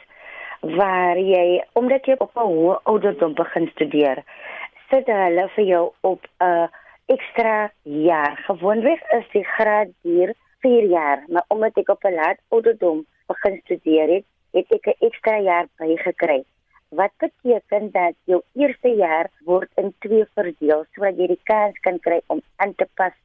waar 0.60 1.18
jy 1.18 1.64
omdat 1.74 2.06
jy 2.06 2.16
op 2.18 2.36
'n 2.36 2.48
hoë 2.48 2.80
ouderdom 2.84 3.34
begin 3.34 3.68
studeer, 3.68 4.24
sit 4.90 5.08
hulle 5.08 5.50
vir 5.56 5.66
jou 5.66 5.92
op 6.02 6.28
'n 6.40 6.70
ekstra 7.06 7.72
jaar. 7.84 8.38
Gewoonlik 8.46 9.02
is 9.10 9.32
die 9.32 9.46
graad 9.46 9.88
hier 10.02 10.34
4 10.60 10.84
jaar, 10.84 11.24
maar 11.28 11.46
omdat 11.48 11.78
ek 11.78 11.90
op 11.90 12.04
'n 12.04 12.14
laat 12.14 12.38
ouderdom 12.50 13.06
begin 13.28 13.62
studeer 13.64 14.08
het, 14.08 14.26
het 14.52 14.66
ek 14.72 14.86
'n 14.88 15.06
ekstra 15.06 15.40
jaar 15.40 15.68
bygekry 15.78 16.44
wat 16.96 17.14
beteken 17.18 17.92
dat 17.92 18.16
jou 18.24 18.42
eerste 18.54 18.90
jaar 18.90 19.30
word 19.46 19.70
in 19.82 19.94
twee 20.06 20.26
verdeel 20.34 20.86
sodat 20.94 21.18
jy 21.18 21.28
die 21.34 21.44
kans 21.50 21.80
kan 21.86 22.00
kry 22.00 22.22
om 22.28 22.42
aan 22.56 22.76
te 22.76 22.88
pas 23.00 23.16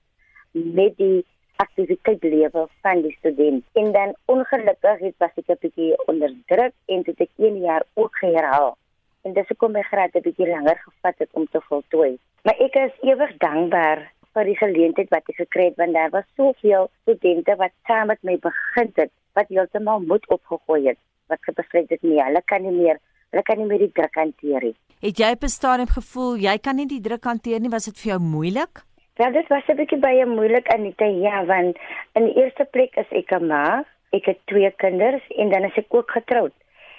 met 0.52 0.96
die 0.96 1.24
aktiwiteit 1.58 2.22
lewe 2.22 2.66
van 2.82 3.02
die 3.02 3.14
student. 3.18 3.64
En 3.74 3.92
dan 3.92 4.14
ongelukkig 4.24 5.00
het 5.06 5.16
was 5.18 5.34
ek 5.36 5.48
'n 5.48 5.58
bietjie 5.60 6.06
onder 6.06 6.34
druk 6.46 6.74
en 6.86 7.02
dit 7.02 7.18
het 7.18 7.30
een 7.36 7.58
jaar 7.60 7.84
ook 7.94 8.16
herhaal. 8.20 8.76
En 9.22 9.32
dis 9.32 9.48
hoekom 9.48 9.72
my 9.72 9.82
graad 9.82 10.14
'n 10.14 10.22
bietjie 10.22 10.48
langer 10.48 10.78
gevat 10.84 11.18
het 11.18 11.30
om 11.32 11.46
te 11.50 11.60
voltooi. 11.60 12.18
Maar 12.42 12.58
ek 12.58 12.74
is 12.74 12.94
ewig 13.02 13.36
dankbaar 13.36 14.12
vir 14.34 14.44
die 14.44 14.56
geleentheid 14.56 15.10
wat 15.10 15.28
ek 15.28 15.36
gekry 15.36 15.64
het 15.64 15.76
want 15.76 15.92
daar 15.92 16.10
was 16.10 16.24
soveel 16.36 16.88
studente 17.02 17.56
wat 17.56 17.72
saam 17.86 18.06
met 18.06 18.22
my 18.22 18.36
begin 18.38 18.92
het 18.94 19.10
wat 19.34 19.48
heeltemal 19.48 20.00
moed 20.00 20.28
opgegooi 20.28 20.86
het 20.88 20.98
wat 21.26 21.42
gebesluit 21.48 21.90
het 21.90 22.02
nee, 22.02 22.22
hulle 22.22 22.42
kan 22.44 22.62
nie 22.62 22.76
meer 22.76 22.98
Hulle 23.32 23.44
kan 23.44 23.58
nie 23.60 23.66
meer 23.68 23.82
die 23.84 23.92
druk 23.92 24.14
hanteer 24.16 24.64
nie. 24.64 24.76
Het 25.04 25.18
jy 25.20 25.30
op 25.36 25.42
'n 25.44 25.52
stadium 25.52 25.88
gevoel 25.88 26.36
jy 26.36 26.58
kan 26.58 26.76
nie 26.76 26.86
die 26.86 27.00
druk 27.00 27.24
hanteer 27.24 27.60
nie? 27.60 27.70
Was 27.70 27.84
dit 27.84 27.98
vir 28.00 28.10
jou 28.12 28.20
moeilik? 28.20 28.82
Ja, 29.20 29.30
dit 29.30 29.48
was 29.48 29.68
'n 29.68 29.76
bietjie 29.76 29.98
baie 29.98 30.26
moeilik 30.26 30.68
Anita, 30.72 31.04
ja, 31.04 31.44
want 31.44 31.76
in 32.14 32.24
die 32.24 32.36
eerste 32.42 32.64
plek 32.64 32.96
is 32.96 33.10
ek 33.10 33.32
'n 33.32 33.46
ma, 33.46 33.84
ek 34.12 34.24
het 34.24 34.38
twee 34.46 34.70
kinders 34.70 35.22
en 35.36 35.50
dan 35.50 35.64
is 35.64 35.76
ek 35.76 35.94
ook 35.94 36.10
getroud. 36.10 36.52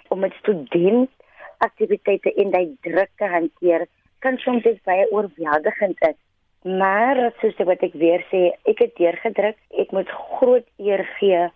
Om 0.09 0.19
met 0.19 0.33
student 0.33 1.09
aktiwiteite 1.57 2.33
in 2.33 2.51
daai 2.51 2.77
druk 2.81 3.09
te 3.17 3.25
hanteer, 3.25 3.87
kan 4.19 4.37
soms 4.37 4.63
dit 4.63 4.83
baie 4.83 5.11
oorweldigend 5.11 5.97
is. 6.01 6.19
Maar 6.63 7.33
soos 7.41 7.57
wat 7.57 7.81
ek 7.81 7.93
weer 7.93 8.21
sê, 8.31 8.51
ek 8.65 8.79
het 8.79 8.95
deurgedruk. 8.95 9.57
Ek 9.77 9.91
moet 9.91 10.09
groot 10.09 10.67
eer 10.77 11.05
gee 11.17 11.49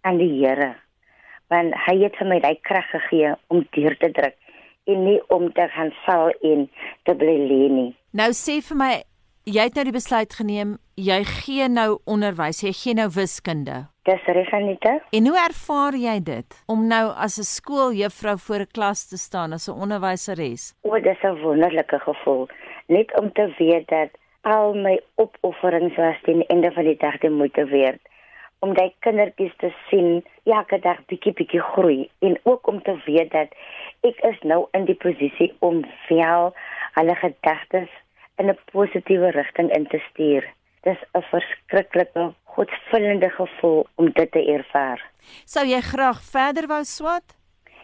aan 0.00 0.18
die 0.18 0.46
Here 0.46 0.76
want 1.50 1.74
hy 1.86 1.96
het 2.04 2.16
vir 2.20 2.30
my 2.30 2.38
daai 2.40 2.56
krag 2.62 2.86
gegee 2.94 3.34
om 3.50 3.64
deur 3.76 3.96
te 4.00 4.10
druk 4.14 4.36
en 4.90 5.04
nie 5.04 5.20
om 5.34 5.52
te 5.52 5.66
gaan 5.74 5.92
val 6.06 6.32
en 6.46 6.66
te 7.04 7.14
bly 7.14 7.36
lê 7.50 7.62
nie. 7.70 7.90
Nou 8.16 8.30
sê 8.34 8.58
vir 8.64 8.78
my, 8.78 8.90
jy 9.46 9.66
het 9.68 9.78
nou 9.78 9.84
die 9.86 9.94
besluit 9.94 10.34
geneem, 10.34 10.76
jy 10.98 11.20
gee 11.28 11.68
nou 11.70 12.00
onderwys, 12.10 12.62
jy 12.64 12.72
gee 12.76 12.96
nou 12.98 13.08
wiskunde. 13.14 13.84
Dis 14.08 14.24
reg 14.26 14.48
Anita. 14.56 14.96
En 15.14 15.26
hoe 15.28 15.36
ervaar 15.42 15.98
jy 15.98 16.16
dit 16.24 16.56
om 16.66 16.86
nou 16.88 17.04
as 17.26 17.38
'n 17.38 17.46
skooljuffrou 17.46 18.36
voor 18.38 18.60
'n 18.64 18.72
klas 18.72 19.08
te 19.08 19.18
staan 19.18 19.52
as 19.52 19.68
'n 19.68 19.80
onderwyseres? 19.84 20.74
O, 20.82 20.98
dis 20.98 21.22
'n 21.22 21.40
wonderlike 21.42 21.98
gevoel, 21.98 22.48
net 22.88 23.20
om 23.20 23.32
te 23.32 23.54
weet 23.58 23.88
dat 23.88 24.10
al 24.42 24.74
my 24.74 25.00
opofferings 25.16 25.96
was 25.96 26.16
teen 26.22 26.38
die 26.38 26.46
einde 26.46 26.72
van 26.72 26.84
die 26.84 26.96
dag 26.96 27.18
die 27.18 27.30
moeite 27.30 27.64
werd 27.64 28.00
om 28.60 28.74
daai 28.76 28.92
kindertjies 29.04 29.56
te 29.62 29.70
sien 29.88 30.22
elke 30.44 30.78
dag 30.84 31.00
bietjie 31.12 31.32
bietjie 31.32 31.62
groei 31.72 32.10
en 32.26 32.38
ook 32.42 32.68
om 32.72 32.82
te 32.82 32.96
weet 33.06 33.32
dat 33.32 33.54
ek 34.08 34.20
is 34.30 34.38
nou 34.52 34.66
in 34.76 34.84
die 34.84 34.98
posisie 35.04 35.50
om 35.58 35.82
wel 36.08 36.52
hulle 36.98 37.16
gedagtes 37.22 37.90
in 38.38 38.50
'n 38.50 38.58
positiewe 38.72 39.30
rigting 39.30 39.70
in 39.76 39.86
te 39.86 40.00
stuur. 40.10 40.44
Dis 40.82 41.00
'n 41.14 41.22
verskriklike 41.32 42.32
godsvullende 42.44 43.30
gevoel 43.30 43.86
om 43.94 44.10
dit 44.10 44.32
te 44.32 44.42
ervaar. 44.52 45.00
Sou 45.44 45.66
jy 45.66 45.80
graag 45.80 46.20
verder 46.22 46.66
wou 46.66 46.84
swat? 46.84 47.36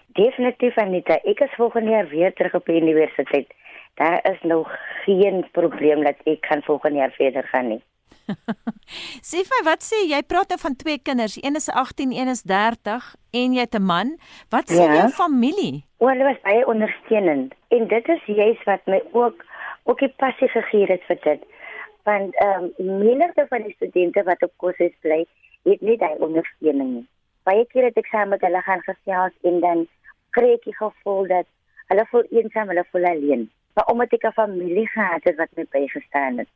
Definitief 0.06 0.78
Anita, 0.78 1.18
ek 1.24 1.40
is 1.40 1.54
volgende 1.56 1.90
jaar 1.90 2.08
weer 2.08 2.32
terug 2.32 2.54
op 2.54 2.66
die 2.66 2.80
universiteit. 2.80 3.48
Daar 3.94 4.20
is 4.32 4.40
nog 4.42 4.78
geen 5.04 5.46
probleem 5.52 6.04
dat 6.04 6.16
ek 6.24 6.40
kan 6.40 6.62
volgende 6.62 6.98
jaar 6.98 7.14
verder 7.16 7.42
gaan 7.42 7.68
nie. 7.68 7.82
sê 9.30 9.42
vir 9.48 9.64
wat 9.66 9.84
sê 9.86 10.02
jy 10.10 10.20
praat 10.26 10.50
nou 10.52 10.58
van 10.62 10.76
twee 10.76 10.98
kinders, 10.98 11.36
een 11.42 11.58
is 11.60 11.68
18, 11.70 12.12
een 12.12 12.28
is 12.28 12.42
30 12.42 13.14
en 13.40 13.56
jy 13.56 13.66
het 13.66 13.74
'n 13.78 13.82
man. 13.82 14.16
Wat 14.50 14.70
sê 14.70 14.82
ja. 14.82 14.94
jou 14.94 15.08
familie? 15.08 15.84
O, 15.98 16.08
hulle 16.08 16.24
was 16.24 16.40
baie 16.42 16.66
ondersteunend 16.66 17.54
en 17.68 17.88
dit 17.88 18.08
is 18.08 18.24
juist 18.24 18.64
wat 18.64 18.86
my 18.86 19.02
ook 19.12 19.44
ook 19.86 19.98
die 19.98 20.14
passie 20.22 20.48
gegee 20.48 20.86
het 20.86 21.02
vir 21.08 21.18
dit. 21.22 21.42
Want 22.04 22.34
ehm 22.34 22.70
um, 22.78 22.98
menige 23.02 23.46
van 23.48 23.62
die 23.62 23.74
studente 23.74 24.22
wat 24.22 24.42
op 24.42 24.52
kursus 24.56 24.94
bly, 25.00 25.26
het 25.64 25.80
nie 25.80 25.98
daai 25.98 26.16
ondersteuning 26.18 26.90
nie. 26.94 27.06
Baie 27.42 27.66
kere 27.66 27.90
het 27.90 27.98
ek 28.02 28.10
saam 28.10 28.28
met 28.34 28.42
hulle 28.46 28.62
gaan 28.62 28.82
gesels 28.86 29.34
en 29.42 29.60
dan 29.60 29.86
kry 30.30 30.52
ek 30.54 30.64
die 30.64 30.76
gevoel 30.76 31.26
dat 31.26 31.46
hulle 31.90 32.06
voel 32.10 32.26
eensaam, 32.30 32.68
hulle 32.68 32.84
voel 32.90 33.06
alleen. 33.10 33.50
Maar 33.74 33.90
omdat 33.92 34.12
ek 34.12 34.26
'n 34.26 34.38
familie 34.42 34.88
gehad 34.88 35.24
het 35.24 35.36
wat 35.36 35.50
my 35.56 35.66
bygestaan 35.70 36.38
het, 36.38 36.48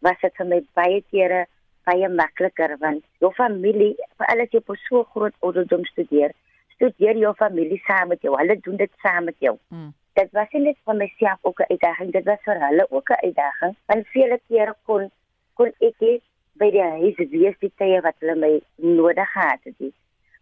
was 0.00 0.20
dit 0.22 0.36
vir 0.36 0.46
my 0.46 0.60
baie 0.74 1.02
kere 1.10 1.44
baie 1.88 2.08
makliker 2.08 2.76
want 2.80 3.04
jou 3.22 3.30
familie, 3.36 3.94
veral 4.20 4.44
as 4.44 4.52
jy 4.52 4.62
op 4.62 4.74
so 4.86 5.04
groot 5.14 5.34
ouderdom 5.46 5.84
studeer, 5.90 6.32
studeer 6.76 7.20
jou 7.20 7.32
familie 7.40 7.80
saam 7.88 8.10
met 8.12 8.22
jou. 8.24 8.34
Hulle 8.38 8.56
doen 8.66 8.80
dit 8.80 8.92
saam 9.04 9.28
met 9.30 9.36
jou. 9.44 9.56
Hmm. 9.72 9.92
Dit 10.18 10.30
was 10.36 10.52
nie 10.54 10.62
net 10.68 10.78
vir 10.86 10.96
myself 11.00 11.38
ook 11.42 11.60
'n 11.60 11.72
uitdaging, 11.72 12.12
dit 12.12 12.24
was 12.24 12.42
vir 12.44 12.60
hulle 12.66 12.86
ook 12.90 13.10
'n 13.10 13.24
uitdaging. 13.26 13.74
Want 13.86 14.12
vele 14.14 14.40
kere 14.48 14.74
kon 14.86 15.10
kon 15.54 15.72
ek 15.80 15.94
nie 16.00 16.20
by 16.60 16.70
die 16.70 16.82
huis 16.82 17.16
wees 17.30 17.56
die 17.60 17.72
tye 17.76 18.00
wat 18.00 18.14
hulle 18.20 18.34
my 18.34 18.60
nodig 18.76 19.30
gehad 19.32 19.60
het. 19.64 19.94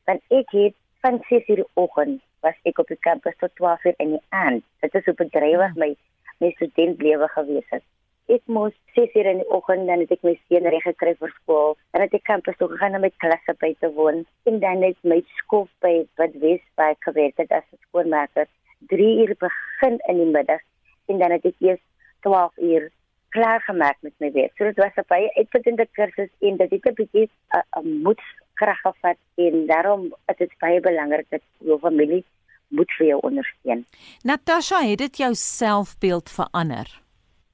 Want 0.06 0.20
ek 0.30 0.50
het 0.50 0.74
van 1.00 1.20
6:00 1.28 1.56
die 1.56 1.70
oggend 1.74 2.22
was 2.40 2.54
ek 2.64 2.78
op 2.78 2.88
die 2.88 3.00
kampus 3.00 3.36
tot 3.38 3.50
12:00 3.54 3.94
in 3.96 4.10
die 4.10 4.24
aand. 4.28 4.64
Dit 4.80 4.94
is 4.94 5.06
'n 5.06 5.28
drywer 5.28 5.70
hmm. 5.70 5.78
my 5.78 5.96
my 6.40 6.50
studentlewe 6.50 7.28
gewees 7.28 7.68
het 7.70 7.82
ek 8.28 8.42
moes 8.46 8.74
6 8.94 9.14
uur 9.14 9.26
in 9.26 9.40
die 9.42 9.50
oggend 9.50 9.86
dan 9.86 10.00
het 10.04 10.10
ek 10.10 10.22
my 10.22 10.34
seun 10.48 10.66
reg 10.70 10.82
gekry 10.86 11.14
vir 11.18 11.32
skool. 11.42 11.76
Dan 11.92 12.04
het 12.06 12.14
ek 12.14 12.24
kampus 12.24 12.56
toe 12.58 12.68
gegaan 12.68 12.94
om 12.94 13.00
met 13.06 13.16
klasse 13.24 13.54
by 13.60 13.74
te 13.80 13.90
woon. 13.96 14.24
En 14.44 14.60
dan 14.60 14.82
het 14.82 14.98
my 15.02 15.22
skool 15.38 15.68
by 15.84 16.06
wat 16.20 16.34
Wes 16.44 16.62
by 16.76 16.92
gewerk 17.06 17.36
het 17.36 17.52
as 17.52 17.66
skoolmaker. 17.88 18.48
3 18.90 19.26
uur 19.26 19.34
begin 19.38 19.98
in 20.08 20.18
die 20.22 20.32
middag 20.38 20.62
en 21.10 21.18
dan 21.18 21.34
het 21.34 21.46
ek 21.46 21.58
eers 21.60 21.82
12 22.26 22.58
uur 22.58 22.90
klaar 23.32 23.60
gemaak 23.66 23.96
met 24.00 24.14
my 24.18 24.30
werk. 24.32 24.52
So 24.56 24.64
dit 24.64 24.76
was 24.76 24.96
'n 24.96 25.08
baie 25.08 25.34
uitputtende 25.36 25.86
kursus 25.92 26.30
en 26.40 26.56
dit 26.56 26.70
het 26.70 26.86
'n 26.86 26.94
bietjie 26.94 27.30
'n 27.78 28.02
moedskrag 28.02 28.80
gehad 28.80 29.18
en 29.34 29.66
daarom 29.66 30.14
is 30.26 30.36
dit 30.36 30.52
baie 30.58 30.80
belangrik 30.80 31.26
dat 31.30 31.42
jou 31.58 31.78
familie 31.78 32.24
moet 32.68 32.92
vir 32.98 33.06
jou 33.06 33.20
ondersteun. 33.20 33.86
Natasha, 34.22 34.80
het 34.82 34.98
dit 34.98 35.16
jou 35.16 35.34
selfbeeld 35.34 36.30
verander? 36.30 37.01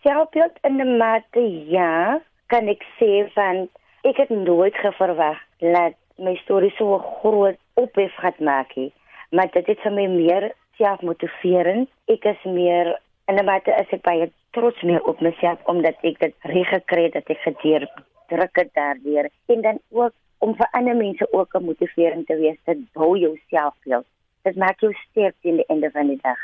Selfbeeld 0.08 0.56
in 0.60 0.76
'n 0.80 0.96
mate 0.96 1.44
ja, 1.76 2.20
kan 2.46 2.68
ek 2.68 2.82
sê 2.98 3.28
van 3.32 3.68
ek 4.08 4.16
het 4.16 4.30
nooit 4.30 4.74
geverwag 4.74 5.38
dat 5.58 5.94
my 6.16 6.34
storie 6.36 6.72
so 6.76 6.98
groot 6.98 7.58
ophef 7.74 8.14
gaan 8.14 8.38
maak 8.38 8.74
nie. 8.76 8.92
Maar 9.30 9.50
dit 9.52 9.66
het 9.66 9.80
vir 9.80 9.92
my 9.92 10.06
meer 10.06 10.52
selfmotiverend. 10.80 11.88
Ek 12.06 12.24
is 12.24 12.42
meer 12.44 13.00
in 13.28 13.36
'n 13.36 13.44
mate 13.44 13.74
as 13.74 13.92
ek 13.96 14.02
baie 14.02 14.30
trots 14.50 14.82
meer 14.82 15.02
op 15.04 15.20
myself 15.20 15.58
omdat 15.64 15.96
ek 16.00 16.18
dit 16.18 16.34
reg 16.40 16.68
gekry 16.68 17.02
het 17.02 17.12
dat 17.12 17.28
ek 17.28 17.40
gedeur 17.48 17.88
druk 18.28 18.56
het 18.56 18.70
daardeur 18.74 19.28
en 19.46 19.60
dan 19.60 19.78
ook 19.90 20.14
om 20.38 20.54
vir 20.56 20.68
ander 20.70 20.96
mense 20.96 21.32
ook 21.32 21.54
'n 21.54 21.64
motivering 21.64 22.26
te 22.26 22.36
wees. 22.36 22.58
Dit 22.64 22.92
bou 22.92 23.18
jou 23.18 23.40
selfbeeld. 23.50 24.06
Dit 24.42 24.56
maak 24.56 24.80
jou 24.80 24.92
sterk 24.92 25.34
teen 25.40 25.56
die 25.56 25.68
einde 25.68 25.90
van 25.90 26.06
die 26.06 26.20
dag. 26.22 26.38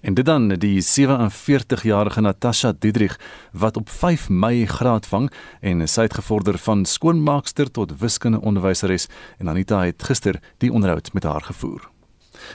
En 0.00 0.14
dit 0.14 0.24
dan 0.24 0.48
die 0.48 0.80
47-jarige 0.82 2.20
Natasha 2.20 2.72
Diedrich 2.78 3.18
wat 3.52 3.76
op 3.76 3.88
5 3.88 4.28
Mei 4.28 4.66
graad 4.66 5.06
vang 5.06 5.30
en 5.60 5.88
sy 5.88 6.08
het 6.08 6.14
gevorder 6.14 6.58
van 6.58 6.84
skoonmaakster 6.84 7.70
tot 7.70 7.98
wiskunde 7.98 8.40
onderwyseres 8.40 9.08
en 9.38 9.48
Anita 9.48 9.84
het 9.84 10.02
gister 10.02 10.40
die 10.58 10.72
onderhoud 10.72 11.12
met 11.12 11.22
haar 11.22 11.42
gevoer. 11.42 11.89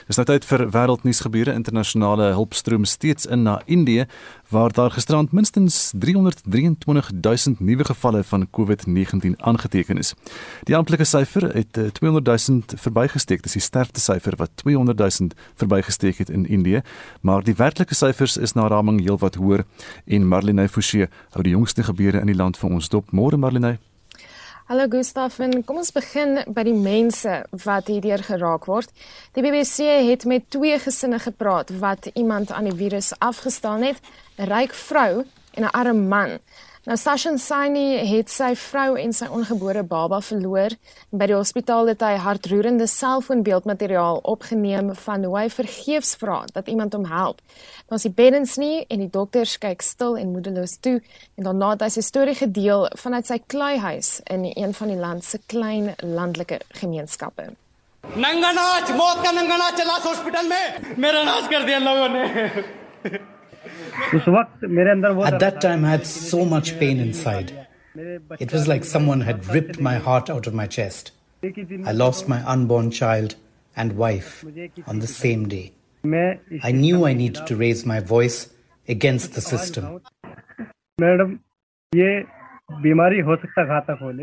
Dis 0.06 0.16
nou 0.16 0.26
tyd 0.26 0.44
vir 0.44 0.66
wêreldnuus 0.74 1.20
gebeure 1.24 1.54
internasionale 1.54 2.32
hulpstroom 2.36 2.84
steeds 2.84 3.26
in 3.26 3.42
na 3.42 3.60
Indië 3.66 4.06
waar 4.48 4.72
daar 4.72 4.90
gisterand 4.90 5.32
minstens 5.32 5.92
323 5.98 7.10
000 7.20 7.56
nuwe 7.58 7.84
gevalle 7.84 8.24
van 8.24 8.46
COVID-19 8.50 9.36
aangeteken 9.36 9.98
is. 9.98 10.14
Die 10.64 10.76
amptelike 10.76 11.04
syfer 11.04 11.54
het 11.54 11.72
200 11.92 12.28
eh, 12.28 12.36
000 12.46 12.62
verbygesteek, 12.76 13.42
dis 13.42 13.58
die 13.58 13.62
sterfte 13.62 14.00
syfer 14.00 14.36
wat 14.36 14.50
200 14.54 14.98
000 14.98 15.30
verbygesteek 15.54 16.18
het 16.18 16.30
in 16.30 16.46
Indië, 16.46 16.82
maar 17.20 17.42
die 17.42 17.54
werklike 17.54 17.94
syfers 17.94 18.36
is 18.36 18.52
na 18.52 18.68
raming 18.68 19.00
heelwat 19.00 19.34
hoër 19.34 19.64
en 20.06 20.28
Marlene 20.28 20.68
Forsie 20.68 21.08
hou 21.34 21.42
die 21.42 21.56
jongste 21.56 21.82
gebeure 21.82 22.20
in 22.20 22.30
die 22.30 22.38
land 22.38 22.56
vir 22.56 22.70
ons 22.70 22.88
dop. 22.88 23.12
Môre 23.12 23.36
Marlene. 23.36 23.78
Hallo 24.66 24.88
Gustaf, 24.90 25.36
en 25.38 25.60
kom 25.62 25.76
ons 25.78 25.92
begin 25.94 26.40
by 26.50 26.64
die 26.66 26.74
mense 26.74 27.36
wat 27.62 27.86
hierdeur 27.86 28.24
geraak 28.26 28.64
word. 28.66 28.90
Die 29.38 29.44
BBC 29.44 29.86
het 30.08 30.24
met 30.26 30.48
twee 30.50 30.74
gesinne 30.82 31.20
gepraat 31.22 31.70
wat 31.78 32.08
iemand 32.18 32.50
aan 32.50 32.66
die 32.66 32.74
virus 32.74 33.12
afgestaan 33.22 33.86
het, 33.86 34.02
'n 34.42 34.50
ryk 34.50 34.74
vrou 34.74 35.22
en 35.54 35.62
'n 35.62 35.70
arm 35.70 36.08
man. 36.08 36.38
Nou 36.85 36.97
Sasha 36.97 37.37
Saini 37.37 37.99
het 38.09 38.31
sy 38.33 38.55
vrou 38.57 38.95
en 38.97 39.11
sy 39.13 39.27
ongebore 39.29 39.83
baba 39.85 40.17
verloor. 40.25 40.73
By 41.13 41.27
die 41.29 41.35
hospitaal 41.37 41.91
het 41.91 42.01
hy 42.01 42.15
hartroerende 42.23 42.87
selfoonbeeldmateriaal 42.89 44.23
opgeneem 44.25 44.89
van 45.03 45.27
hoe 45.29 45.35
hy 45.37 45.45
vergeefs 45.53 46.15
vra 46.17 46.39
dat 46.55 46.67
iemand 46.73 46.97
hom 46.97 47.05
help. 47.05 47.45
Daar's 47.85 48.07
die 48.09 48.13
beddens 48.17 48.57
nie 48.57 48.81
en 48.89 49.05
die 49.05 49.11
dokters 49.13 49.59
kyk 49.61 49.85
stil 49.85 50.17
en 50.17 50.33
moedeloos 50.33 50.79
toe 50.81 50.97
en 51.37 51.51
daarna 51.51 51.75
het 51.75 51.85
hy 51.85 51.93
sy 51.99 52.05
storie 52.09 52.37
gedeel 52.41 52.89
vanuit 52.97 53.29
sy 53.29 53.37
kleihuis 53.45 54.15
in 54.25 54.49
een 54.49 54.73
van 54.73 54.89
die 54.89 55.01
land 55.01 55.27
se 55.27 55.37
klein 55.45 55.93
landelike 56.01 56.63
gemeenskappe. 56.81 57.51
नंगा 58.01 58.51
मौत 58.97 59.17
का 59.23 59.31
नंगा 59.31 59.57
नाच 59.57 59.77
चला 59.77 59.97
हॉस्पिटल 60.05 60.47
में 60.49 60.97
मेरा 60.97 61.21
नाच 61.23 61.47
कर 61.49 61.63
दिया 61.63 61.77
लोगों 61.79 62.09
ने 62.09 63.34
At 64.12 65.40
that 65.40 65.58
time, 65.60 65.84
I 65.84 65.90
had 65.90 66.06
so 66.06 66.44
much 66.44 66.78
pain 66.78 67.00
inside. 67.00 67.66
It 68.38 68.52
was 68.52 68.68
like 68.68 68.84
someone 68.84 69.22
had 69.22 69.46
ripped 69.46 69.80
my 69.80 69.96
heart 69.96 70.28
out 70.28 70.46
of 70.46 70.54
my 70.54 70.66
chest. 70.66 71.12
I 71.42 71.92
lost 71.92 72.28
my 72.28 72.42
unborn 72.46 72.90
child 72.90 73.36
and 73.74 73.96
wife 73.96 74.44
on 74.86 74.98
the 75.00 75.06
same 75.06 75.48
day. 75.48 75.72
I 76.62 76.72
knew 76.72 77.06
I 77.06 77.14
needed 77.14 77.46
to 77.46 77.56
raise 77.56 77.84
my 77.86 78.00
voice 78.00 78.50
against 78.88 79.32
the 79.34 79.40
system. 79.40 80.00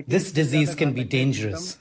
This 0.08 0.32
disease 0.32 0.76
can 0.76 0.94
be 0.94 1.04
dangerous, 1.04 1.78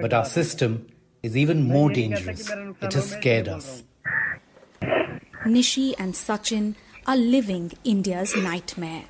but 0.00 0.12
our 0.12 0.24
system 0.24 0.86
is 1.22 1.36
even 1.36 1.62
more 1.64 1.90
dangerous. 1.90 2.50
It 2.80 2.92
has 2.94 3.10
scared 3.10 3.48
us. 3.48 3.82
Nishi 5.46 5.94
and 5.98 6.14
Sachin 6.14 6.74
are 7.06 7.16
living 7.16 7.72
India's 7.84 8.34
nightmare. 8.34 9.04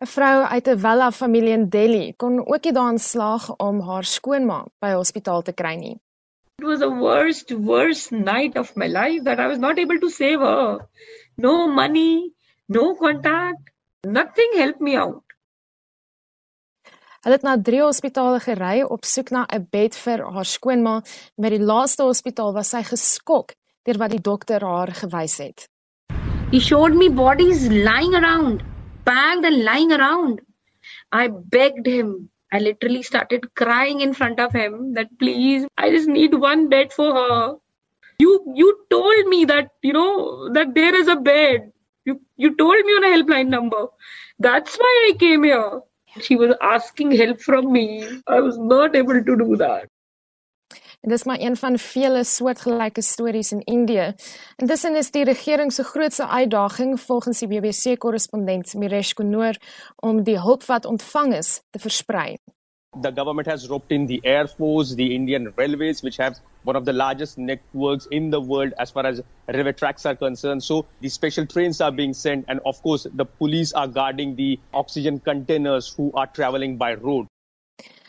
'n 0.00 0.06
Vrou 0.06 0.44
uit 0.46 0.68
'n 0.68 0.78
Vella 0.78 1.10
familie 1.10 1.52
in 1.52 1.68
Delhi 1.68 2.12
kon 2.16 2.46
ook 2.46 2.64
nie 2.64 2.72
daarin 2.72 2.98
slaag 2.98 3.56
om 3.56 3.80
haar 3.80 4.04
skoonma 4.04 4.66
by 4.80 4.90
hospitaal 4.92 5.42
te 5.42 5.52
kry 5.52 5.74
nie. 5.74 5.96
It 6.58 6.66
was 6.66 6.78
the 6.78 6.90
worst 6.90 7.50
worst 7.50 8.10
night 8.10 8.56
of 8.56 8.76
my 8.76 8.86
life 8.86 9.24
that 9.24 9.38
I 9.38 9.46
was 9.46 9.58
not 9.58 9.78
able 9.78 9.98
to 9.98 10.08
save 10.08 10.40
her. 10.40 10.88
No 11.36 11.66
money, 11.66 12.32
no 12.66 12.94
contact, 12.94 13.70
nothing 14.02 14.50
helped 14.54 14.80
me 14.80 14.98
out. 14.98 15.22
Hulle 17.22 17.34
het 17.34 17.42
na 17.42 17.56
drie 17.62 17.82
hospitale 17.82 18.40
gery 18.40 18.82
op 18.82 19.04
soek 19.04 19.30
na 19.30 19.46
'n 19.50 19.66
bed 19.70 19.94
vir 19.94 20.22
haar 20.34 20.44
skoonma, 20.44 21.02
maar 21.36 21.50
die 21.50 21.66
laaste 21.72 22.02
hospitaal 22.02 22.52
was 22.52 22.70
sy 22.70 22.82
geskok 22.82 23.54
deur 23.82 23.98
wat 23.98 24.10
die 24.10 24.22
dokter 24.22 24.62
haar 24.64 24.94
gewys 24.94 25.38
het. 25.38 25.68
He 26.50 26.60
showed 26.60 26.94
me 26.94 27.08
bodies 27.08 27.68
lying 27.68 28.14
around, 28.14 28.62
packed 29.04 29.44
and 29.44 29.64
lying 29.64 29.92
around. 29.92 30.40
I 31.12 31.28
begged 31.28 31.86
him. 31.86 32.30
I 32.52 32.58
literally 32.58 33.02
started 33.02 33.54
crying 33.54 34.00
in 34.00 34.14
front 34.14 34.40
of 34.40 34.52
him 34.52 34.94
that 34.94 35.18
please, 35.18 35.66
I 35.76 35.90
just 35.90 36.08
need 36.08 36.34
one 36.34 36.68
bed 36.68 36.92
for 36.92 37.12
her. 37.14 37.56
You 38.18 38.32
you 38.54 38.86
told 38.90 39.26
me 39.26 39.44
that 39.44 39.68
you 39.82 39.92
know 39.92 40.50
that 40.54 40.74
there 40.74 40.94
is 40.94 41.08
a 41.08 41.16
bed. 41.16 41.72
You 42.06 42.20
you 42.36 42.56
told 42.56 42.84
me 42.84 42.92
on 42.94 43.04
a 43.04 43.14
helpline 43.16 43.48
number. 43.48 43.86
That's 44.38 44.76
why 44.76 45.10
I 45.10 45.16
came 45.18 45.44
here. 45.44 45.82
She 46.20 46.36
was 46.36 46.54
asking 46.62 47.12
help 47.12 47.40
from 47.42 47.70
me. 47.72 48.08
I 48.26 48.40
was 48.40 48.58
not 48.58 48.96
able 48.96 49.22
to 49.22 49.36
do 49.36 49.56
that. 49.56 49.88
En 51.00 51.08
dis 51.08 51.24
maar 51.24 51.40
een 51.40 51.56
van 51.56 51.78
vele 51.78 52.24
soortgelyke 52.24 53.02
stories 53.02 53.52
in 53.52 53.60
Indië. 53.60 54.14
Intussen 54.56 54.96
is 54.96 55.10
die 55.10 55.24
regering 55.24 55.72
se 55.72 55.82
grootste 55.82 56.28
uitdaging 56.28 57.00
volgens 57.00 57.38
die 57.38 57.48
BBC-korrespondent 57.48 58.74
Miresh 58.74 59.12
Kunor 59.12 59.56
om 59.96 60.22
die 60.22 60.40
hulp 60.40 60.64
wat 60.64 60.84
ontvang 60.84 61.34
is 61.34 61.60
te 61.70 61.78
versprei. 61.78 62.36
The 63.00 63.12
government 63.14 63.46
has 63.46 63.68
roped 63.68 63.90
in 63.90 64.06
the 64.06 64.18
Air 64.22 64.48
Force, 64.48 64.94
the 64.94 65.12
Indian 65.12 65.52
Railways, 65.56 66.00
which 66.00 66.16
have 66.16 66.40
one 66.64 66.76
of 66.76 66.84
the 66.84 66.92
largest 66.92 67.36
networks 67.36 68.06
in 68.06 68.30
the 68.30 68.40
world 68.40 68.72
as 68.76 68.90
far 68.90 69.06
as 69.06 69.20
river 69.46 69.72
tracks 69.72 70.06
are 70.06 70.16
concerned. 70.16 70.64
So 70.64 70.84
the 71.00 71.08
special 71.08 71.46
trains 71.46 71.80
are 71.80 71.92
being 71.92 72.14
sent, 72.14 72.44
and 72.48 72.60
of 72.64 72.82
course, 72.82 73.06
the 73.14 73.24
police 73.24 73.72
are 73.72 73.86
guarding 73.86 74.34
the 74.36 74.58
oxygen 74.72 75.20
containers 75.20 75.94
who 75.96 76.10
are 76.14 76.26
traveling 76.26 76.76
by 76.76 76.94
road. 76.94 77.26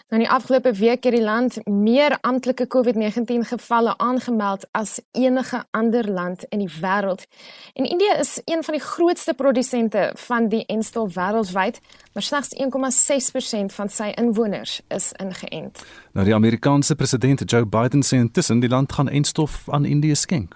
Nou 0.09 0.21
in 0.21 0.27
die 0.27 0.35
afgelope 0.35 0.71
week 0.73 1.03
het 1.03 1.13
die 1.13 1.21
land 1.21 1.67
meer 1.67 2.17
amptelike 2.21 2.65
COVID-19 2.67 3.43
gevalle 3.45 3.97
aangemeld 3.97 4.65
as 4.71 5.01
enige 5.11 5.63
ander 5.71 6.11
land 6.11 6.43
in 6.43 6.59
die 6.59 6.71
wêreld. 6.81 7.27
En 7.73 7.85
Indië 7.85 8.15
is 8.19 8.41
een 8.45 8.63
van 8.63 8.73
die 8.73 8.83
grootste 8.83 9.33
produsente 9.33 10.11
van 10.15 10.47
die 10.47 10.65
enstof 10.65 11.13
wêreldwyd, 11.13 11.77
maar 12.13 12.23
slegs 12.23 12.49
1,6% 12.57 13.75
van 13.75 13.89
sy 13.89 14.09
inwoners 14.15 14.81
is 14.87 15.11
ingeënt. 15.21 15.85
Nou 16.13 16.25
die 16.25 16.33
Amerikaanse 16.35 16.95
president 16.95 17.45
Joe 17.45 17.65
Biden 17.65 18.01
sê 18.01 18.17
intussen 18.17 18.59
die 18.59 18.69
land 18.69 18.91
gaan 18.91 19.09
enstof 19.09 19.69
aan 19.69 19.85
Indië 19.85 20.15
skenk. 20.15 20.55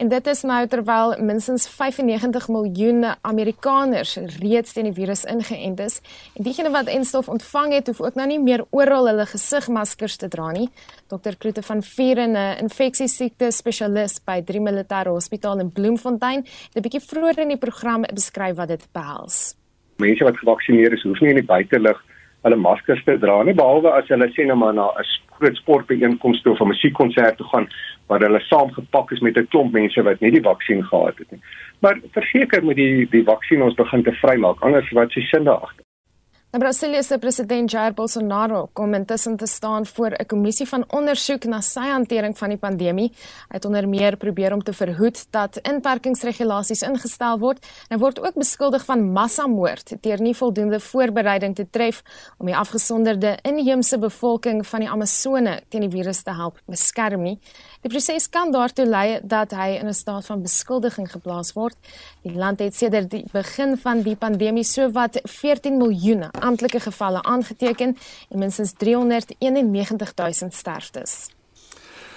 En 0.00 0.08
dit 0.08 0.26
is 0.26 0.40
nou 0.48 0.60
terwyl 0.72 1.10
minstens 1.20 1.66
95 1.68 2.46
miljoen 2.48 3.02
Amerikaners 3.20 4.14
reeds 4.40 4.72
teen 4.72 4.86
die 4.88 4.94
virus 4.96 5.26
ingeënt 5.28 5.82
is. 5.84 5.98
En 6.38 6.46
diegene 6.46 6.70
wat 6.72 6.88
enstof 6.88 7.28
ontvang 7.28 7.74
het, 7.76 7.90
hoef 7.92 8.00
ook 8.00 8.16
nou 8.16 8.24
nie 8.30 8.38
meer 8.40 8.64
oral 8.70 9.10
hulle 9.10 9.26
gesigmaskers 9.28 10.16
te 10.22 10.30
dra 10.32 10.48
nie. 10.56 10.70
Dr. 11.12 11.36
Kloete 11.38 11.62
van 11.62 11.82
Vieren, 11.82 12.32
'n 12.32 12.64
infeksiesiekte 12.64 13.50
spesialis 13.52 14.24
by 14.24 14.40
Drie 14.40 14.60
Militêre 14.60 15.12
Hospitaal 15.12 15.60
in 15.60 15.72
Bloemfontein, 15.72 16.44
het 16.44 16.76
'n 16.76 16.80
bietjie 16.80 17.04
vroeër 17.10 17.38
in 17.38 17.48
die 17.48 17.60
program 17.66 18.00
beskryf 18.00 18.56
wat 18.56 18.68
dit 18.68 18.88
behels. 18.92 19.54
Mense 19.96 20.24
wat 20.24 20.38
gevaksinneer 20.38 20.92
is, 20.92 21.02
hoef 21.02 21.20
nie 21.20 21.30
in 21.30 21.36
die 21.36 21.52
buitelug 21.54 22.00
hulle 22.42 22.56
maskers 22.56 23.04
te 23.04 23.18
dra 23.18 23.42
nie 23.42 23.54
behalwe 23.54 23.92
as 23.92 24.08
hulle 24.08 24.28
sê 24.32 24.46
nou 24.46 24.56
maar 24.56 24.74
na 24.74 24.86
'n 24.96 25.04
groot 25.40 25.56
sportbyeenkoms 25.56 26.42
toe 26.42 26.52
of 26.52 26.60
'n 26.60 26.72
musiekkonsert 26.72 27.36
toe 27.36 27.46
gaan 27.46 27.68
waar 28.10 28.24
hulle 28.26 28.40
saamgepak 28.40 29.12
is 29.14 29.20
met 29.26 29.36
'n 29.38 29.50
klomp 29.52 29.72
mense 29.72 30.02
wat 30.02 30.20
nie 30.20 30.32
die 30.36 30.46
vaksin 30.48 30.82
gehad 30.84 31.18
het 31.18 31.30
nie. 31.30 31.42
Maar 31.78 32.00
verseker 32.18 32.64
moet 32.64 32.76
die 32.76 33.06
die 33.10 33.24
vaksin 33.24 33.62
ons 33.62 33.74
begin 33.74 34.02
te 34.02 34.12
vrymaak 34.22 34.60
anders 34.60 34.90
wat 34.90 35.12
se 35.12 35.20
sin 35.20 35.44
daar 35.44 35.62
agter. 35.68 35.84
Nou 36.50 36.58
Brasilië 36.64 37.02
se 37.06 37.14
president 37.22 37.70
Jair 37.70 37.92
Bolsonaro 37.94 38.64
kom 38.74 38.94
intussen 38.94 39.36
te 39.36 39.46
staan 39.46 39.86
voor 39.86 40.10
'n 40.10 40.26
kommissie 40.26 40.66
van 40.68 40.84
ondersoek 40.88 41.44
na 41.44 41.60
sy 41.60 41.86
hantering 41.90 42.38
van 42.38 42.48
die 42.48 42.58
pandemie. 42.58 43.12
Hy 43.48 43.54
het 43.54 43.64
onder 43.64 43.88
meer 43.88 44.16
probeer 44.16 44.52
om 44.52 44.62
te 44.62 44.72
verhoed 44.72 45.26
dat 45.30 45.56
inperkingsregulasies 45.56 46.82
ingestel 46.82 47.38
word 47.38 47.66
en 47.88 47.98
word 47.98 48.20
ook 48.20 48.34
beskuldig 48.34 48.84
van 48.84 49.12
massamoord 49.12 50.02
deur 50.02 50.20
nie 50.20 50.36
voldoende 50.36 50.80
voorbereiding 50.80 51.54
te 51.54 51.70
tref 51.70 52.02
om 52.38 52.46
die 52.46 52.56
afgesonderde 52.56 53.38
inheemse 53.42 53.98
bevolking 53.98 54.66
van 54.66 54.80
die 54.80 54.90
Amazone 54.90 55.60
teen 55.68 55.80
die 55.80 55.90
virus 55.98 56.22
te 56.22 56.30
help 56.30 56.58
beskerm 56.66 57.22
nie. 57.22 57.38
Die 57.80 57.88
proses 57.88 58.26
kan 58.28 58.50
daartoe 58.52 58.84
lei 58.84 59.20
dat 59.24 59.54
hy 59.56 59.78
in 59.80 59.88
'n 59.88 59.94
staat 59.94 60.26
van 60.26 60.42
beskuldiging 60.42 61.10
geplaas 61.10 61.52
word. 61.52 61.76
Die 62.22 62.36
land 62.36 62.58
het 62.58 62.74
sedert 62.74 63.10
die 63.10 63.24
begin 63.32 63.76
van 63.76 64.02
die 64.02 64.16
pandemie 64.16 64.64
sowat 64.64 65.20
14 65.24 65.76
miljoen 65.76 66.30
amptelike 66.30 66.80
gevalle 66.80 67.22
aangeteken 67.22 67.96
en 68.30 68.38
minstens 68.38 68.72
391 68.72 70.14
000 70.14 70.50
sterftes. 70.50 71.28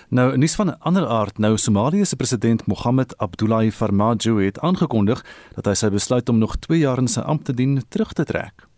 Nou, 0.09 0.37
nuus 0.37 0.55
van 0.55 0.67
'n 0.67 0.79
ander 0.79 1.07
aard. 1.07 1.37
Nou, 1.37 1.57
Somalië 1.57 2.05
se 2.05 2.15
president 2.15 2.65
Mohamed 2.65 3.17
Abdullahi 3.17 3.71
Farmajo 3.71 4.37
het 4.37 4.59
aangekondig 4.59 5.25
dat 5.55 5.65
hy 5.65 5.73
sy 5.73 5.89
besluit 5.89 6.29
om 6.29 6.37
nog 6.37 6.55
2 6.55 6.79
jaar 6.79 6.97
in 6.97 7.07
sy 7.07 7.19
ampt 7.19 7.45
te 7.45 7.53
dien 7.53 7.83
terug 7.89 8.13
te 8.13 8.23
trek. 8.23 8.72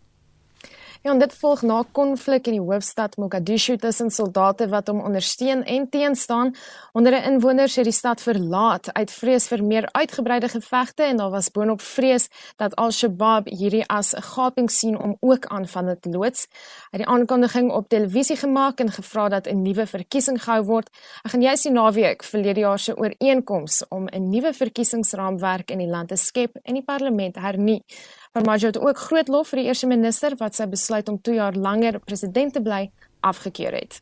Ja, 1.06 1.12
en 1.12 1.18
dit 1.18 1.34
volg 1.38 1.60
na 1.62 1.84
konflik 1.94 2.48
in 2.50 2.56
die 2.56 2.62
hoofstad 2.66 3.12
Mogadishu 3.16 3.76
tussen 3.78 4.08
soldate 4.10 4.66
wat 4.72 4.88
hom 4.90 5.04
ondersteun 5.06 5.60
en 5.62 5.84
teenstaan. 5.88 6.50
Onder 6.98 7.12
'n 7.14 7.22
inwoners 7.32 7.76
het 7.76 7.84
die 7.84 7.92
stad 7.92 8.20
verlaat 8.20 8.92
uit 8.92 9.10
vrees 9.10 9.46
vir 9.46 9.64
meer 9.64 9.88
uitgebreide 9.92 10.48
gevegte 10.48 11.02
en 11.02 11.16
daar 11.16 11.30
was 11.30 11.50
boonop 11.50 11.80
vrees 11.80 12.28
dat 12.56 12.74
Al-Shabaab 12.74 13.46
hierdie 13.46 13.86
as 13.86 14.14
'n 14.14 14.22
gaping 14.22 14.70
sien 14.70 14.98
om 14.98 15.16
ook 15.20 15.46
aanvalle 15.46 15.98
te 16.00 16.08
loods. 16.08 16.46
Hy 16.90 16.98
het 16.98 17.06
die 17.06 17.14
aankondiging 17.14 17.70
op 17.70 17.88
televisie 17.88 18.36
gemaak 18.36 18.80
en 18.80 18.90
gevra 18.90 19.28
dat 19.28 19.46
'n 19.46 19.62
nuwe 19.62 19.86
verkiesing 19.86 20.42
gehou 20.42 20.64
word. 20.64 20.90
Ek 21.24 21.30
gaan 21.30 21.42
juis 21.42 21.62
die 21.62 21.72
naweek 21.72 22.24
verlede 22.24 22.60
jaar 22.60 22.78
se 22.78 22.96
ooreenkoms 22.96 23.88
om 23.88 24.08
'n 24.08 24.28
nuwe 24.28 24.52
verkiesingsraamwerk 24.52 25.70
in 25.70 25.78
die 25.78 25.88
land 25.88 26.08
te 26.08 26.16
skep 26.16 26.56
en 26.62 26.74
die 26.74 26.84
parlement 26.84 27.36
hernie. 27.36 27.84
Farmajo 28.36 28.66
het 28.66 28.78
ook 28.78 28.98
groot 28.98 29.28
lof 29.32 29.48
vir 29.48 29.62
die 29.62 29.70
eerste 29.70 29.86
minister 29.88 30.34
wat 30.36 30.58
sy 30.58 30.66
besluit 30.68 31.06
om 31.08 31.16
2 31.24 31.38
jaar 31.38 31.54
langer 31.56 31.96
president 32.04 32.52
te 32.52 32.60
bly 32.60 32.82
afgekeur 33.26 33.72
het. 33.72 34.00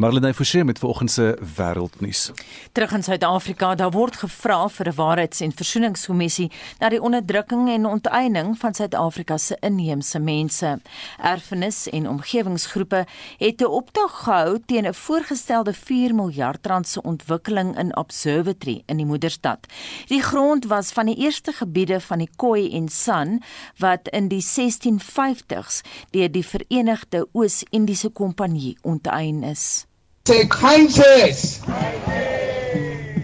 Marlene 0.00 0.34
Forsie 0.34 0.64
met 0.64 0.78
vanoggend 0.78 1.10
se 1.10 1.38
wêreldnuus. 1.56 2.30
Terug 2.72 2.92
in 2.92 3.02
Suid-Afrika, 3.02 3.74
daar 3.74 3.90
word 3.90 4.16
gevra 4.16 4.68
vir 4.68 4.88
'n 4.88 4.94
waarheids- 4.94 5.40
en 5.40 5.52
versoeningskommissie 5.52 6.50
na 6.78 6.88
die 6.88 7.02
onderdrukking 7.02 7.68
en 7.68 7.86
onteiening 7.86 8.58
van 8.58 8.74
Suid-Afrika 8.74 9.36
se 9.36 9.56
inheemse 9.60 10.18
mense. 10.18 10.80
Erfenis 11.18 11.88
en 11.88 12.08
omgewingsgroepe 12.08 13.06
het 13.38 13.60
'n 13.60 13.64
optog 13.64 14.22
gehou 14.24 14.58
teen 14.66 14.86
'n 14.86 14.94
voorgestelde 14.94 15.72
4 15.72 16.14
miljard 16.14 16.66
rand 16.66 16.88
se 16.88 17.02
ontwikkeling 17.02 17.78
in 17.78 17.96
Observatory 17.96 18.82
in 18.86 18.96
die 18.96 19.06
moederstad. 19.06 19.66
Die 20.06 20.22
grond 20.22 20.64
was 20.64 20.90
van 20.90 21.06
die 21.06 21.16
eerste 21.16 21.52
gebiede 21.52 22.00
van 22.00 22.18
die 22.18 22.30
Khoi 22.36 22.72
en 22.72 22.88
San 22.88 23.42
wat 23.76 24.08
in 24.08 24.28
die 24.28 24.42
1650s 24.42 25.80
deur 26.10 26.30
die 26.30 26.46
Verenigde 26.46 27.28
Oos-Indiese 27.32 28.08
Kompanjie 28.08 28.59
onteien 28.82 29.42
is. 29.42 29.86
Say 30.28 30.46
Kansas. 30.46 31.60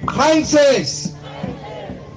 Kansas. 0.04 1.12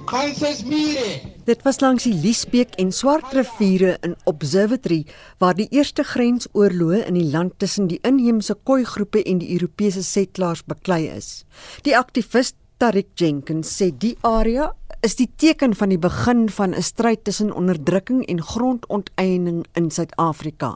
Kansas 0.05 0.63
mire. 0.63 1.19
Dit 1.49 1.63
was 1.65 1.79
langs 1.81 2.03
die 2.05 2.13
Liesbeek 2.13 2.75
en 2.81 2.91
Swart 2.93 3.33
riviere 3.33 3.95
in 4.05 4.15
Observatory 4.29 5.03
waar 5.41 5.55
die 5.57 5.67
eerste 5.73 6.03
grensoorloë 6.05 7.03
in 7.07 7.17
die 7.17 7.29
land 7.31 7.55
tussen 7.57 7.87
die 7.89 7.99
inheemse 8.05 8.53
Khoi 8.63 8.83
groepe 8.85 9.23
en 9.23 9.41
die 9.41 9.51
Europese 9.55 10.03
settlers 10.05 10.61
beklei 10.65 11.07
is. 11.09 11.43
Die 11.87 11.97
aktivis 11.97 12.53
Tarik 12.79 13.09
Jenkins 13.17 13.71
sê 13.75 13.89
die 13.91 14.13
area 14.21 14.69
is 15.01 15.17
die 15.19 15.29
teken 15.41 15.73
van 15.75 15.89
die 15.89 15.99
begin 15.99 16.47
van 16.49 16.73
'n 16.73 16.83
stryd 16.83 17.23
tussen 17.23 17.53
onderdrukking 17.53 18.25
en 18.27 18.41
grondonteiening 18.41 19.65
in 19.73 19.91
Suid-Afrika. 19.91 20.75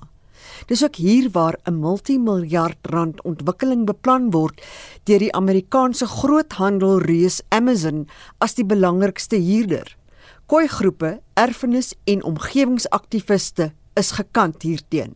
Dis 0.66 0.84
ook 0.84 0.96
hier 0.96 1.30
waar 1.32 1.58
'n 1.64 1.80
multimiljard 1.80 2.78
rand 2.82 3.22
ontwikkeling 3.22 3.86
beplan 3.86 4.32
word 4.32 4.62
deur 5.04 5.20
die 5.20 5.34
Amerikaanse 5.34 6.06
groothandelreus 6.08 7.42
Amazon 7.50 8.08
as 8.38 8.54
die 8.54 8.66
belangrikste 8.66 9.36
huurder. 9.36 9.98
Koi 10.46 10.68
groepe, 10.68 11.22
erfenis 11.34 11.94
en 12.04 12.24
omgewingsaktiviste 12.24 13.72
is 13.94 14.12
gekant 14.12 14.62
hierteen. 14.62 15.16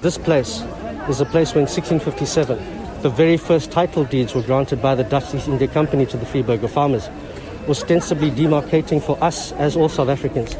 This 0.00 0.18
place 0.18 0.62
is 1.08 1.20
a 1.20 1.24
place 1.24 1.54
where 1.54 1.64
in 1.64 1.68
1657 1.68 2.58
the 3.02 3.10
very 3.10 3.38
first 3.38 3.70
title 3.70 4.04
deeds 4.04 4.34
were 4.34 4.46
granted 4.46 4.80
by 4.80 4.94
the 4.94 5.08
Dutch 5.08 5.34
East 5.34 5.46
India 5.46 5.68
Company 5.68 6.06
to 6.06 6.18
the 6.18 6.26
Freeburger 6.26 6.68
farmers, 6.68 7.08
ostensibly 7.68 8.30
demarcating 8.30 9.02
for 9.02 9.16
us 9.24 9.52
as 9.58 9.76
all 9.76 9.88
South 9.88 10.08
Africans 10.08 10.56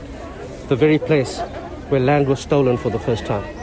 the 0.69 0.77
very 0.77 0.99
place 0.99 1.39
where 1.89 2.01
land 2.01 2.27
was 2.27 2.41
stolen 2.41 2.77
for 2.77 2.91
the 2.91 2.99
first 2.99 3.25
time. 3.25 3.56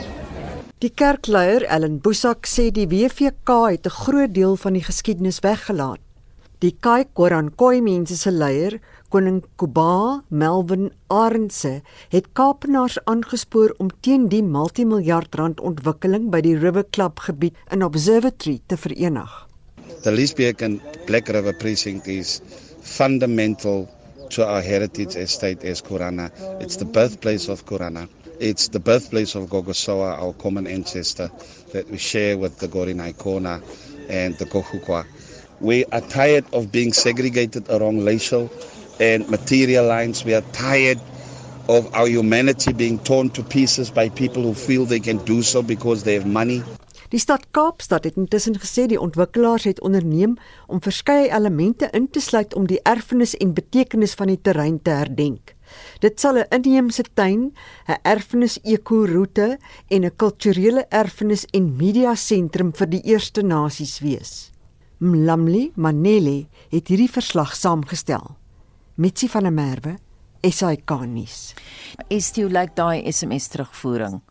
Die 0.83 0.91
kerkleier 0.91 1.63
Ellen 1.71 2.01
Boesak 2.03 2.43
sê 2.43 2.65
die 2.75 2.89
WVK 2.91 3.51
het 3.71 3.85
'n 3.87 3.97
groot 4.03 4.33
deel 4.35 4.55
van 4.63 4.73
die 4.73 4.83
geskiedenis 4.83 5.39
weggelaat. 5.39 6.01
Die 6.59 6.75
Kai 6.79 7.05
Koran 7.13 7.55
Khoi 7.55 7.79
mense 7.81 8.17
se 8.17 8.31
leier, 8.31 8.81
koning 9.09 9.43
Kuba 9.55 10.23
Melvin 10.29 10.91
Arendse, 11.07 11.81
het 12.09 12.27
Kaapenaars 12.33 12.97
aangespoor 13.05 13.73
om 13.77 13.87
teen 14.01 14.27
die 14.27 14.43
multimiljard 14.43 15.35
rand 15.35 15.61
ontwikkeling 15.61 16.29
by 16.29 16.41
die 16.41 16.57
River 16.57 16.85
Club 16.91 17.19
gebied 17.19 17.55
in 17.71 17.83
Observatory 17.83 18.59
te 18.67 18.77
verenig. 18.77 19.47
The 20.01 20.11
Liesbeek 20.11 20.61
and 20.61 20.81
Black 21.05 21.29
River 21.29 21.53
precinct 21.53 22.07
is 22.07 22.41
fundamental 22.81 23.87
to 24.29 24.43
our 24.43 24.61
heritage 24.61 25.15
estate 25.15 25.63
as 25.63 25.81
Kurana. 25.81 26.29
It's 26.59 26.75
the 26.75 26.85
birthplace 26.85 27.47
of 27.51 27.63
Kurana. 27.63 28.07
It's 28.39 28.69
the 28.69 28.79
birthplace 28.79 29.35
of 29.35 29.49
Gogosoa, 29.49 30.19
our 30.19 30.33
common 30.33 30.67
ancestor 30.67 31.31
that 31.71 31.89
we 31.89 31.97
share 31.97 32.37
with 32.37 32.59
the 32.59 32.67
Gorinai 32.67 33.17
Kona 33.17 33.61
and 34.09 34.37
the 34.37 34.45
Kohukwa. 34.45 35.05
We 35.59 35.85
are 35.85 36.01
tired 36.01 36.45
of 36.51 36.71
being 36.71 36.93
segregated 36.93 37.69
along 37.69 38.03
racial 38.03 38.51
and 38.99 39.29
material 39.29 39.85
lines. 39.85 40.25
We 40.25 40.33
are 40.33 40.43
tired 40.51 40.99
of 41.69 41.93
our 41.93 42.07
humanity 42.07 42.73
being 42.73 42.99
torn 42.99 43.29
to 43.31 43.43
pieces 43.43 43.91
by 43.91 44.09
people 44.09 44.43
who 44.43 44.53
feel 44.53 44.85
they 44.85 44.99
can 44.99 45.17
do 45.25 45.41
so 45.41 45.61
because 45.61 46.03
they 46.03 46.15
have 46.15 46.25
money. 46.25 46.63
Die 47.13 47.19
stad 47.19 47.45
Kaapstad 47.51 48.03
het 48.03 48.15
intussen 48.17 48.55
gesê 48.57 48.87
die 48.89 48.97
ontwikkelaars 48.99 49.67
het 49.69 49.81
onderneem 49.85 50.33
om 50.67 50.81
verskeie 50.81 51.29
elemente 51.29 51.87
in 51.93 52.09
te 52.09 52.19
sluit 52.19 52.55
om 52.57 52.65
die 52.65 52.79
erfenis 52.89 53.35
en 53.37 53.53
betekenis 53.53 54.15
van 54.17 54.31
die 54.33 54.39
terrein 54.41 54.79
te 54.81 54.89
herdenk. 54.89 55.53
Dit 55.99 56.19
sal 56.19 56.37
'n 56.37 56.47
inheemse 56.49 57.03
tuin, 57.13 57.53
'n 57.87 57.99
erfenis 58.03 58.59
ekoroete 58.63 59.57
en 59.89 60.05
'n 60.05 60.15
kulturele 60.15 60.85
erfenis 60.89 61.45
en 61.53 61.75
media 61.75 62.15
sentrum 62.15 62.73
vir 62.73 62.87
die 62.87 63.01
Eerste 63.01 63.41
Nasies 63.41 63.99
wees. 63.99 64.51
Mlamli 64.97 65.71
Manele 65.75 66.47
het 66.69 66.87
hierdie 66.87 67.11
verslag 67.11 67.55
saamgestel. 67.55 68.37
Mitsi 68.95 69.27
van 69.27 69.43
der 69.43 69.51
Merwe, 69.51 69.97
SAK 70.41 71.05
nuus. 71.05 71.53
Is 72.09 72.31
dit 72.31 72.51
like 72.51 72.75
daai 72.75 73.11
SMS 73.11 73.47
terugvoering? 73.47 74.21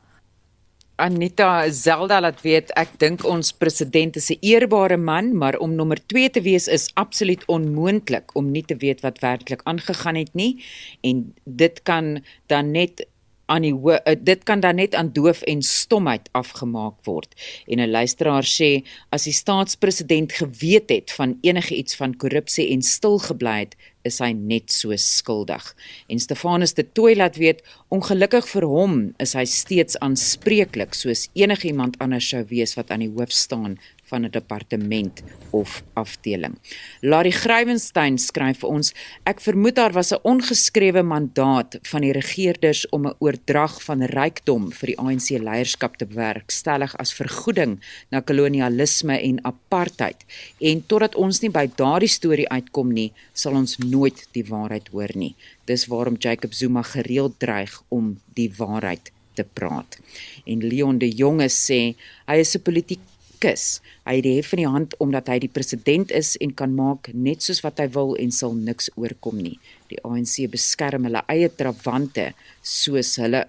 Anita 0.97 1.70
Zelda 1.70 2.20
laat 2.20 2.43
weet 2.45 2.72
ek 2.76 2.99
dink 3.01 3.24
ons 3.24 3.53
president 3.57 4.16
is 4.16 4.30
'n 4.30 4.38
eerbare 4.40 4.97
man, 4.97 5.36
maar 5.36 5.57
om 5.59 5.74
nommer 5.74 5.99
2 6.07 6.30
te 6.30 6.40
wees 6.40 6.68
is 6.68 6.90
absoluut 6.95 7.45
onmoontlik 7.47 8.36
om 8.36 8.51
nie 8.51 8.64
te 8.64 8.76
weet 8.76 9.01
wat 9.01 9.18
werklik 9.18 9.61
aangegaan 9.64 10.16
het 10.16 10.34
nie 10.34 10.62
en 11.01 11.34
dit 11.45 11.82
kan 11.82 12.22
dan 12.47 12.70
net 12.70 13.07
aan 13.47 13.62
die 13.62 13.74
uh, 13.74 14.16
dit 14.18 14.43
kan 14.49 14.61
dan 14.61 14.74
net 14.80 14.95
aan 14.95 15.12
doof 15.12 15.43
en 15.43 15.62
stomheid 15.62 16.28
afgemaak 16.32 17.05
word. 17.05 17.34
En 17.66 17.80
'n 17.80 17.90
luisteraar 17.90 18.45
sê 18.45 18.84
as 19.11 19.24
die 19.24 19.32
staatspresident 19.32 20.32
geweet 20.32 20.88
het 20.90 21.12
van 21.12 21.38
enige 21.40 21.74
iets 21.76 21.97
van 21.97 22.16
korrupsie 22.16 22.68
en 22.70 22.82
stil 22.82 23.18
gebly 23.18 23.59
het, 23.59 23.76
is 24.09 24.20
hy 24.22 24.32
net 24.36 24.72
so 24.72 24.96
skuldig. 24.96 25.64
En 26.09 26.20
Stefanus 26.22 26.74
de 26.78 26.84
Tooi 26.84 27.14
laat 27.16 27.38
weet 27.40 27.62
ongelukkig 27.94 28.48
vir 28.55 28.66
hom 28.68 29.00
is 29.22 29.34
hy 29.38 29.44
steeds 29.48 29.98
aanspreeklik 30.05 30.96
soos 30.98 31.28
enigiemand 31.38 31.98
anders 32.03 32.28
sou 32.32 32.44
wees 32.50 32.76
wat 32.78 32.90
aan 32.90 33.07
die 33.07 33.12
hoof 33.12 33.34
staan 33.34 33.78
van 34.12 34.24
'n 34.24 34.30
departement 34.30 35.22
of 35.50 35.82
afdeling. 35.92 36.54
Larry 37.00 37.30
Grywenstein 37.30 38.18
skryf 38.18 38.58
vir 38.60 38.68
ons: 38.68 38.92
Ek 39.24 39.40
vermoed 39.40 39.74
daar 39.74 39.92
was 39.92 40.12
'n 40.12 40.20
ongeskrewe 40.22 41.02
mandaat 41.02 41.78
van 41.82 42.00
die 42.00 42.12
regerders 42.12 42.88
om 42.88 43.06
'n 43.06 43.16
oordrag 43.18 43.82
van 43.82 44.02
rykdom 44.02 44.72
vir 44.72 44.86
die 44.86 44.98
ANC 44.98 45.28
leierskap 45.30 45.96
te 45.96 46.06
bewerkstellig 46.06 46.96
as 46.96 47.14
vergoeding 47.14 47.80
na 48.10 48.20
kolonialisme 48.20 49.20
en 49.20 49.44
apartheid. 49.44 50.24
En 50.60 50.86
totdat 50.86 51.14
ons 51.14 51.40
nie 51.40 51.50
by 51.50 51.70
daardie 51.76 52.08
storie 52.08 52.48
uitkom 52.48 52.92
nie, 52.92 53.12
sal 53.32 53.52
ons 53.52 53.78
nooit 53.78 54.28
die 54.32 54.44
waarheid 54.44 54.88
hoor 54.88 55.10
nie. 55.14 55.34
Dis 55.64 55.86
waarom 55.86 56.16
Jacob 56.18 56.52
Zuma 56.52 56.82
gereeld 56.82 57.38
dreig 57.38 57.82
om 57.88 58.20
die 58.34 58.50
waarheid 58.56 59.12
te 59.34 59.44
praat. 59.52 59.98
En 60.44 60.66
Leon 60.66 60.98
de 60.98 61.08
Jonge 61.08 61.48
sê 61.48 61.94
hy 62.26 62.36
is 62.36 62.54
'n 62.56 62.62
politiek 62.62 63.00
kus. 63.43 63.80
Hy 64.07 64.18
het 64.18 64.26
die 64.26 64.36
hef 64.36 64.53
in 64.55 64.62
die 64.62 64.70
hand 64.70 64.95
omdat 65.03 65.30
hy 65.32 65.38
die 65.43 65.51
president 65.53 66.12
is 66.14 66.34
en 66.43 66.55
kan 66.59 66.74
maak 66.78 67.11
net 67.14 67.43
soos 67.43 67.62
wat 67.64 67.82
hy 67.82 67.88
wil 67.97 68.14
en 68.20 68.30
sal 68.34 68.55
niks 68.55 68.90
oorkom 68.95 69.40
nie. 69.43 69.59
Die 69.90 69.99
ANC 70.07 70.47
beskerm 70.53 71.09
hulle 71.09 71.24
eie 71.32 71.51
trawante 71.51 72.30
soos 72.62 73.16
hulle 73.22 73.47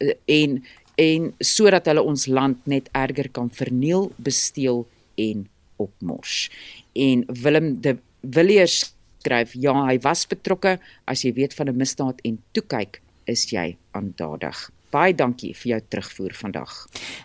en 0.00 0.60
en 0.96 1.26
sodat 1.44 1.90
hulle 1.90 2.02
ons 2.08 2.24
land 2.32 2.60
net 2.64 2.86
erger 2.96 3.28
kan 3.28 3.50
verniel, 3.52 4.08
besteel 4.16 4.86
en 5.20 5.42
opmors. 5.76 6.46
En 6.96 7.24
Willem 7.28 7.74
de 7.84 7.98
Villiers 8.24 8.94
skryf: 9.20 9.52
"Ja, 9.52 9.74
hy 9.86 9.98
was 10.00 10.26
betrokke. 10.26 10.78
As 11.04 11.22
jy 11.22 11.34
weet 11.34 11.54
van 11.54 11.68
'n 11.68 11.76
misdaad 11.76 12.20
en 12.24 12.38
toe 12.52 12.62
kyk, 12.62 13.02
is 13.26 13.50
jy 13.50 13.76
aandadig." 13.92 14.75
Baie 14.94 15.14
dankie 15.14 15.50
vir 15.58 15.70
jou 15.70 15.80
terugvoer 15.90 16.34
vandag. 16.38 16.72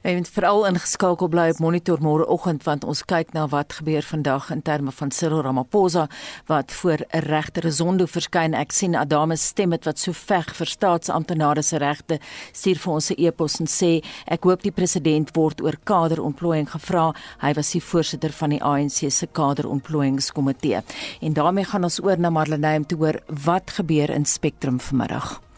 En 0.01 0.16
moet 0.18 0.30
veral 0.34 0.66
ingeskakel 0.66 1.28
bly 1.30 1.49
op 1.53 1.59
Monitor 1.62 2.01
môreoggend 2.01 2.64
want 2.66 2.88
ons 2.89 3.03
kyk 3.05 3.36
na 3.36 3.45
wat 3.51 3.76
gebeur 3.78 4.01
vandag 4.01 4.49
in 4.55 4.64
terme 4.66 4.91
van 4.91 5.12
Cyril 5.14 5.43
Ramaphosa 5.45 6.07
wat 6.49 6.72
voor 6.72 7.05
'n 7.14 7.20
regter 7.20 7.72
Zondo 7.72 8.05
verskyn. 8.05 8.53
Ek 8.53 8.72
sien 8.72 8.95
Adame 8.95 9.36
stem 9.36 9.70
dit 9.70 9.86
wat 9.86 9.99
so 9.99 10.12
veg 10.12 10.55
vir 10.55 10.68
staatsamptenare 10.68 11.62
se 11.62 11.78
regte 11.78 12.20
stuur 12.51 12.80
vir 12.80 12.93
ons 12.93 13.12
'n 13.12 13.16
e-pos 13.18 13.59
en 13.59 13.68
sê 13.68 14.03
ek 14.28 14.43
hoop 14.43 14.62
die 14.62 14.72
president 14.72 15.36
word 15.36 15.62
oor 15.62 15.78
kaderontplooiing 15.84 16.70
gevra. 16.70 17.14
Hy 17.39 17.53
was 17.53 17.72
die 17.72 17.82
voorsitter 17.82 18.32
van 18.32 18.49
die 18.49 18.64
ANC 18.64 19.12
se 19.12 19.28
kaderontplooiingskomitee. 19.28 20.82
En 21.22 21.34
daarmee 21.34 21.66
gaan 21.66 21.84
ons 21.84 22.03
oor 22.03 22.20
na 22.20 22.30
Marlene 22.30 22.78
om 22.78 22.86
te 22.86 22.95
hoor 22.95 23.22
wat 23.28 23.72
gebeur 23.72 24.09
in 24.09 24.26
Spectrum 24.26 24.80
vanmiddag. 24.80 25.51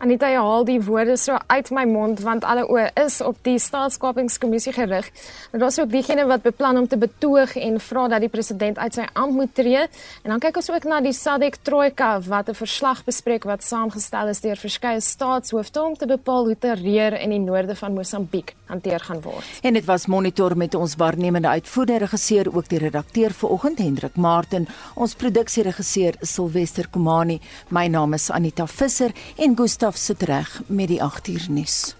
Anita, 0.00 0.30
jy 0.32 0.40
haal 0.40 0.62
die 0.64 0.78
woorde 0.80 1.12
so 1.20 1.36
uit 1.52 1.68
my 1.76 1.82
mond 1.84 2.22
want 2.24 2.44
alle 2.48 2.62
oë 2.72 2.86
is 3.02 3.18
op 3.20 3.36
die 3.44 3.58
staatskapingskommissie 3.60 4.72
gerig. 4.72 5.10
Maar 5.52 5.60
daar's 5.60 5.76
ook 5.82 5.90
diegene 5.92 6.24
wat 6.24 6.40
beplan 6.46 6.78
om 6.80 6.86
te 6.88 6.96
betoog 6.96 7.52
en 7.60 7.76
vra 7.84 8.06
dat 8.08 8.24
die 8.24 8.30
president 8.32 8.80
uit 8.80 8.96
sy 8.96 9.04
ampt 9.12 9.36
moet 9.36 9.52
tree. 9.52 9.82
En 10.24 10.32
dan 10.32 10.40
kyk 10.40 10.56
ons 10.56 10.70
ook 10.72 10.86
na 10.88 11.02
die 11.04 11.12
SADC 11.12 11.58
Trojka 11.68 12.14
wat 12.30 12.48
'n 12.48 12.56
verslag 12.56 13.04
bespreek 13.04 13.44
wat 13.44 13.62
saamgestel 13.62 14.32
is 14.32 14.40
deur 14.40 14.56
verskeie 14.56 15.00
staatshoofde 15.00 15.82
om 15.82 15.94
te 15.96 16.06
bepaal 16.06 16.48
hoe 16.48 16.56
terreur 16.58 17.20
in 17.20 17.30
die 17.30 17.38
noorde 17.38 17.76
van 17.76 17.92
Mosambiek 17.92 18.54
hanteer 18.66 19.00
gaan 19.00 19.20
word. 19.20 19.44
En 19.62 19.74
dit 19.74 19.84
was 19.84 20.06
monitor 20.06 20.56
met 20.56 20.74
ons 20.74 20.96
waarnemende 20.96 21.48
uitvoerende 21.48 21.98
regisseur 21.98 22.56
ook 22.56 22.68
die 22.68 22.78
redakteur 22.78 23.30
vanoggend 23.30 23.78
Hendrik 23.78 24.16
Martin, 24.16 24.68
ons 24.94 25.14
produksieregisseur 25.14 26.14
Silwester 26.20 26.88
Komani. 26.88 27.40
My 27.68 27.86
naam 27.86 28.14
is 28.14 28.30
Anita 28.30 28.66
Visser 28.66 29.12
en 29.36 29.54
Gustaf 29.90 30.04
sit 30.06 30.22
reg 30.22 30.62
met 30.66 30.88
die 30.88 31.02
8 31.02 31.28
uur 31.28 31.46
nuus. 31.48 31.99